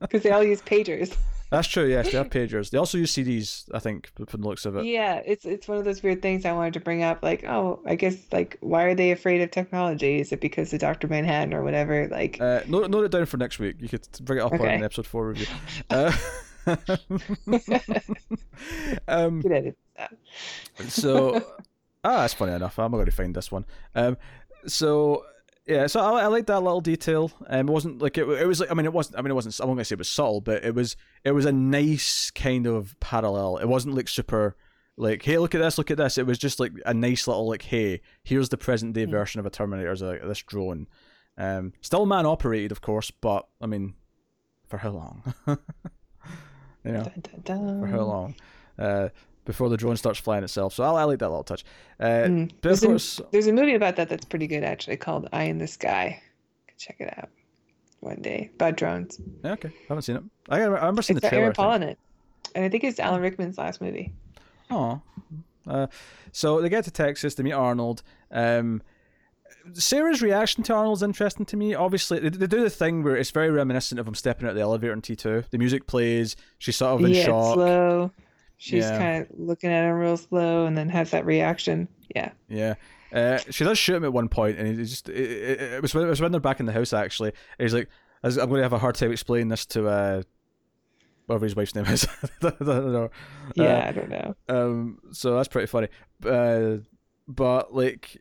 [0.00, 1.16] because they all use pagers.
[1.50, 1.86] That's true.
[1.86, 2.70] Yes, they have pagers.
[2.70, 3.68] They also use CDs.
[3.72, 4.84] I think from the looks of it.
[4.84, 7.22] Yeah, it's it's one of those weird things I wanted to bring up.
[7.22, 10.20] Like, oh, I guess like why are they afraid of technology?
[10.20, 12.08] Is it because of Doctor Manhattan or whatever?
[12.08, 13.76] Like, Uh, note, note it down for next week.
[13.78, 14.74] You could bring it up Okay.
[14.76, 15.46] on episode four review.
[15.90, 16.12] Uh,
[19.06, 19.76] um, good edit
[20.88, 21.40] so
[22.06, 22.78] ah, that's funny enough.
[22.78, 23.64] I'm going to find this one.
[23.94, 24.16] Um,
[24.66, 25.24] so
[25.66, 27.30] yeah, so I, I like that little detail.
[27.48, 29.34] Um, it wasn't like it, it was like I mean it wasn't I mean it
[29.34, 32.30] wasn't I'm not to say it was subtle, but it was it was a nice
[32.30, 33.56] kind of parallel.
[33.58, 34.56] It wasn't like super
[34.96, 36.18] like hey look at this look at this.
[36.18, 39.10] It was just like a nice little like hey here's the present day Mm.
[39.10, 40.86] version of a Terminator as a, this drone.
[41.36, 43.94] Um, still man operated of course, but I mean
[44.68, 45.34] for how long?
[46.84, 47.80] you know Dun, dun, dun.
[47.80, 48.34] for how long?
[48.78, 49.08] Uh,
[49.46, 50.74] before the drone starts flying itself.
[50.74, 51.64] So I, I like that little touch.
[51.98, 52.50] Uh, Mm.
[52.60, 55.44] But of There's a- There's a movie about that that's pretty good actually called Eye
[55.44, 56.20] in the Sky.
[56.78, 57.30] Check it out
[58.00, 59.18] one day about drones.
[59.42, 60.22] yeah, okay, I haven't seen it.
[60.50, 61.44] I, I remember seeing It's the trailer.
[61.44, 61.98] Aaron Paul in it,
[62.54, 64.12] and I think it's Alan Rickman's last movie.
[64.70, 65.00] Oh.
[65.66, 65.86] Uh,
[66.32, 68.02] so they get to Texas, to meet Arnold.
[68.30, 68.82] Um,
[69.72, 71.74] Sarah's reaction to Arnold's interesting to me.
[71.74, 74.56] Obviously, they, they do the thing where it's very reminiscent of him stepping out of
[74.56, 75.48] the elevator in T2.
[75.50, 77.54] The music plays, she's sort of in yeah, shock.
[77.54, 78.10] slow.
[78.58, 78.98] She's Yeah.
[78.98, 81.88] kind of looking at him real slow, and then has that reaction.
[82.14, 82.30] Yeah.
[82.48, 82.74] Yeah.
[83.12, 85.94] Uh, she does shoot him at one point, and he just it, it, it was
[85.94, 87.32] when it was when they're back in the house actually.
[87.58, 87.88] He's like,
[88.22, 90.22] "I'm going to have a hard time explaining this to uh,
[91.26, 92.06] whatever his wife's name is."
[92.42, 92.60] I don't
[92.92, 93.10] know.
[93.54, 94.34] Yeah, I don't know.
[94.48, 95.88] Um, so that's pretty funny.
[96.24, 96.78] Uh,
[97.28, 98.18] but like,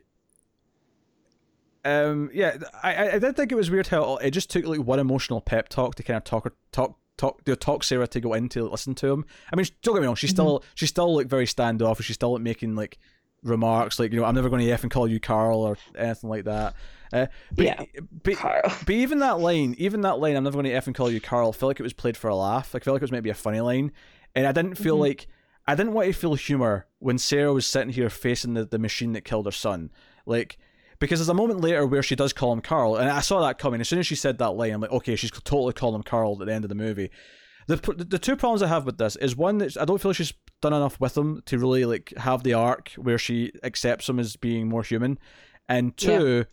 [1.84, 4.80] um, yeah, I I- I did think it was weird how it just took like
[4.82, 8.20] one emotional pep talk to kind of talk her talk talk to talk Sarah to
[8.20, 9.26] go in to listen to him.
[9.52, 12.06] I mean, don't get me wrong, she's still she's still like very standoffish.
[12.08, 12.98] She's still like making like
[13.44, 16.46] remarks like you know I'm never going to effing call you Carl or anything like
[16.46, 16.74] that.
[17.14, 17.84] Uh, but, Yeah,
[18.24, 18.62] but, Carl.
[18.66, 21.50] but even that line, even that line, I'm never going to effing call you Carl.
[21.50, 22.74] I feel like it was played for a laugh.
[22.74, 23.92] Like, I feel like it was maybe a funny line,
[24.34, 25.02] and I didn't feel Mhm.
[25.02, 25.28] like
[25.68, 29.14] I didn't want to feel humor when Sarah was sitting here facing the, the machine
[29.14, 29.92] that killed her son.
[30.26, 30.58] Like,
[31.00, 33.58] because there's a moment later where she does call him Carl, and I saw that
[33.58, 33.82] coming.
[33.82, 36.38] As soon as she said that line, I'm like, okay, she's totally calling him Carl
[36.40, 37.12] at the end of the movie.
[37.68, 37.78] The,
[38.08, 40.74] the two problems I have with this is one that I don't feel she's done
[40.74, 44.70] enough with him to really like have the arc where she accepts him as being
[44.70, 45.18] more human,
[45.68, 46.46] and two,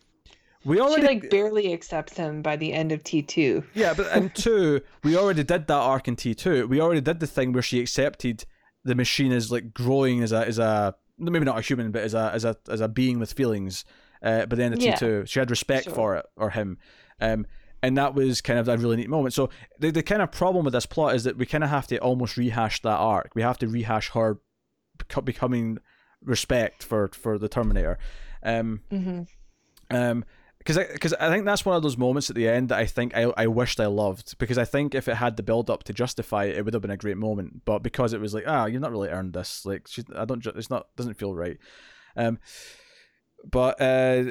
[0.65, 3.63] we already She like barely accepts him by the end of T two.
[3.73, 6.67] yeah, but and two, we already did that arc in T two.
[6.67, 8.45] We already did the thing where she accepted
[8.83, 12.13] the machine as like growing as a as a maybe not a human, but as
[12.13, 13.85] a as a as a being with feelings.
[14.23, 14.95] Uh, but then the Yeah.
[14.95, 15.93] two, she had respect Sure.
[15.93, 16.77] for it or him,
[17.19, 17.45] um,
[17.81, 19.33] and that was kind of a really neat moment.
[19.33, 21.87] So the the kind of problem with this plot is that we kind of have
[21.87, 23.31] to almost rehash that arc.
[23.35, 24.39] We have to rehash her
[24.97, 25.79] beco- becoming
[26.23, 27.97] respect for for the Terminator.
[28.43, 29.23] Um, Mm-hmm.
[29.95, 30.25] um,
[30.59, 32.85] because I, cause I think that's one of those moments at the end that I
[32.85, 35.83] think I, I wished I loved because I think if it had the build up
[35.83, 37.63] to justify it, it would have been a great moment.
[37.65, 39.65] But because it was like, ah, you've not really earned this.
[39.65, 41.57] Like, she, I don't, it's not, doesn't feel right.
[42.15, 42.39] Um,
[43.49, 44.23] but uh,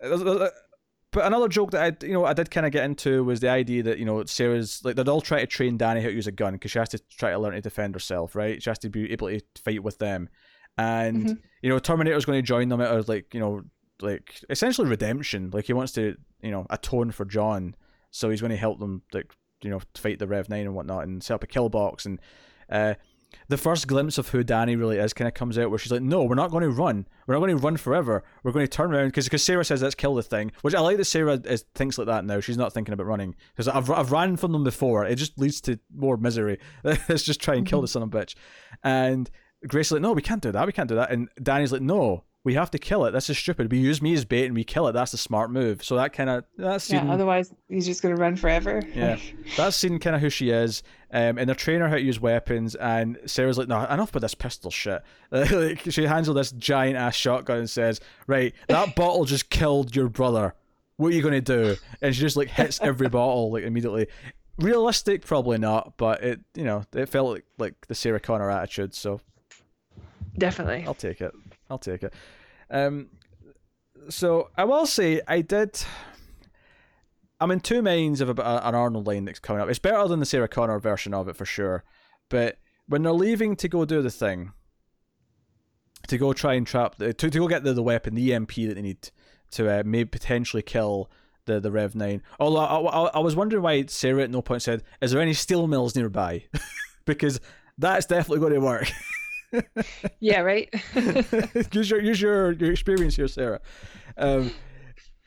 [0.00, 3.48] but another joke that I, you know, I did kind of get into was the
[3.48, 6.26] idea that you know Sarah's like they'd all try to train Dani how to use
[6.26, 8.62] a gun because she has to try to learn to defend herself, right?
[8.62, 10.28] She has to be able to fight with them,
[10.76, 11.38] and Mhm.
[11.62, 13.62] you know Terminator's going to join them at a, like you know
[14.00, 15.50] like essentially redemption.
[15.52, 17.76] Like he wants to you know atone for John,
[18.10, 19.32] so he's going to help them like
[19.62, 22.20] you know fight the Rev Nine and whatnot and set up a kill box and.
[22.68, 22.94] uh
[23.48, 26.02] the first glimpse of who Dani really is kind of comes out where she's like,
[26.02, 27.06] "No, we're not going to run.
[27.26, 28.24] We're not going to run forever.
[28.42, 30.96] We're going to turn around because Sarah says let's kill the thing." Which I like
[30.96, 32.40] that Sarah is, thinks like that now.
[32.40, 35.04] She's not thinking about running because I've I've ran from them before.
[35.04, 36.58] It just leads to more misery.
[36.84, 37.84] let's just try and kill mm-hmm.
[37.84, 38.34] the son of a bitch.
[38.82, 39.30] And
[39.66, 40.66] Grace is like, "No, we can't do that.
[40.66, 43.12] We can't do that." And Dani's like, "No, we have to kill it.
[43.12, 43.72] This is stupid.
[43.72, 44.92] We use me as bait and we kill it.
[44.92, 47.10] That's the smart move." So that kind of that's Yeah.
[47.10, 48.82] Otherwise, he's just gonna run forever.
[48.94, 49.18] Yeah.
[49.56, 50.82] that's seen kind of who she is.
[51.14, 52.74] Um, and they're training her how to use weapons.
[52.74, 55.00] And Sarah's like, no, enough with this pistol shit.
[55.30, 59.94] like, she hands her this giant ass shotgun and says, right, that bottle just killed
[59.94, 60.54] your brother.
[60.96, 61.76] What are you going to do?
[62.02, 64.08] And she just like hits every bottle like immediately.
[64.58, 68.92] Realistic, probably not, but it, you know, it felt like, like the Sarah Connor attitude.
[68.92, 69.20] So
[70.36, 70.84] Definitely.
[70.84, 71.32] I'll take it.
[71.70, 72.12] I'll take it.
[72.70, 73.08] Um,
[74.08, 75.82] so I will say I did.
[77.40, 79.68] I'm in two minds of about an Arnold line that's coming up.
[79.68, 81.84] It's better than the Sarah Connor version of it for sure.
[82.28, 84.52] But when they're leaving to go do the thing,
[86.08, 88.54] to go try and trap, the, to, to go get the, the weapon, the EMP
[88.54, 89.10] that they need
[89.52, 91.10] to uh, maybe potentially kill
[91.46, 92.22] the, the Rev 9.
[92.40, 95.34] Although I, I, I was wondering why Sarah at no point said, Is there any
[95.34, 96.44] steel mills nearby?
[97.04, 97.40] because
[97.78, 98.90] that's definitely going to work.
[100.20, 100.40] Yeah.
[100.40, 100.72] Right.
[101.72, 103.60] use your use your your experience here, Sarah.
[104.16, 104.52] Um,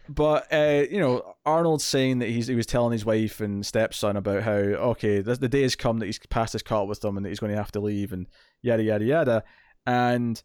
[0.09, 4.15] but uh, you know, Arnold's saying that he's he was telling his wife and stepson
[4.15, 7.17] about how okay, the, the day has come that he's passed his cut with them
[7.17, 8.27] and that he's going to have to leave and
[8.61, 9.43] yada yada yada,
[9.85, 10.41] and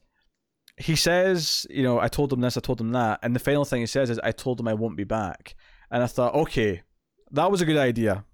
[0.79, 3.65] he says, you know, I told him this, I told him that, and the final
[3.65, 5.55] thing he says is, I told him I won't be back,
[5.91, 6.83] and I thought, okay,
[7.31, 8.25] that was a good idea.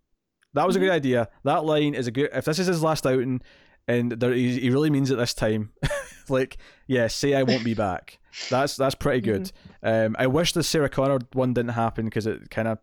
[0.55, 1.29] That was a good idea.
[1.45, 2.31] That line is a good.
[2.33, 3.43] If this is his last outing,
[3.89, 5.73] and there, he, he really means it this time,
[6.28, 8.19] like, yeah, say I won't be back.
[8.51, 9.51] That's that's pretty good.
[9.82, 12.78] Um, I wish the Sarah Connor one didn't happen because it kind of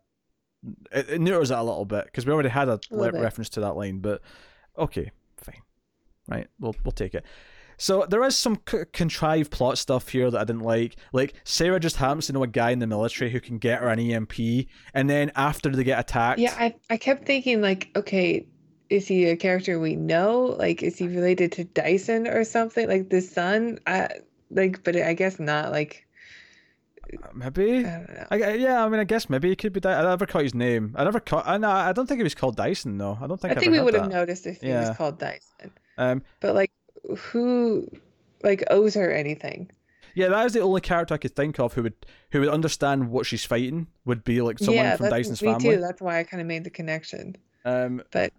[0.91, 3.49] it, it neuters it a little bit because we already had a, little le- reference
[3.49, 3.99] to that line.
[3.99, 4.21] But
[4.77, 5.61] okay, fine,
[6.27, 6.47] right?
[6.59, 7.23] We'll we'll take it.
[7.77, 10.95] So there is some c- contrived plot stuff here that I didn't like.
[11.13, 13.89] Like Sarah just happens to know a guy in the military who can get her
[13.89, 16.55] an EMP, and then after they get attacked, Yeah.
[16.57, 18.47] I I kept thinking like, okay,
[18.89, 20.55] is he a character we know?
[20.59, 22.87] Like, is he related to Dyson or something?
[22.87, 23.79] Like the son?
[23.87, 24.09] I
[24.51, 25.71] like, but I guess not.
[25.71, 26.05] Like,
[27.33, 27.79] maybe.
[27.85, 28.27] I don't know.
[28.31, 29.79] I, yeah, I mean, I guess maybe he could be.
[29.79, 30.93] Dy- I never caught his name.
[30.97, 31.47] I never caught.
[31.47, 33.17] I no, I don't think he was called Dyson though.
[33.21, 33.53] I don't think.
[33.53, 34.87] I I think we would have noticed if he Yeah.
[34.89, 35.71] was called Dyson.
[35.97, 36.71] Um, But like,
[37.17, 37.87] who
[38.43, 39.71] like owes her anything?
[40.13, 41.93] yeah, that is the only character I could think of who would
[42.31, 43.87] who would understand what she's fighting.
[44.05, 45.75] Would be like someone yeah, from Dyson's me family.
[45.75, 45.81] too.
[45.81, 47.35] That's why I kind of made the connection.
[47.63, 48.31] Um, But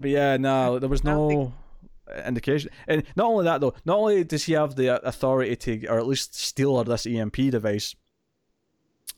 [0.00, 1.52] but yeah, no, there was no
[2.26, 2.70] indication.
[2.86, 6.06] And not only that though, not only does he have the authority to, or at
[6.06, 7.94] least steal this EMP device.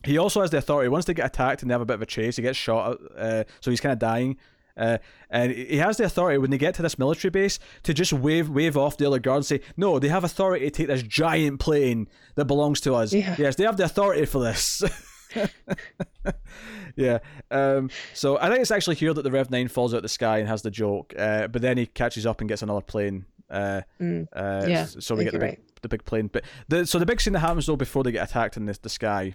[0.03, 0.89] He also has the authority.
[0.89, 2.97] Once they get attacked and they have a bit of a chase, he gets shot.
[3.15, 4.37] Uh, so he's kind of dying.
[4.75, 4.97] Uh,
[5.29, 8.49] and he has the authority when they get to this military base to just wave
[8.49, 11.59] wave off the other guards and say, "No, they have authority to take this giant
[11.59, 13.13] plane that belongs to us.
[13.13, 13.35] Yeah.
[13.37, 14.81] Yes, they have the authority for this."
[16.95, 17.19] yeah.
[17.49, 20.09] Um, so I think it's actually here that the Rev Nine falls out of the
[20.09, 21.13] sky and has the joke.
[21.17, 23.25] Uh, but then he catches up and gets another plane.
[23.49, 24.27] Uh, Mm.
[24.33, 26.27] uh, Yeah, so we get the big, the big plane.
[26.27, 28.77] But the so the big scene that happens though before they get attacked in the,
[28.81, 29.33] the sky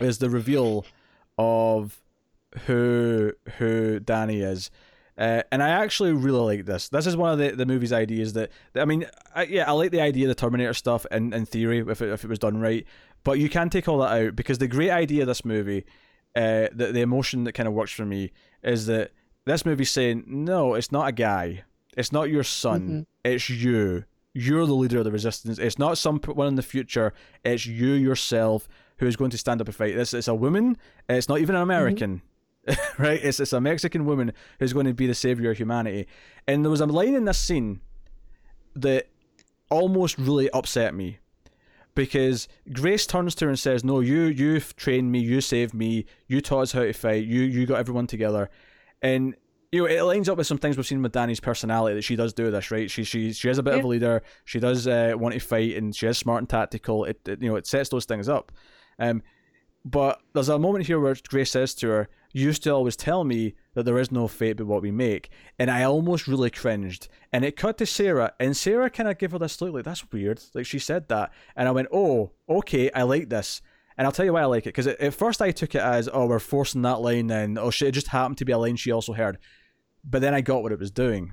[0.00, 0.86] is the reveal
[1.36, 2.00] of
[2.66, 4.70] who who Dani is.
[5.18, 6.88] Uh, and I actually really like this.
[6.90, 9.04] This is one of the, the movie's ideas that, I mean,
[9.34, 12.10] I, yeah, I like the idea of the Terminator stuff in, in theory if it,
[12.10, 12.86] if it was done right,
[13.28, 15.84] but you can take all that out because the great idea of this movie,
[16.34, 18.32] uh, the, the emotion that kind of works for me
[18.62, 19.10] is that
[19.44, 21.64] this movie's saying, no, it's not a guy.
[21.94, 23.06] It's not your son.
[23.26, 24.04] It's you.
[24.32, 25.58] You're the leader of the resistance.
[25.58, 27.12] It's not someone in the future.
[27.44, 29.94] It's you yourself who is going to stand up and fight.
[29.94, 30.78] This it's a woman.
[31.06, 32.22] It's not even an American,
[32.98, 33.22] right?
[33.22, 36.06] It's it's a Mexican woman who's going to be the savior of humanity.
[36.46, 37.82] And there was a line in this scene
[38.74, 39.08] that
[39.68, 41.18] almost really upset me
[41.98, 45.18] because Grace turns to her and says, "No, you you've trained me.
[45.18, 46.06] You saved me.
[46.28, 47.24] You taught us how to fight.
[47.24, 48.50] You you got everyone together."
[49.02, 49.34] And
[49.72, 52.14] you know, it lines up with some things we've seen with Dani's personality that she
[52.14, 52.88] does do this, right?
[52.88, 54.22] She she she is a bit of a leader.
[54.44, 57.02] She does uh, want to fight, and she is smart and tactical.
[57.02, 58.52] It, it you know it sets those things up.
[59.00, 59.20] Um,
[59.84, 63.24] but there's a moment here where Grace says to her, "You used to always tell
[63.24, 67.08] me that there is no fate but what we make," and I almost really cringed.
[67.32, 70.10] And it cut to Sarah, and Sarah kind of gave her this look like that's
[70.12, 70.42] weird.
[70.54, 73.62] Like she said that, and I went, "Oh, okay, I like this."
[73.96, 76.08] And I'll tell you why I like it because at first I took it as,
[76.12, 78.76] "Oh, we're forcing that line," and oh shit, it just happened to be a line
[78.76, 79.38] she also heard.
[80.04, 81.32] But then I got what it was doing.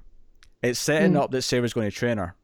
[0.63, 1.19] It's setting Mm.
[1.21, 2.35] up that Sarah's going to train her.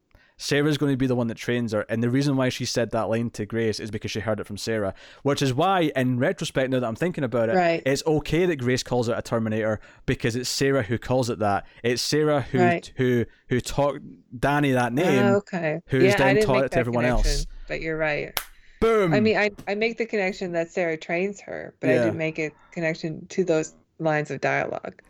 [0.42, 2.90] Sarah's going to be the one that trains her, and the reason why she said
[2.90, 4.92] that line to Grace is because she heard it from Sarah,
[5.22, 7.80] which is why, in retrospect, now that I'm thinking about it, Right.
[7.86, 11.64] it's okay that Grace calls it a Terminator because it's Sarah who calls it that.
[11.84, 12.92] It's Sarah who Right.
[12.96, 14.00] who who taught
[14.36, 15.22] Dani that oh, name.
[15.26, 15.80] Oh, okay.
[15.86, 17.46] who's yeah, then taught it to everyone else.
[17.68, 18.36] But you're right.
[18.80, 19.14] Boom.
[19.14, 22.40] I mean, I, I make the connection that Sarah trains her, but I didn't make
[22.40, 25.00] a connection to those lines of dialogue.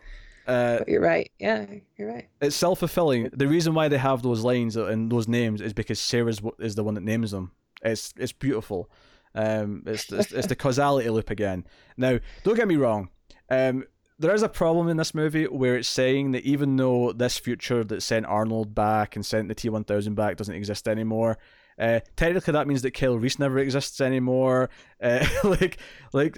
[0.47, 1.31] Uh, But you're right.
[1.39, 1.65] Yeah,
[1.97, 2.27] you're right.
[2.41, 3.29] it's self fulfilling.
[3.33, 6.83] The reason why they have those lines and those names is because Sarah's is the
[6.83, 7.51] one that names them.
[7.81, 8.89] It's it's beautiful.
[9.35, 11.65] Um, it's it's, it's the causality loop again.
[11.97, 13.09] Now, don't get me wrong.
[13.49, 13.85] Um,
[14.19, 17.83] there is a problem in this movie where it's saying that even though this future
[17.83, 21.37] that sent Arnold back and sent the T one thousand back doesn't exist anymore,
[21.79, 24.69] uh, technically that means that Kyle Reese never exists anymore.
[25.01, 25.77] Uh, like
[26.13, 26.37] like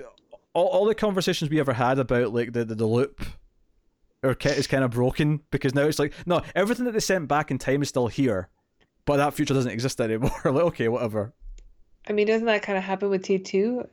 [0.53, 3.25] all, all the conversations we ever had about like the the, the loop
[4.25, 7.27] or ki- is kind of broken because now it's like no everything that they sent
[7.27, 8.49] back in time is still here
[9.05, 11.33] but that future doesn't exist anymore like okay whatever
[12.07, 13.87] I mean, doesn't that kind of happen with T2?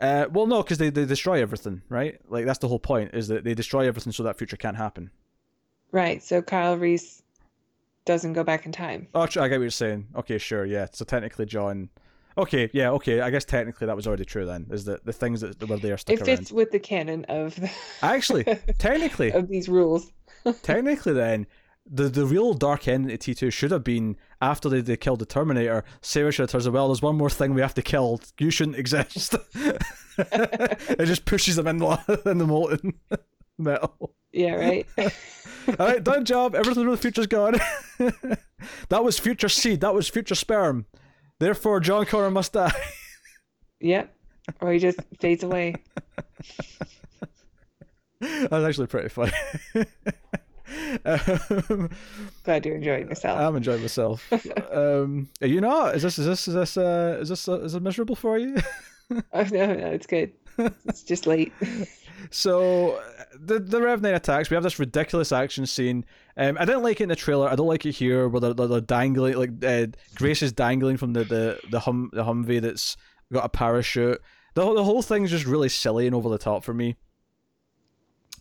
[0.00, 3.28] uh well no because they, they destroy everything right like that's the whole point is
[3.28, 5.10] that they destroy everything so that future can't happen
[5.92, 6.20] Right.
[6.22, 7.22] So Kyle Reese
[8.04, 9.08] doesn't go back in time.
[9.14, 11.88] oh i get what you're saying okay sure yeah so technically john
[12.38, 15.40] okay yeah okay i guess technically that was already true then is that the things
[15.40, 17.58] that were there stuck It around fits with the canon of
[18.02, 18.44] actually
[18.78, 20.12] technically of these rules.
[20.62, 21.46] technically then
[21.88, 25.26] the the real dark end to T2 should have been after they, they killed the
[25.26, 28.20] Terminator, Sarah should have told her, well, there's one more thing we have to kill.
[28.38, 29.36] You shouldn't exist.
[30.18, 32.94] it just pushes them in the, in the molten
[33.58, 34.14] metal.
[34.32, 34.86] Yeah, right.
[34.98, 36.54] All right, done job.
[36.54, 37.54] Everything from the future's gone.
[38.88, 39.80] that was future seed.
[39.80, 40.86] That was future sperm.
[41.38, 42.72] Therefore, John Connor must die.
[43.80, 44.14] yep.
[44.60, 45.74] Or he just fades away.
[48.20, 49.32] That's actually pretty funny.
[51.04, 51.90] um,
[52.44, 53.38] Glad you're enjoying yourself.
[53.38, 54.32] I'm enjoying myself.
[54.72, 55.96] Um, are you not?
[55.96, 58.56] Is this is this is this uh, is this uh, is it miserable for you?
[59.10, 60.32] oh no, no, it's good.
[60.86, 61.52] It's just late.
[62.30, 63.00] So
[63.38, 64.50] the the Rev Nine attacks.
[64.50, 66.04] We have this ridiculous action scene.
[66.36, 67.48] Um, I didn't like it in the trailer.
[67.48, 70.96] I don't like it here where they're, they're, they're dangling like uh, Grace is dangling
[70.96, 72.96] from the the the hum the Humvee that's
[73.32, 74.20] got a parachute.
[74.54, 76.96] The whole- the whole thing's just really silly and over the top for me.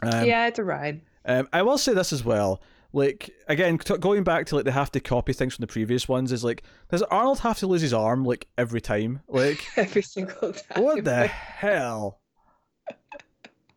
[0.02, 1.02] Um, yeah, it's a ride.
[1.26, 2.62] Um, I will say this as well.
[2.94, 6.07] Like again, t- going back to like they have to copy things from the previous
[6.07, 9.22] ones is like does Arnold have to lose his arm like every time?
[9.28, 10.84] Like Every single time.
[10.84, 12.22] what the hell?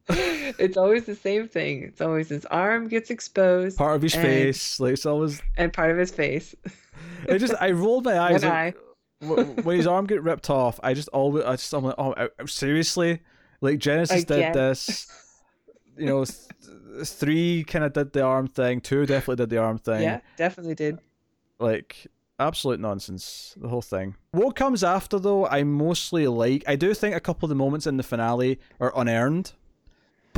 [0.59, 1.83] it's always the same thing.
[1.83, 5.43] It's always his arm gets exposed Part of his And- face, like it's always.
[5.57, 6.55] and part of his face.
[7.29, 8.43] It just I rolled my eyes
[9.21, 10.79] One like, when his arm get ripped off.
[10.83, 12.15] I just always I just I'm like oh
[12.47, 13.21] seriously,
[13.61, 15.07] like Genisys did this.
[15.97, 18.81] You know, th- three kind of did the arm thing.
[18.81, 20.03] Two definitely did the arm thing.
[20.03, 20.99] Yeah, definitely did.
[21.59, 22.07] like
[22.41, 27.13] absolute nonsense the whole thing what comes after though i mostly like i do think
[27.13, 29.51] a couple of the moments in the finale are unearned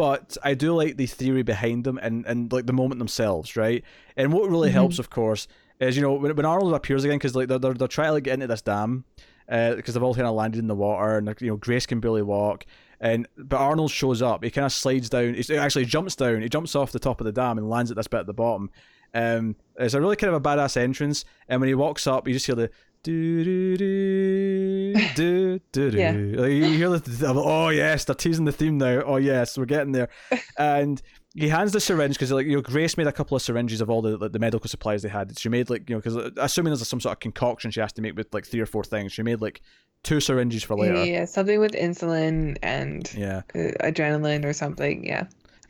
[0.01, 3.82] but i do like the theory behind them and and like the moment themselves right
[4.16, 4.81] and what really Mhm.
[4.81, 5.47] helps of course
[5.81, 8.12] is you know when, when arnold appears again because like they're, they're, they're trying to
[8.14, 9.05] like, get into this dam
[9.48, 12.22] because they've all kind of landed in the water and you know grace can barely
[12.22, 12.64] walk
[13.01, 14.44] And but Arnold shows up.
[14.44, 15.35] He kind of slides down.
[15.35, 16.43] He actually jumps down.
[16.43, 18.35] He jumps off the top of the dam and lands at this bit at the
[18.44, 18.70] bottom.
[19.14, 21.24] Um, it's a really kind of a badass entrance.
[21.48, 22.70] And when he walks up, you just hear the
[23.02, 25.98] do do do do do do.
[25.98, 26.10] Yeah.
[26.12, 29.02] Like, you hear the oh yes, they're teasing the theme now.
[29.02, 30.09] Oh yes, we're getting there.
[30.59, 31.01] And
[31.35, 33.89] he hands the syringe because like you know Grace made a couple of syringes of
[33.89, 35.39] all the like, the medical supplies they had.
[35.39, 38.02] She made like you know because assuming there's some sort of concoction she has to
[38.02, 39.12] make with like three or four things.
[39.12, 39.60] She made like
[40.02, 41.05] two syringes for later.
[41.05, 43.43] Yeah, something with insulin and Yeah.
[43.55, 45.05] uh, adrenaline or something.
[45.06, 45.24] Yeah.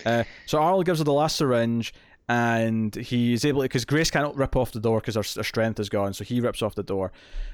[0.07, 1.93] Uh, so Arnold gives her the last syringe,
[2.31, 5.81] and he's able to because Grace can't rip off the door because her, her strength
[5.81, 6.12] is gone.
[6.15, 7.11] So he rips off the door,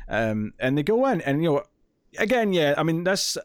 [0.07, 1.63] um, and they go in, and you know,
[2.19, 3.39] again, yeah, I mean this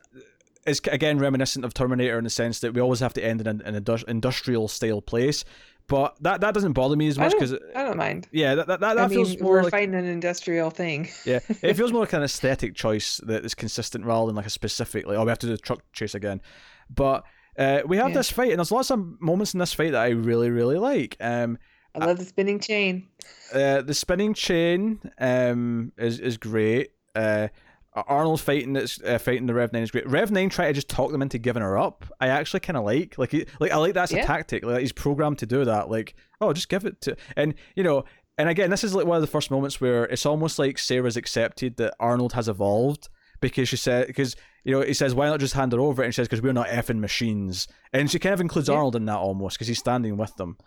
[0.68, 3.48] is again reminiscent of Terminator in the sense that we always have to end in
[3.48, 5.46] an, an industrial style place,
[5.88, 8.28] but that that doesn't bother me as much because I don't mind.
[8.34, 11.08] yeah, that that, that, I that feels mean, more we're like fighting an industrial thing.
[11.24, 14.50] yeah, it feels more like an aesthetic choice that is consistent rather than like a
[14.50, 16.42] specific like oh we have to do the truck chase again,
[16.90, 17.24] but.
[17.58, 18.16] Uh, we have Yeah.
[18.16, 21.18] this fight, and there's lots of moments in this fight that I really, really like.
[21.20, 21.58] Um,
[21.94, 23.08] I love the spinning chain.
[23.54, 26.92] uh, the spinning chain um, is is great.
[27.16, 27.50] Uh,
[27.94, 30.08] Arnold fighting that's uh, fighting the Rev Nine is great.
[30.08, 32.06] Rev Nine try to just talk them into giving her up.
[32.22, 34.64] I actually kind of like like he, like I like that's a tactic.
[34.64, 35.90] Like he's programmed to do that.
[35.90, 38.06] Like oh, just give it to and you know.
[38.38, 41.18] And again, this is like one of the first moments where it's almost like Sarah's
[41.18, 43.10] accepted that Arnold has evolved
[43.42, 46.14] because she said because you know he says why not just hand her over and
[46.14, 48.76] she says because we're not effing machines and she kind of includes Yeah.
[48.76, 50.58] Arnold in that almost because he's standing with them.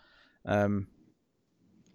[0.44, 0.88] Um,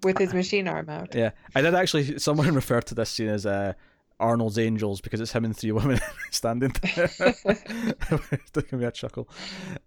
[0.01, 1.13] with his machine arm out.
[1.13, 2.17] yeah, I did actually.
[2.19, 3.73] Someone referred to this scene as uh,
[4.19, 5.99] Arnold's Angels because it's him and three women
[6.31, 7.07] standing there.
[8.53, 9.29] That can be a chuckle.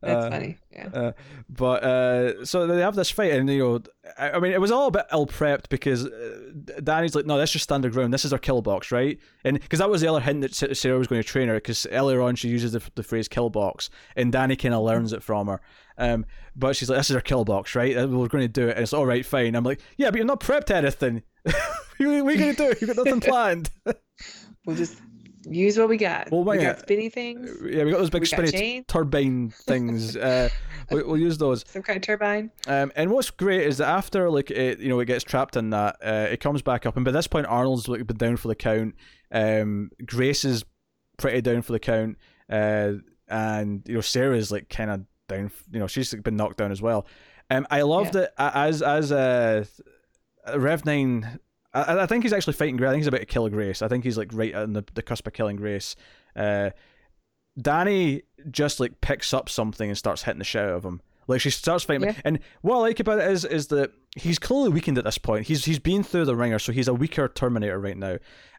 [0.00, 0.58] That's Uh, funny.
[0.72, 0.88] Yeah.
[0.94, 1.12] uh,
[1.48, 3.82] but uh, so they have this fight, and you know,
[4.18, 6.38] I, I mean, it was all a bit ill prepped because uh,
[6.82, 8.12] Dani's like, "No, let's just stand our ground.
[8.14, 10.98] This is our kill box, right?" And because that was the other hint that Sarah
[10.98, 13.90] was going to train her, because earlier on she uses the, the phrase "kill box,"
[14.16, 15.60] and Dani kind of learns it from her.
[15.98, 16.24] Um,
[16.56, 17.94] but she's like, "This is our kill box, right?
[17.96, 19.54] We're going to do it." And it's all right, fine.
[19.54, 21.22] I'm like, "Yeah, but you're not prepped to anything.
[21.42, 21.54] what
[22.00, 22.74] are you going to do?
[22.80, 23.70] You've got nothing planned."
[24.64, 25.00] We'll just
[25.44, 26.30] use what we got.
[26.30, 30.16] Well, we got spinny things, yeah, we got those big spinny t- turbine things.
[30.32, 30.48] Uh,
[30.90, 31.64] we, we'll use those.
[31.66, 32.50] some kind of turbine.
[32.66, 35.70] Um, and what's great is that after like it, you know, it gets trapped in
[35.70, 38.48] that, uh, it comes back up, and by this point, Arnold's like been down for
[38.48, 38.94] the count.
[39.30, 40.64] Um, Grace is
[41.18, 42.18] pretty down for the count,
[42.50, 42.94] uh,
[43.28, 45.50] and you know, Sarah's like kind of down.
[45.72, 47.06] You know, she's like, been knocked down as well.
[47.50, 49.64] Um, I love that as as uh,
[50.54, 51.38] Rev Nine.
[51.74, 52.88] I, I think he's actually fighting Grace.
[52.88, 53.82] I think he's about to kill Grace.
[53.82, 55.96] I think he's like right on the, the cusp of killing Grace.
[56.36, 56.70] Uh,
[57.60, 61.00] Dani just like picks up something and starts hitting the shit out of him.
[61.28, 62.14] Like she starts fighting, Yeah.
[62.24, 65.46] and what I like about it is is that he's clearly weakened at this point.
[65.46, 68.16] He's he's been through the wringer, so he's a weaker Terminator right now.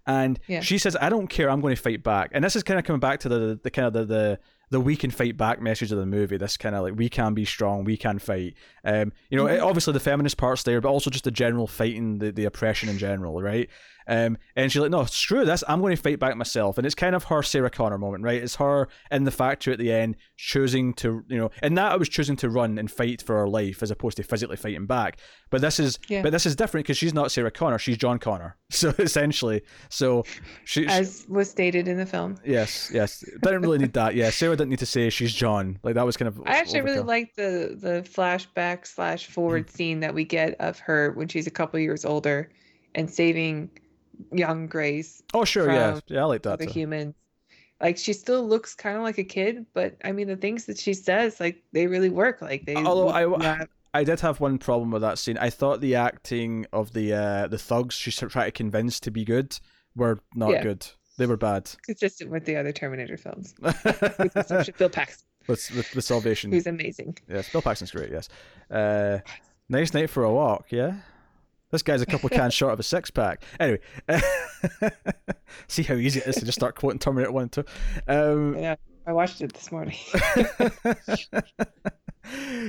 [0.07, 0.61] And Yeah.
[0.61, 1.49] she says, "I don't care.
[1.49, 3.69] I'm going to fight back." And this is kind of coming back to the the
[3.69, 4.40] kind of the the
[4.73, 6.35] the we can fight back message of the movie.
[6.37, 8.55] This kind of like we can be strong, we can fight.
[8.83, 9.61] Um, you know, Mhm.
[9.63, 12.97] obviously the feminist parts there, but also just the general fighting the the oppression in
[12.97, 13.69] general, right?
[14.07, 15.63] Um, and she's like, no, screw this.
[15.67, 16.77] I'm going to fight back myself.
[16.77, 18.41] And it's kind of her Sarah Connor moment, right?
[18.41, 21.95] It's her in the factory at the end choosing to, you know, and that I
[21.95, 25.19] was choosing to run and fight for her life as opposed to physically fighting back.
[25.49, 26.21] But this is, Yeah.
[26.21, 27.77] but this is different because she's not Sarah Connor.
[27.80, 28.57] She's John Connor.
[28.73, 30.23] So essentially, so
[30.65, 32.38] she, As was stated in the film.
[32.43, 34.15] yes, yes, didn't really need that.
[34.15, 35.77] Yeah, Sarah didn't need to say she's John.
[35.84, 36.41] Like that was kind of.
[36.47, 37.05] I actually really overkill.
[37.07, 39.75] like the the flashback slash forward Mm-hmm.
[39.75, 42.49] scene that we get of her when she's a couple years older
[42.95, 43.69] and saving
[44.31, 46.60] young Grace Oh sure, yeah, yeah, I like that.
[46.60, 46.72] the too.
[46.72, 47.15] humans.
[47.81, 50.77] Like she still looks kind of like a kid, but I mean the things that
[50.77, 52.41] she says, like they really work.
[52.41, 52.76] Like they.
[52.76, 55.38] Although I- not- I did have one problem with that scene.
[55.38, 59.23] I thought the acting of the uh, the thugs she's trying to convince to be
[59.23, 59.60] good
[59.95, 60.64] were not Yeah.
[60.64, 60.88] good.
[61.18, 61.69] They were bad.
[61.85, 63.53] consistent with the other Terminator films.
[63.61, 63.84] With
[64.18, 66.52] with, Bill Paxton, with, with Salvation.
[66.52, 67.18] who's amazing.
[67.30, 68.11] Yes, Bill Paxton's great.
[68.11, 68.30] Yes.
[68.72, 69.19] Uh,
[69.69, 70.72] nice night for a walk.
[70.72, 70.95] Yeah.
[71.73, 73.43] This guy's a couple cans short of a six pack.
[73.59, 73.79] Anyway,
[75.67, 77.65] see how easy it is to just start quoting Terminator One and Two.
[78.07, 78.75] Um, Yeah,
[79.07, 79.97] I watched it this morning.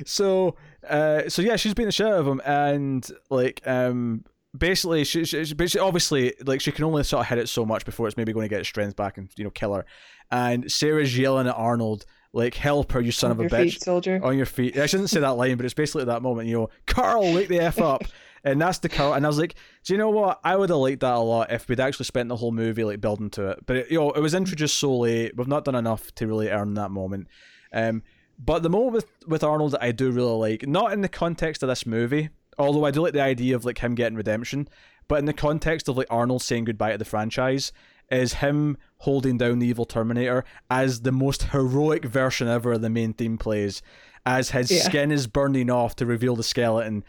[0.04, 0.56] so
[0.88, 4.24] uh so yeah she's beating the shit out of him and like um
[4.58, 7.64] basically she, she, she basically obviously like she can only sort of hit it so
[7.64, 9.84] much before it's maybe going to get its strength back and you know kill her
[10.32, 13.72] and sarah's yelling at arnold like help her you son On of a your bitch
[13.74, 14.20] feet, soldier.
[14.24, 16.58] on your feet i shouldn't say that line but it's basically at that moment you
[16.58, 18.02] know carl wake the f up
[18.44, 19.54] and that's the carl and i was like
[19.84, 22.28] do you know what i would have liked that a lot if we'd actually spent
[22.28, 24.96] the whole movie like building to it but it, you know it was introduced so
[24.98, 27.26] late we've not done enough to really earn that moment
[27.72, 28.02] um
[28.38, 31.62] but the moment with, with Arnold that I do really like, not in the context
[31.62, 34.68] of this movie, although I do like the idea of like him getting redemption,
[35.06, 37.70] but in the context of like Arnold saying goodbye to the franchise,
[38.10, 43.12] is him holding down the evil Terminator as the most heroic version ever the main
[43.12, 43.82] theme plays,
[44.26, 44.82] as his Yeah.
[44.82, 47.04] skin is burning off to reveal the skeleton.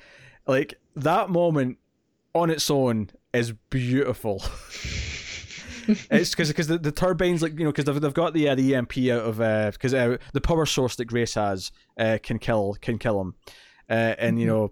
[0.46, 1.78] Like that moment
[2.34, 4.44] on its own is beautiful.
[5.88, 8.56] it's because because the, the turbines like you know because they've, they've got the uh,
[8.56, 9.38] the EMP out of
[9.74, 13.36] because uh, the power source that Grace has uh, can kill can kill him,
[13.90, 14.50] uh, and you Mhm.
[14.50, 14.72] know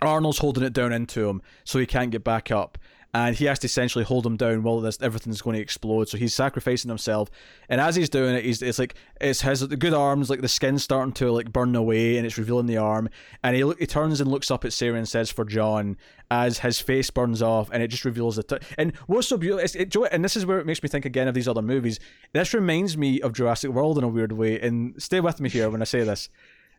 [0.00, 2.78] Arnold's holding it down into him so he can't get back up.
[3.14, 6.08] And he has to essentially hold him down while this everything's going to explode.
[6.08, 7.30] So he's sacrificing himself,
[7.68, 10.48] and as he's doing it, he's it's like it's his the good arms, like the
[10.48, 13.10] skin's starting to like burn away, and it's revealing the arm.
[13.44, 15.98] And he he turns and looks up at Sarah and says for John
[16.30, 18.44] as his face burns off, and it just reveals the.
[18.44, 21.04] T- and what's so beautiful, it's, it, and this is where it makes me think
[21.04, 22.00] again of these other movies.
[22.32, 24.58] This reminds me of Jurassic World in a weird way.
[24.58, 26.30] And stay with me here when I say this.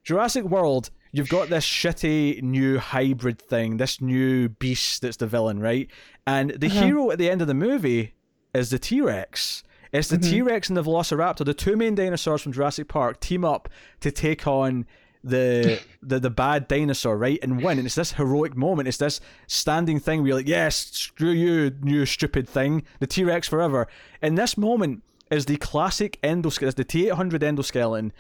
[0.03, 5.59] Jurassic World, you've got this shitty new hybrid thing, this new beast that's the villain,
[5.59, 5.87] right?
[6.27, 6.85] And the Uh-huh.
[6.85, 8.13] hero at the end of the movie
[8.53, 9.63] is the T Rex.
[9.93, 10.29] It's the Mhm.
[10.29, 13.69] T Rex and the Velociraptor, the two main dinosaurs from Jurassic Park, team up
[14.01, 14.85] to take on
[15.23, 17.77] the the the bad dinosaur, right, and win.
[17.77, 18.87] And it's this heroic moment.
[18.87, 23.23] It's this standing thing where you're like, yes, screw you, you stupid thing, the T
[23.23, 23.87] Rex forever.
[24.21, 28.11] And this moment is the classic endoskeleton, the T eight hundred endoskeleton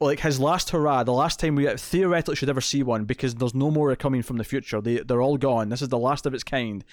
[0.00, 3.54] like his last hurrah, the last time we theoretically should ever see one because there's
[3.54, 4.80] no more coming from the future.
[4.80, 5.68] They they're all gone.
[5.68, 6.84] This is the last of its kind,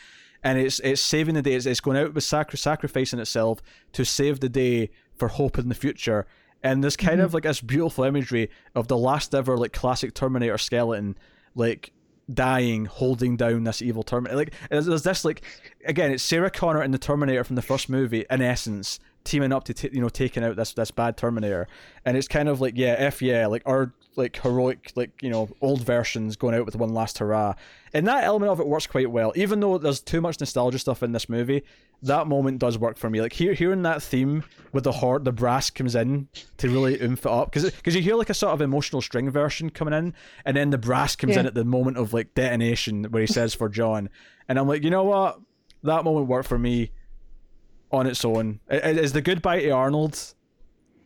[0.43, 1.53] and it's it's saving the day.
[1.53, 3.61] It's, it's going out with sacri- sacrificing itself
[3.93, 6.25] to save the day for hope in the future.
[6.63, 7.35] And there's kind of mm-hmm.
[7.35, 11.15] like this beautiful imagery of the last ever like classic Terminator skeleton,
[11.53, 11.91] like
[12.33, 14.37] dying, holding down this evil Terminator.
[14.37, 15.43] Like there's this like
[15.85, 19.65] again, it's Sarah Connor and the Terminator from the first movie in essence teaming up
[19.65, 21.67] to t- you know taking out this this bad Terminator,
[22.05, 25.49] and it's kind of like yeah, f yeah, like our like heroic like you know
[25.61, 27.55] old versions going out with one last hurrah,
[27.93, 29.33] and that element of it works quite well.
[29.35, 31.63] Even though there's too much nostalgia stuff in this movie,
[32.01, 33.21] that moment does work for me.
[33.21, 36.27] Like hear, hearing that theme with the heart, the brass comes in
[36.57, 37.51] to really oomph it up.
[37.51, 40.13] Because because you hear like a sort of emotional string version coming in,
[40.45, 43.53] and then the brass comes in at the moment of like detonation where he says
[43.53, 44.09] for John,
[44.47, 45.39] and I'm like, you know what,
[45.83, 46.91] that moment worked for me
[47.91, 48.59] on its own.
[48.69, 50.33] Is the goodbye to Arnold?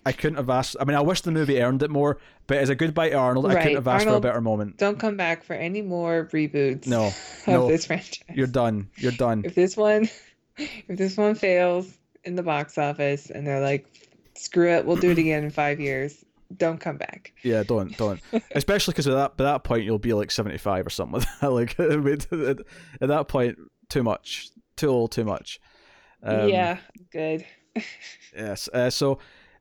[0.05, 0.75] I couldn't have asked.
[0.79, 3.45] I mean, I wish the movie earned it more, but as a goodbye to Arnold,
[3.47, 4.77] I couldn't have asked Arnold- for a better moment.
[4.77, 7.07] Don't come back for any more reboots No,
[7.47, 7.67] of no.
[7.67, 8.23] this franchise.
[8.33, 8.89] You're done.
[8.95, 9.43] You're done.
[9.45, 10.09] if this one
[10.57, 13.87] if this one fails in the box office and they're like
[14.35, 16.23] screw it we'll do it again in five years
[16.57, 18.19] don't come back Yeah, don't, don't.
[18.55, 21.21] Especially because at that by that point you'll be like seventy five or something.
[21.41, 22.59] like I mean, at,
[23.01, 23.57] at that point,
[23.89, 25.59] too much, too old, too much.
[26.23, 26.77] Um, yeah
[27.11, 27.45] good
[28.35, 28.67] Yes.
[28.73, 29.19] Uh, so,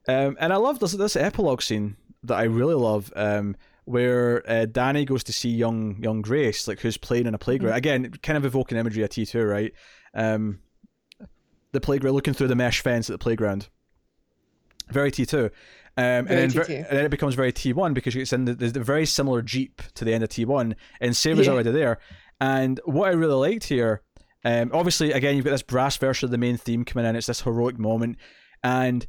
[0.09, 4.67] um, and I love this this epilogue scene that I really love, um, where uh,
[4.67, 7.77] Dani goes to see young young Grace, like who's playing in a playground.
[7.77, 9.73] Again, kind of evoking imagery of T two, right?
[10.15, 10.61] Um,
[11.73, 13.69] the playground, looking through the mesh fence at the playground.
[14.91, 15.51] Very T two.
[15.97, 18.55] Um, and, then, ver- and then it becomes very T one because it's in the,
[18.55, 21.53] the, very similar Jeep to the end of T one, and Sarah's Yeah.
[21.53, 21.99] already there.
[22.41, 24.03] And what I really liked here,
[24.45, 27.17] um, obviously, again, you've got this brass version of the main theme coming in.
[27.17, 28.17] It's this heroic moment,
[28.63, 29.07] and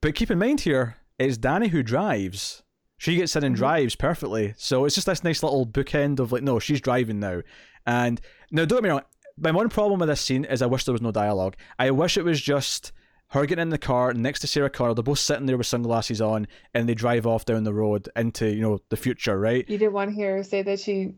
[0.00, 2.62] but keep in mind here, it's Dani who drives.
[2.98, 3.58] She gets in and Mhm.
[3.58, 4.54] drives perfectly.
[4.56, 7.42] So it's just this nice little bookend of like, no, she's driving now.
[7.86, 8.20] And
[8.50, 9.02] now, don't get me wrong.
[9.40, 11.54] My one problem with this scene is I wish there was no dialogue.
[11.78, 12.90] I wish it was just
[13.28, 14.94] her getting in the car next to Sarah Connor.
[14.94, 18.48] They're both sitting there with sunglasses on, and they drive off down the road into
[18.48, 19.68] you know the future, right?
[19.68, 21.14] you didn't want to hear her say that she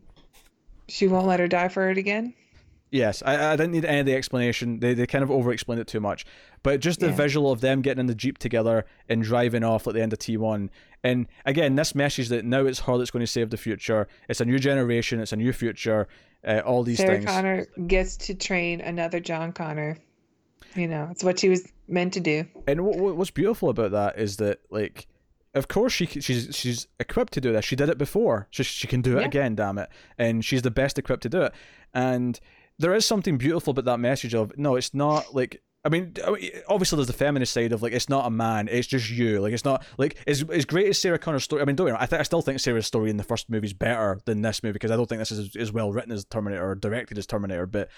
[0.87, 2.33] she won't let her die for it again
[2.91, 4.79] Yes, I, I didn't need any of the explanation.
[4.81, 6.25] They they kind of over explained it too much.
[6.61, 7.13] But just the Yeah.
[7.15, 10.19] visual of them getting in the Jeep together and driving off at the end of
[10.19, 10.69] T1.
[11.03, 14.07] And again, this message that now it's her that's going to save the future.
[14.27, 16.07] It's a new generation, it's a new future,
[16.45, 17.25] uh, all these sarah things.
[17.25, 19.95] connor gets to train another john connor
[20.75, 23.91] you know it's what she was meant to do And what, what- what's beautiful about
[23.91, 25.07] that is that, like,
[25.53, 27.63] of course she she's she's equipped to do this.
[27.65, 29.27] She did it before, so she can do it Yeah.
[29.27, 29.55] again.
[29.55, 29.89] Damn it!
[30.17, 31.53] And she's the best equipped to do it.
[31.93, 32.39] And
[32.81, 35.61] there is something beautiful about that message of no, it's not like.
[35.83, 36.13] I mean,
[36.67, 39.39] obviously there's the feminist side of like it's not a man, it's just you.
[39.41, 41.59] Like it's not like as as great as Sarah Connor's story.
[41.63, 43.49] I mean, don't me wrong, I think I still think Sarah's story in the first
[43.49, 45.91] movie is better than this movie because I don't think this is as, as well
[45.91, 47.65] written as Terminator or directed as Terminator.
[47.65, 47.89] But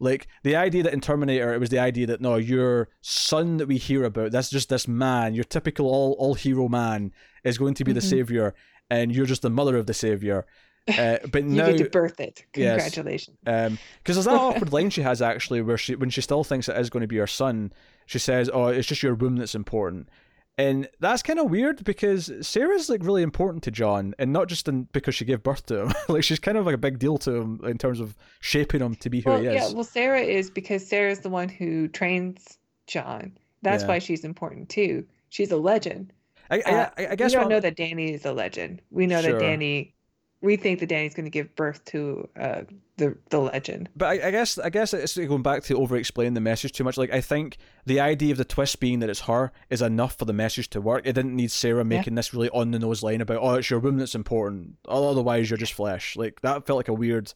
[0.00, 3.68] like the idea that in Terminator, it was the idea that no, your son that
[3.68, 7.12] we hear about, that's just this man, your typical all all hero man,
[7.44, 8.10] is going to be the Mhm.
[8.10, 8.54] savior,
[8.90, 10.44] and you're just the mother of the savior.
[10.88, 12.76] Uh, but you now, get to birth it Yes.
[12.82, 16.44] congratulations um, because there's that awkward line she has actually, where she when she still
[16.44, 17.72] thinks it is going to be her son,
[18.06, 20.08] she says, "Oh, it's just your womb that's important."
[20.56, 24.66] And that's kind of weird because Sarah's like really important to John, and not just
[24.66, 25.92] in, because she gave birth to him.
[26.08, 28.94] like she's kind of like a big deal to him in terms of shaping him
[28.96, 29.54] to be who well he is.
[29.54, 32.58] yeah well sarah is because sarah's the one who trains
[32.88, 33.88] john That's Yeah.
[33.88, 35.06] why she's important too.
[35.28, 36.12] She's a legend.
[36.50, 38.80] I, I, Uh, I, I guess we don't know that Dani is a legend.
[38.90, 39.38] We know Sure.
[39.38, 39.92] that Dani.
[40.40, 42.62] We think that Dani's going to give birth to uh,
[42.96, 43.88] the the legend.
[43.96, 46.84] But I, I guess I guess it's going back to over explain the message too
[46.84, 46.96] much.
[46.96, 47.56] Like I think
[47.86, 50.80] the idea of the twist being that it's her is enough for the message to
[50.80, 51.02] work.
[51.06, 53.80] It didn't need Sarah making this really on the nose line about oh it's your
[53.80, 54.76] womb that's important.
[54.86, 56.14] Otherwise you're just flesh.
[56.14, 57.32] Like that felt like a weird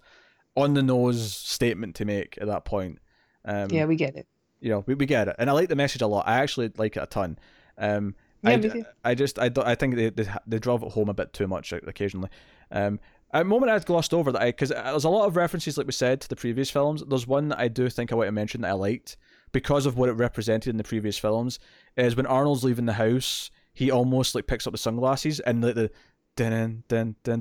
[0.56, 2.98] on the nose statement to make at that point.
[3.44, 4.28] Um, yeah, we get it.
[4.60, 6.28] you know we, we get it, and I like the message a lot.
[6.28, 7.36] I actually like it a ton.
[7.78, 8.14] Um,
[8.44, 8.84] Yeah, I, me too.
[9.04, 11.72] I just I, I think they, they they drove it home a bit too much
[11.72, 12.28] occasionally.
[12.72, 12.98] Um,
[13.32, 16.20] a moment I'd glossed over that because there's a lot of references like we said
[16.20, 17.02] to the previous films.
[17.06, 19.16] There's one that I do think I want to mention that I liked
[19.52, 21.58] because of what it represented in the previous films.
[21.96, 25.74] Is when Arnold's leaving the house, he almost like picks up the sunglasses and like
[25.74, 25.90] the
[26.36, 27.40] dun dun dun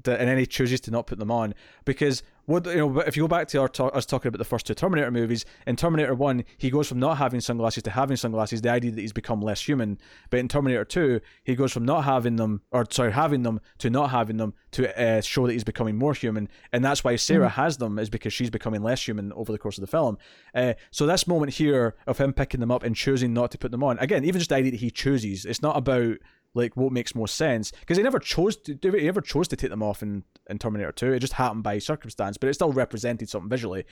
[0.00, 1.54] dun and then he chooses to not put them on
[1.84, 4.44] because what you know if you go back to our talk, us talking about the
[4.44, 8.16] first two Terminator movies in Terminator One he goes from not having sunglasses to having
[8.16, 9.98] sunglasses the idea that he's become less human.
[10.30, 13.88] But in Terminator Two he goes from not having them or sorry having them to
[13.88, 16.48] not having them to uh, show that he's becoming more human.
[16.72, 19.78] And that's why Sarah has them is because she's becoming less human over the course
[19.78, 20.18] of the film.
[20.54, 23.70] Uh, so this moment here of him picking them up and choosing not to put
[23.70, 26.16] them on again even just the idea that he chooses it's not about
[26.54, 29.56] like what makes most sense because he never chose to do he ever chose to
[29.56, 32.72] take them off in, in Terminator 2 it just happened by circumstance but it still
[32.72, 33.84] represented something visually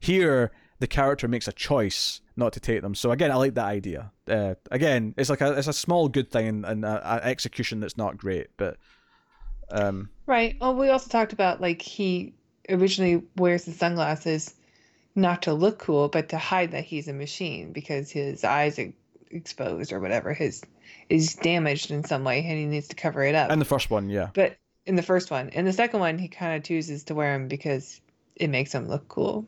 [0.00, 3.66] here the character makes a choice not to take them so again I like that
[3.66, 7.26] idea uh, again it's like a it's a small good thing and, and a, a
[7.26, 8.76] execution that's not great but
[9.70, 10.56] um Right.
[10.60, 12.34] Well, we also talked about like he
[12.68, 14.54] originally wears the sunglasses
[15.14, 18.92] not to look cool, but to hide that he's a machine because his eyes are
[19.30, 20.32] exposed or whatever.
[20.32, 20.62] His
[21.08, 23.50] is damaged in some way and he needs to cover it up.
[23.50, 24.56] and the first one yeah But
[24.86, 27.48] in the first one, in the second one, he kind of chooses to wear them
[27.48, 28.00] because
[28.36, 29.46] it makes him look cool.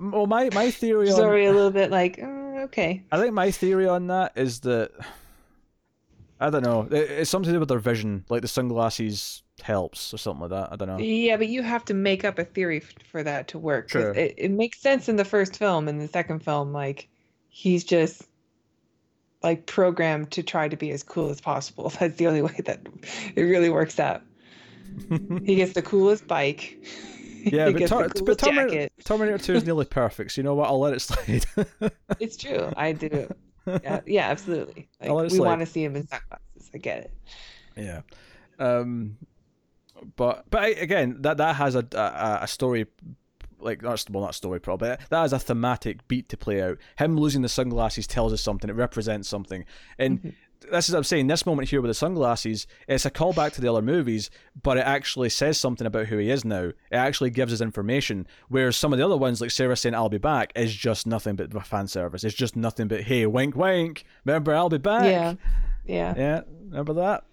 [0.00, 3.02] well my my theory on Sorry, a little bit like, uh, okay.
[3.12, 4.92] I think my theory on that is that
[6.40, 6.86] I don't know.
[6.90, 10.72] It's something to do with their vision, like the sunglasses helps or something like that.
[10.72, 10.98] I don't know.
[10.98, 13.88] Yeah, but you have to make up a theory f- for that to work.
[13.88, 14.12] True.
[14.12, 15.88] It, it makes sense in the first film.
[15.88, 17.08] In the second film, like
[17.48, 18.27] he's just
[19.42, 21.90] like programmed to try to be as cool as possible.
[22.00, 22.80] That's the only way that
[23.34, 24.22] it really works out.
[25.44, 26.78] He gets the coolest bike.
[27.44, 28.88] yeah, but, the but Terminator.
[29.04, 30.32] Terminator Two is nearly perfect.
[30.32, 30.66] So you know what?
[30.66, 31.44] I'll let it slide.
[32.18, 32.72] It's true.
[32.76, 33.32] I do.
[33.66, 34.88] Yeah, yeah absolutely.
[35.00, 36.70] Like, we want to see him in sunglasses.
[36.74, 37.12] I get it.
[37.76, 38.00] yeah.
[38.58, 39.18] Um,
[40.16, 42.86] but but again, that that has a a, a story.
[43.60, 44.90] Like not well, not story, probably.
[44.90, 46.78] But that has a thematic beat to play out.
[46.98, 48.70] Him losing the sunglasses tells us something.
[48.70, 49.64] It represents something,
[49.98, 50.34] and Mhm.
[50.70, 51.26] this is what I'm saying.
[51.26, 54.30] This moment here with the sunglasses, it's a callback to the other movies,
[54.62, 56.66] but it actually says something about who he is now.
[56.66, 58.26] It actually gives us information.
[58.48, 61.34] Whereas some of the other ones, like Sarah saying "I'll be back," is just nothing
[61.36, 62.22] but fan service.
[62.24, 64.04] It's just nothing but "Hey, wink, wink.
[64.24, 65.34] Remember, I'll be back." Yeah.
[65.84, 66.14] Yeah.
[66.16, 67.24] Yeah, remember that?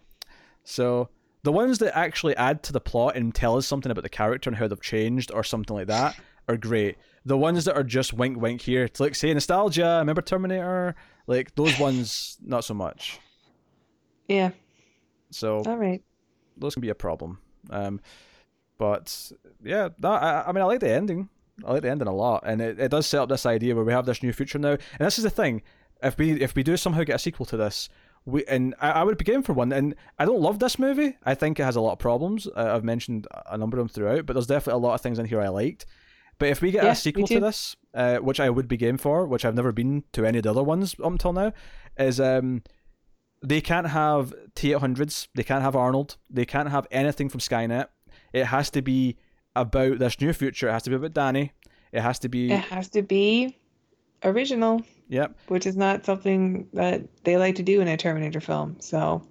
[0.63, 1.09] So
[1.45, 4.49] the ones that actually add to the plot and tell us something about the character
[4.49, 6.15] and how they've changed or something like that
[6.49, 6.97] are great.
[7.23, 10.95] The ones that are just wink wink here to like say nostalgia, remember Terminator?
[11.27, 13.19] Like those ones not so much.
[14.27, 14.51] Yeah.
[15.29, 16.03] So All right.
[16.57, 17.37] those can be a problem.
[17.69, 18.01] Um
[18.79, 19.31] but
[19.63, 21.29] yeah, that, I, I mean I like the ending.
[21.63, 22.43] I like the ending a lot.
[22.45, 24.71] And it, it does set up this idea where we have this new future now.
[24.71, 25.61] And this is the thing.
[26.01, 27.87] If we if we do somehow get a sequel to this,
[28.25, 29.71] we and I, I would be game for one.
[29.71, 31.17] And I don't love this movie.
[31.23, 32.47] I think it has a lot of problems.
[32.47, 35.19] Uh, I've mentioned a number of them throughout, but there's definitely a lot of things
[35.19, 35.85] in here I liked.
[36.37, 38.97] But if we get Yeah, a sequel to this, uh, which I would be game
[38.97, 41.53] for, which I've never been to any of the other ones up until now,
[41.97, 42.61] is um,
[43.41, 45.29] they can't have T eight hundreds.
[45.35, 46.17] They can't have Arnold.
[46.29, 47.87] They can't have anything from Skynet.
[48.33, 49.17] It has to be
[49.55, 50.67] about this new future.
[50.67, 51.51] It has to be about Dani.
[51.93, 53.57] It has to be It has to be
[54.23, 54.81] original.
[55.07, 58.77] yep, which is not something that they like to do in a Terminator film.
[58.79, 59.21] So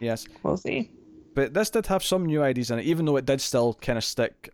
[0.00, 0.26] yes.
[0.42, 0.90] we'll see.
[1.34, 3.96] But this did have some new ideas in it, even though it did still kind
[3.96, 4.50] of stick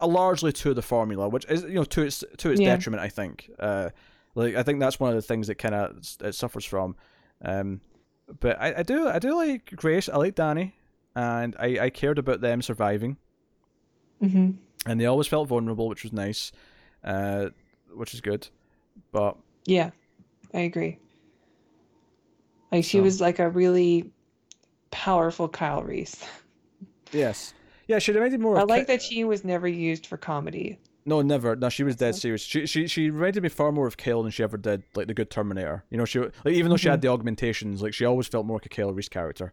[0.00, 2.74] uh, largely to the formula, which is you know to its to its Yeah.
[2.74, 3.02] detriment.
[3.02, 3.50] I think.
[3.58, 3.90] Uh,
[4.34, 6.96] like I think that's one of the things that kind of it suffers from.
[7.42, 7.80] Um,
[8.40, 10.08] but I, I do I do like Grace.
[10.08, 10.72] I like Dani,
[11.14, 13.16] and I, I cared about them surviving.
[14.20, 14.50] hmm
[14.84, 16.52] and they always felt vulnerable, which was nice,
[17.02, 17.48] uh,
[17.96, 18.48] which is good.
[19.12, 19.36] But
[19.66, 19.90] Yeah,
[20.54, 20.98] I agree.
[22.72, 24.10] Like she So- was like a really
[24.90, 26.24] powerful Kyle Reese.
[27.12, 27.54] yes,
[27.86, 28.58] yeah, she reminded more.
[28.58, 30.78] I Of like Ki- that she was never used for comedy.
[31.08, 31.54] No, never.
[31.54, 32.42] No, she was dead serious.
[32.42, 35.14] She she she reminded me far more of Kyle than she ever did like the
[35.14, 35.84] good Terminator.
[35.90, 38.56] You know, she like even though she had the augmentations, like she always felt more
[38.56, 39.52] like a Kyle Reese character.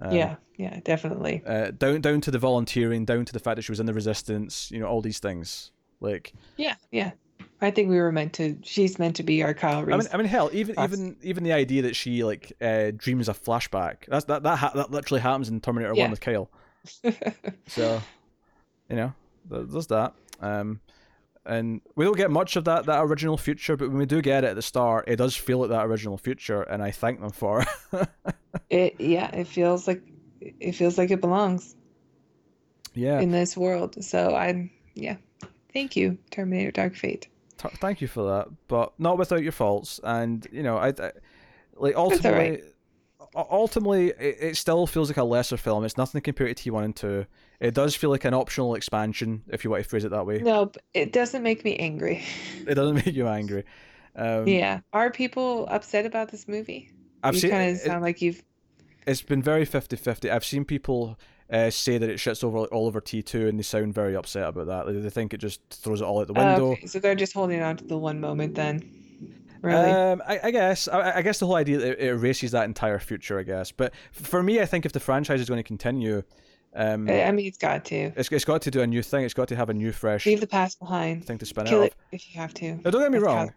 [0.00, 1.42] Um, yeah, yeah, definitely.
[1.44, 3.92] Uh, down down to the volunteering, down to the fact that she was in the
[3.92, 4.70] resistance.
[4.70, 5.72] You know, all these things.
[6.00, 7.10] Like Yeah, yeah.
[7.60, 8.56] I think we were meant to.
[8.62, 9.94] She's meant to be our Kyle Reese.
[9.94, 12.92] I mean, I mean, hell, even That's- even even the idea that she like uh,
[12.96, 14.06] dreams a flashback.
[14.06, 16.04] That's that that ha- that literally happens in Terminator Yeah.
[16.04, 16.50] One with Kyle.
[17.66, 18.00] So,
[18.88, 19.12] you know,
[19.50, 20.14] th- there's that.
[20.40, 20.80] Um,
[21.44, 24.44] and we don't get much of that that original future, but when we do get
[24.44, 27.30] it at the start, it does feel like that original future, and I thank them
[27.30, 27.64] for.
[27.92, 28.08] it.
[28.70, 30.02] it yeah, it feels like
[30.40, 31.74] it feels like it belongs
[32.94, 34.02] yeah, in this world.
[34.04, 35.16] So I'm yeah.
[35.72, 37.28] Thank you, Terminator Dark Fate.
[37.58, 40.00] Th- thank you for that, but not without your faults.
[40.02, 41.12] And you know, I, I
[41.76, 42.62] like ultimately, right.
[43.34, 45.84] ultimately, it, it still feels like a lesser film.
[45.84, 47.26] It's nothing compared to T one and two.
[47.60, 50.38] It does feel like an optional expansion, if you want to phrase it that way.
[50.38, 52.24] No, it doesn't make me angry.
[52.66, 53.64] It doesn't make you angry.
[54.14, 54.80] Um, Yeah.
[54.92, 56.92] Are people upset about this movie?
[57.22, 58.42] I've you seen kind of it, sound like you've
[59.06, 60.30] it's been very 50-50.
[60.30, 61.18] I've seen people
[61.50, 64.48] uh, say that it shits over all over T two, and they sound very upset
[64.48, 64.86] about that.
[64.86, 66.72] Like, they think it just throws it all out the Oh, window.
[66.72, 66.86] okay.
[66.86, 68.82] So they're just holding on to the one moment then.
[69.60, 69.90] Really?
[69.90, 72.98] Um, I, I guess I, I guess the whole idea that it erases that entire
[73.00, 73.38] future.
[73.38, 76.22] I guess, but for me, I think if the franchise is going to continue,
[76.76, 78.12] um, I I mean, it's got to.
[78.14, 79.24] it's, it's got to do a new thing.
[79.24, 81.24] It's got to have a new, fresh Leave the past behind.
[81.24, 82.74] thing to spin Kill it it if you have to.
[82.84, 83.52] Now, don't get me That's wrong.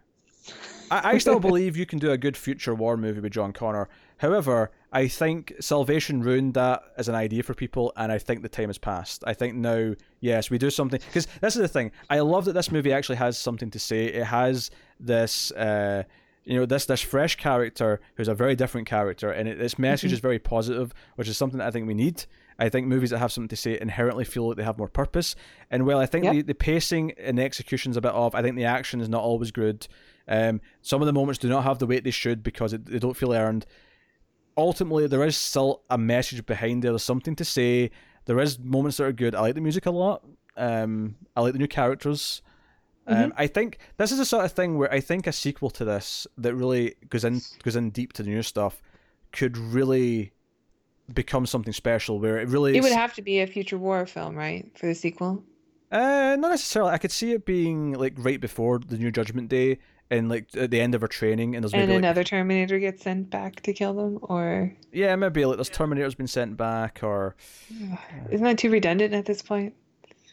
[0.90, 3.88] I, I still believe you can do a good future war movie with John Connor.
[4.22, 8.48] However, I think Salvation ruined that as an idea for people, and I think the
[8.48, 9.24] time has passed.
[9.26, 11.90] I think now, yes, we do something because this is the thing.
[12.08, 14.04] I love that this movie actually has something to say.
[14.04, 14.70] It has
[15.00, 15.50] this.
[15.50, 16.04] Uh,
[16.44, 20.10] you know this this fresh character who's a very different character, and it, its message
[20.10, 20.14] Mhm.
[20.14, 22.24] is very positive, which is something that I think we need.
[22.60, 25.34] I think movies that have something to say inherently feel like they have more purpose.
[25.68, 26.32] And while I think Yep.
[26.34, 29.22] the, the pacing and the execution's a bit off, I think the action is not
[29.22, 29.88] always good.
[30.28, 32.98] Um, some of the moments do not have the weight they should because it, they
[33.00, 33.64] don't feel earned.
[34.56, 36.92] Ultimately, there is still a message behind there.
[36.92, 37.90] There's something to say.
[38.26, 39.34] There is moments that are good.
[39.34, 40.22] I like the music a lot.
[40.56, 42.42] Um, I like the new characters.
[43.06, 45.84] Um, I think this is the sort of thing where I think a sequel to
[45.84, 48.80] this that really goes in goes in deep to the new stuff
[49.32, 50.32] could really
[51.12, 52.20] become something special.
[52.20, 54.94] Where it really It would have to be a future war film, right, for the
[54.94, 55.42] sequel?
[55.90, 56.92] uh, not necessarily.
[56.92, 59.78] I could see it being like right before the new Judgment Day
[60.12, 62.78] and like at the end of her training, and there's And maybe like, another Terminator
[62.78, 67.00] gets sent back to kill them, or yeah, maybe like this Terminator's been sent back,
[67.02, 67.34] or
[68.30, 69.74] isn't that too redundant at this point?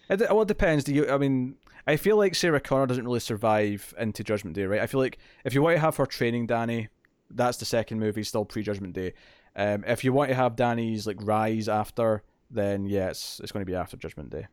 [0.09, 0.83] it, well, it depends.
[0.83, 1.09] Do you?
[1.09, 1.55] I mean,
[1.87, 4.81] I feel like Sarah Connor doesn't really survive into Judgment Day, right?
[4.81, 6.89] I feel like if you want to have her training Dani,
[7.31, 9.13] that's the second movie, still pre Judgment Day.
[9.55, 13.65] Um, if you want to have Dani's like rise after, then yeah, it's, it's going
[13.65, 14.47] to be after Judgment Day.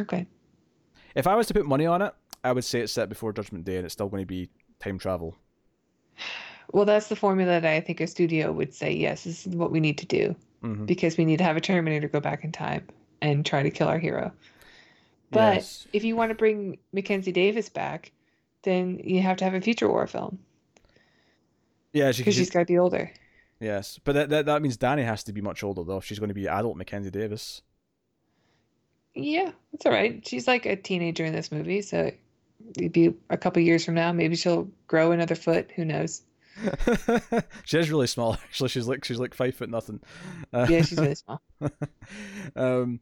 [0.00, 0.26] Okay.
[1.14, 2.12] If I was to put money on it,
[2.44, 4.50] I would say it's set before Judgment Day, and it's still going to be
[4.80, 5.36] time travel.
[6.72, 9.70] Well, that's the formula that I think a studio would say, yes, this is what
[9.70, 12.52] we need to do hmm because we need to have a Terminator go back in
[12.52, 12.86] time
[13.22, 14.32] and try to kill our hero.
[15.32, 15.86] But Yes.
[15.92, 18.12] if you want to bring Mackenzie Davis back,
[18.62, 20.38] then you have to have a future war film
[21.92, 23.12] Yeah, because she, she's got to be older.
[23.60, 25.98] yes, but that, that that means Dani has to be much older though.
[25.98, 27.62] If she's going to be adult Mackenzie Davis.
[29.14, 30.26] Yeah, that's all right.
[30.26, 32.12] She's like a teenager in this movie, so
[32.76, 34.12] it'd a couple years from now.
[34.12, 35.70] Maybe she'll grow another foot.
[35.76, 36.22] Who knows?
[37.64, 38.34] she is really small.
[38.44, 40.00] Actually, she's like she's like five foot nothing.
[40.52, 41.42] Uh, Yeah, she's really small.
[42.56, 43.00] um,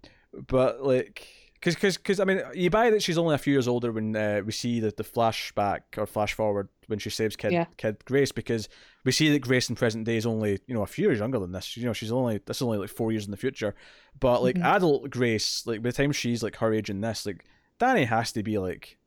[0.49, 1.27] but like,
[1.61, 4.17] cause, cause, cause, I mean, you buy that she's only a few years older when
[4.17, 7.67] uh, we see the the flashback or flash forward when she saves kid Yeah.
[7.77, 8.69] kid Grace because
[9.05, 11.39] we see that Grace in present day is only you know a few years younger
[11.39, 11.77] than this.
[11.77, 13.75] You know, she's only this is only like four years in the future.
[14.19, 14.65] But like Mhm.
[14.65, 17.45] adult Grace, like by the time she's like her age in this, like
[17.79, 18.99] Dani has to be like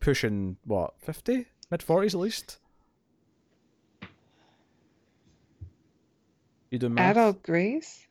[0.00, 2.58] pushing what fifty mid forties at least.
[6.70, 7.16] You do math?
[7.16, 8.06] Adult Grace?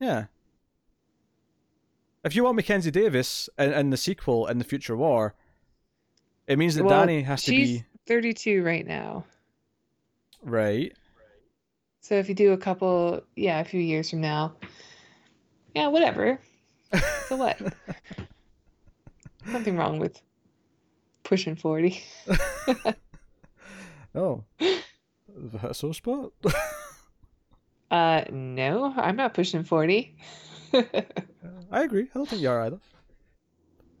[0.00, 0.24] Yeah.
[2.24, 5.34] If you want Mackenzie Davis in, in the sequel in the future war,
[6.46, 9.24] it means that Well, Dani has to be 32 right now.
[10.42, 10.92] right.
[12.00, 14.54] So if you do a couple, yeah, a few years from now,
[15.74, 16.38] yeah, whatever.
[17.28, 17.58] So what?
[19.46, 20.20] Nothing wrong with
[21.24, 22.02] pushing 40.
[24.14, 24.44] oh,
[25.36, 26.32] that's so spot.
[27.90, 30.16] Uh, no, I'm not pushing 40.
[30.72, 32.04] I agree.
[32.04, 32.80] I don't think you are either.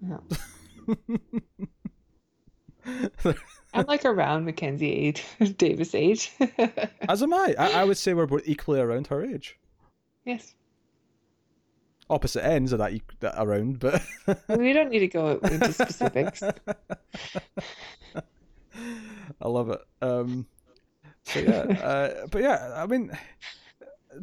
[0.00, 0.22] No.
[3.74, 5.22] I'm like around Mackenzie age,
[5.58, 6.32] Davis age.
[7.06, 7.54] As am I.
[7.58, 7.72] I.
[7.82, 9.58] I would say we're both equally around her age.
[10.24, 10.54] Yes.
[12.10, 14.02] Opposite ends of that, eq- that around, but
[14.48, 16.42] We don't need to go into specifics.
[19.40, 19.80] I love it.
[20.00, 20.46] Um,
[21.24, 21.50] so yeah,
[21.82, 23.12] uh, but yeah, I mean,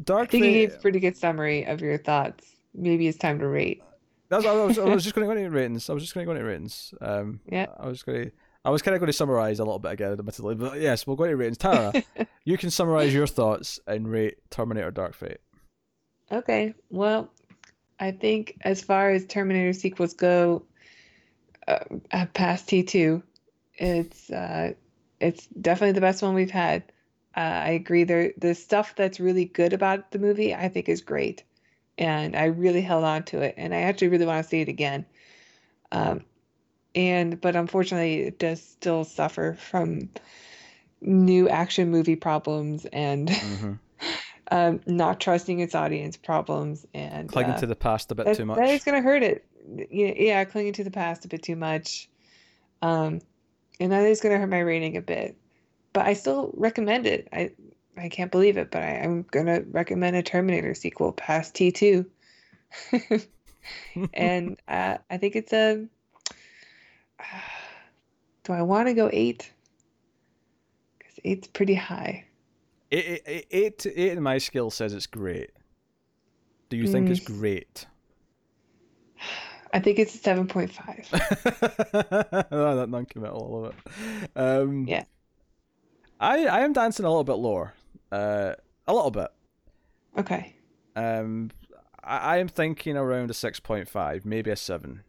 [0.04, 0.28] Dark.
[0.28, 2.46] I think you gave a pretty good summary of your thoughts.
[2.74, 3.82] Maybe it's time to rate.
[4.28, 5.90] That's I was, I was just going to go into ratings.
[5.90, 6.94] I was just going to go into ratings.
[7.00, 7.66] Um, Yeah.
[7.78, 8.30] I was going to.
[8.64, 11.16] I was kind of going to summarize a little bit again, admittedly, but yes, we'll
[11.16, 11.56] go into ratings.
[11.56, 11.94] Tara,
[12.44, 15.38] you can summarize your thoughts and rate Terminator: Dark Fate.
[16.30, 17.30] Okay, well,
[18.00, 20.64] I think as far as Terminator sequels go,
[21.68, 21.78] uh,
[22.10, 23.22] uh, past T2,
[23.74, 24.72] it's uh,
[25.20, 26.82] it's definitely the best one we've had.
[27.36, 28.04] Uh, I agree.
[28.04, 31.44] There, the stuff that's really good about the movie, I think, is great,
[31.98, 34.68] and I really held on to it, and I actually really want to see it
[34.68, 35.04] again.
[35.92, 36.24] Um,
[36.94, 40.08] and but unfortunately, it does still suffer from
[41.02, 43.72] new action movie problems and Mm-hmm.
[44.50, 48.36] Um, not trusting its audience problems and Clinging uh, to the past a bit that,
[48.36, 48.58] too much.
[48.58, 49.44] that is going to hurt it.
[49.90, 52.08] Yeah, yeah, clinging to the past a bit too much.
[52.82, 53.20] Um,
[53.78, 55.36] and that is going to hurt my rating a bit.
[55.92, 57.28] But I still recommend it.
[57.32, 57.50] I
[57.96, 62.06] I can't believe it, but I, I'm going to recommend a Terminator sequel past T2.
[64.14, 65.86] and uh, I think it's a.
[68.44, 69.52] do I want to go eight?
[70.98, 72.24] Because eight's pretty high.
[72.92, 75.50] Eight, eight, eight, eight in my skill says it's great.
[76.68, 77.86] Do you think it's great?
[79.72, 82.44] I think it's a 7.5.
[82.50, 84.30] oh, that non-committal, I love it.
[84.36, 85.04] Um, Yeah.
[86.18, 87.72] I I am dancing a little bit lower,
[88.12, 88.52] uh,
[88.86, 89.28] a little bit.
[90.18, 90.54] Okay.
[90.94, 91.50] Um,
[92.04, 95.02] I, I am thinking around a six point five, maybe a seven.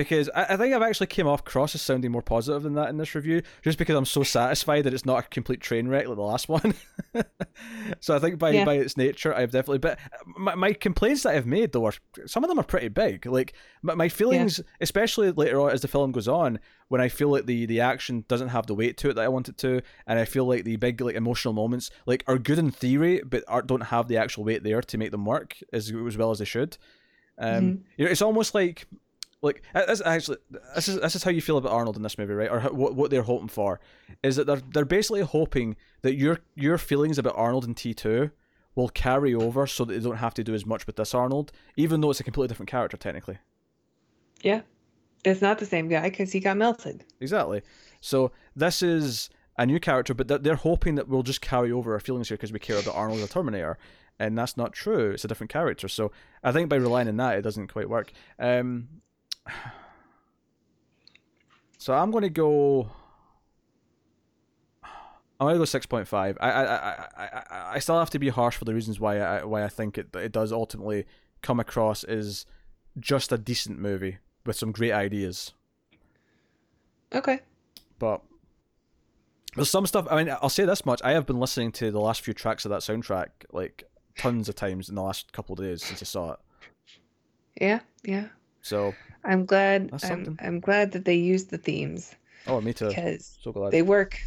[0.00, 2.88] Because I, I think I've actually came off cross as sounding more positive than that
[2.88, 6.08] in this review, just because I'm so satisfied that it's not a complete train wreck
[6.08, 6.74] like the last one.
[8.00, 8.64] so I think by Yeah.
[8.64, 9.78] by its nature, I've definitely.
[9.78, 9.98] But
[10.38, 11.92] my, my complaints that I've made though are
[12.24, 13.26] some of them are pretty big.
[13.26, 13.52] Like
[13.82, 16.58] my, my feelings, especially later on as the film goes on,
[16.88, 19.28] when I feel like the the action doesn't have the weight to it that I
[19.28, 22.58] want it to, and I feel like the big like emotional moments like are good
[22.58, 25.92] in theory, but are, don't have the actual weight there to make them work as
[25.92, 26.78] as well as they should.
[27.38, 28.86] Um, you know, it's almost like
[29.42, 30.38] like this actually
[30.74, 32.50] this is this is how you feel about Arnold in this movie, right?
[32.50, 33.80] Or how, what what they're hoping for
[34.22, 38.30] is that they're they're basically hoping that your your feelings about Arnold in T two
[38.74, 41.52] will carry over so that they don't have to do as much with this Arnold,
[41.76, 43.38] even though it's a completely different character technically.
[44.42, 44.62] Yeah.
[45.24, 47.04] It's not the same guy because he got melted.
[47.20, 47.62] Exactly.
[48.00, 51.92] So this is a new character, but they're- they're hoping that we'll just carry over
[51.92, 53.76] our feelings here because we care about Arnold the Terminator,
[54.18, 55.10] and that's not true.
[55.10, 55.88] It's a different character.
[55.88, 56.10] So
[56.42, 58.12] I think by relying on that, it doesn't quite work.
[58.38, 58.88] Um,
[61.78, 62.90] so I'm going to go.
[65.40, 66.36] I'm gonna go six point five.
[66.38, 69.18] I, I I I I I still have to be harsh for the reasons why
[69.20, 71.06] I why I think it it does ultimately
[71.40, 72.44] come across as
[72.98, 75.54] just a decent movie with some great ideas.
[77.14, 77.40] Okay.
[77.98, 78.20] But
[79.54, 80.06] there's some stuff.
[80.10, 82.66] I mean, I'll say this much: I have been listening to the last few tracks
[82.66, 83.84] of that soundtrack like
[84.18, 86.38] tons of times in the last couple of days since I saw it.
[87.60, 87.80] Yeah.
[88.02, 88.26] Yeah.
[88.62, 89.90] So, I'm glad.
[90.02, 90.38] I'm.
[90.40, 92.14] I'm glad that they used the themes
[92.46, 92.88] oh, me too.
[92.88, 94.20] because So glad they work.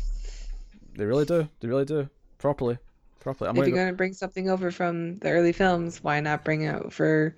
[0.96, 1.48] they really do.
[1.60, 2.78] They really do properly,
[3.20, 3.50] properly.
[3.50, 6.44] I'm if you're go, going to bring something over from the early films, why not
[6.44, 7.36] bring it for,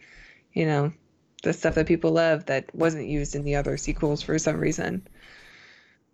[0.54, 0.92] you know,
[1.44, 5.08] the stuff that people love that wasn't used in the other sequels for some reason?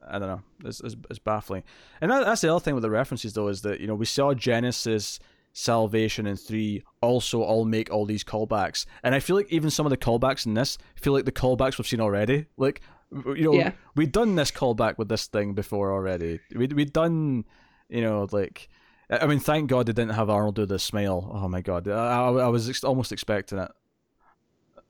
[0.08, 0.42] I don't know.
[0.66, 1.64] It's, it's, it's baffling.
[2.02, 4.06] And that, that's the other thing with the references, though, is that you know we
[4.06, 5.20] saw Genisys,
[5.54, 9.86] Salvation, and Three also all make all these callbacks, and I feel like even some
[9.86, 12.46] of the callbacks in this feel like the callbacks we've seen already.
[12.58, 13.72] Like, you know, Yeah.
[13.96, 16.40] we've done this callback with this thing before already.
[16.56, 17.46] We we've done,
[17.90, 18.70] you know, like.
[19.10, 21.30] I mean, thank God they didn't have Arnold do the smile.
[21.34, 23.70] Oh my God, I, I, I was ex- almost expecting it.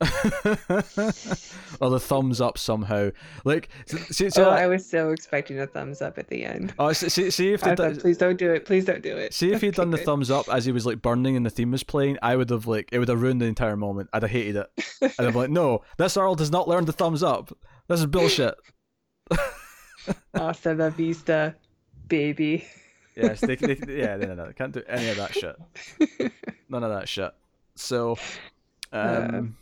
[1.80, 3.10] or the thumbs up somehow.
[3.44, 6.74] Like, see, see, oh, like- I was so expecting a thumbs up at the end.
[6.78, 8.64] Oh, see, see, if they thought, please don't do it.
[8.64, 9.34] Please don't do it.
[9.34, 11.70] see if he'd done the thumbs up as he was like burning and the theme
[11.70, 14.08] was playing, I would have like it would have ruined the entire moment.
[14.12, 14.70] I'd have hated it.
[15.02, 17.52] and I'd have been like, no, this Carl does not learn the thumbs up.
[17.88, 18.54] This is bullshit.
[20.34, 21.54] Hasta la vista,
[22.08, 22.64] baby.
[23.16, 25.56] Yes, they, they yeah, no, no, no, can't do any of that shit.
[26.68, 27.32] None of that shit.
[27.74, 28.16] So,
[28.92, 29.56] um,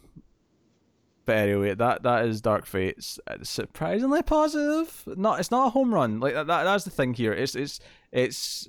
[1.25, 3.19] but anyway, that that is Dark Fates.
[3.27, 5.05] Uh, Surprisingly positive.
[5.07, 6.21] Not, it's not a home run.
[6.21, 7.33] Like that, that that's the thing here.
[7.33, 7.81] It's it's
[8.13, 8.69] it's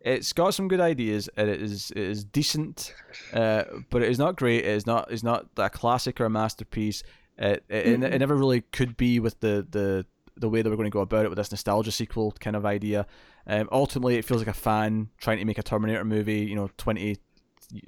[0.00, 2.94] it's got some good ideas and it is it is decent,
[3.32, 4.64] uh, but it is not great.
[4.64, 7.02] It is not it's not a classic or a masterpiece.
[7.38, 10.06] It it, it, it never really could be with the the
[10.36, 12.66] the way that we're going to go about it with this nostalgia sequel kind of
[12.66, 13.06] idea.
[13.46, 16.40] Um, ultimately, it feels like a fan trying to make a Terminator movie.
[16.40, 17.18] You know, 20,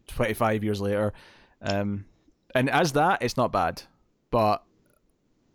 [0.06, 1.12] 25 years later,
[1.60, 2.04] um,
[2.54, 3.82] and as that, it's not bad,
[4.36, 4.62] but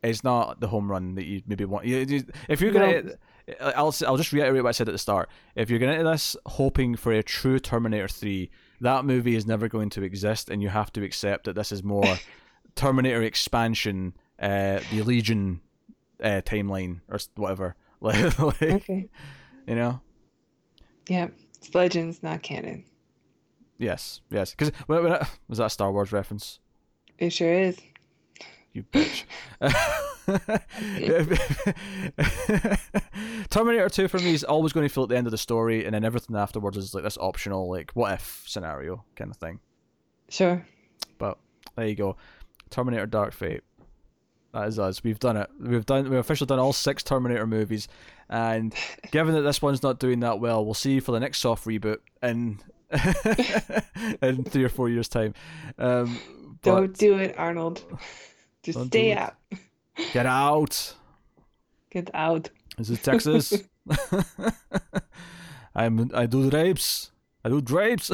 [0.02, 1.86] it's not the home run that you maybe want.
[1.86, 3.12] If you're gonna,
[3.60, 5.30] I'll I'll just reiterate what I said at the start.
[5.54, 8.50] If you're gonna into this hoping for a true Terminator three,
[8.80, 11.84] that movie is never going to exist, and you have to accept that this is
[11.84, 12.18] more
[12.76, 15.62] Terminator expansion, uh, the Legion
[16.24, 17.76] uh, timeline or whatever.
[18.02, 19.10] like, okay.
[19.68, 20.02] You know.
[21.08, 22.86] Yeah, it's Legends, not canon.
[23.78, 24.56] Yes, yes.
[24.56, 26.58] Because was that a Star Wars reference?
[27.20, 27.78] It sure is.
[28.74, 29.26] You bitch.
[33.50, 35.86] Terminator 2 for me is always going to feel at the end of the story,
[35.86, 39.60] and then everything afterwards is like this optional, like, what if scenario kind of thing.
[40.30, 40.66] Sure.
[41.18, 41.38] But
[41.76, 42.16] there you go.
[42.70, 43.62] Terminator Dark Fate.
[44.54, 45.04] That is us.
[45.04, 45.50] We've done it.
[45.60, 46.10] We've done.
[46.10, 47.88] We've officially done all six Terminator movies,
[48.30, 48.74] and
[49.12, 51.66] given that this one's not doing that well, we'll see you for the next soft
[51.66, 52.60] reboot in
[54.22, 55.34] in three or four years' time.
[55.78, 56.20] Um,
[56.64, 57.84] Don't do it, Arnold.
[58.64, 59.36] Just stay out.
[60.14, 60.94] Get out.
[61.90, 62.50] Get out.
[62.78, 63.54] This is Texas.
[65.76, 67.12] I'm I do drapes.
[67.44, 68.12] I do drapes.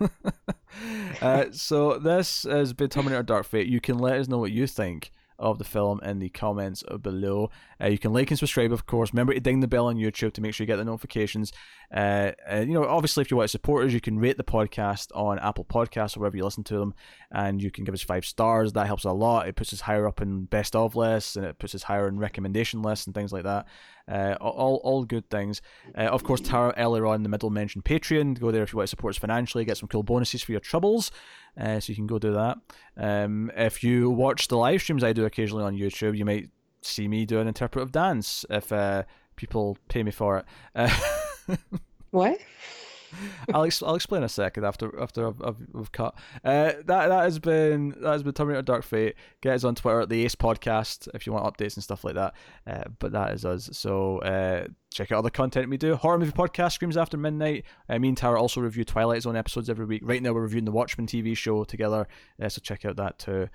[1.22, 3.68] uh, so this has been Terminator Dark Fate.
[3.68, 7.50] You can let us know what you think of the film in the comments below.
[7.80, 9.12] Uh, you can like and subscribe, of course.
[9.12, 11.52] Remember to ding the bell on YouTube to make sure you get the notifications.
[11.92, 14.44] Uh, and, you know, obviously, if you want to support us, you can rate the
[14.44, 16.94] podcast on Apple Podcasts or wherever you listen to them,
[17.30, 18.72] and you can give us five stars.
[18.72, 19.48] That helps a lot.
[19.48, 22.18] It puts us higher up in best of lists, and it puts us higher in
[22.18, 23.66] recommendation lists and things like that.
[24.06, 25.62] Uh, all all good things.
[25.96, 28.38] Uh, of course, Tara earlier on in the middle mentioned Patreon.
[28.38, 30.60] Go there if you want to support us financially, get some cool bonuses for your
[30.60, 31.10] troubles.
[31.58, 32.58] Uh, so you can go do that.
[32.96, 36.50] Um, if you watch the live streams I do occasionally on YouTube, you might
[36.86, 39.04] see me do an interpretive dance if uh,
[39.36, 40.44] people pay me for it.
[40.74, 41.56] Uh,
[42.10, 42.38] what?
[43.52, 46.14] I'll ex- I'll explain a second after after I've, I've, I've cut.
[46.44, 49.14] Uh, that that has been that has been Terminator Dark Fate.
[49.40, 52.14] Get us on Twitter at the Ace Podcast if you want updates and stuff like
[52.14, 52.34] that.
[52.66, 53.70] Uh, but that is us.
[53.72, 55.96] So uh, check out other content we do.
[55.96, 57.64] Horror movie podcast screams after midnight.
[57.88, 60.02] Uh, me and Tara also review Twilight Zone episodes every week.
[60.04, 62.08] Right now we're reviewing the Watchmen TV show together.
[62.40, 63.48] Uh, so check out that too.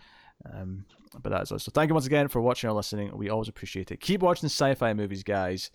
[0.45, 0.85] Um,
[1.21, 1.63] but that is us.
[1.63, 3.15] So thank you once again for watching or listening.
[3.17, 3.99] We always appreciate it.
[3.99, 5.71] Keep watching sci-fi movies, guys.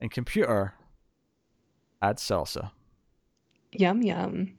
[0.00, 0.74] And computer,
[2.00, 2.70] add salsa.
[3.72, 4.58] Yum yum.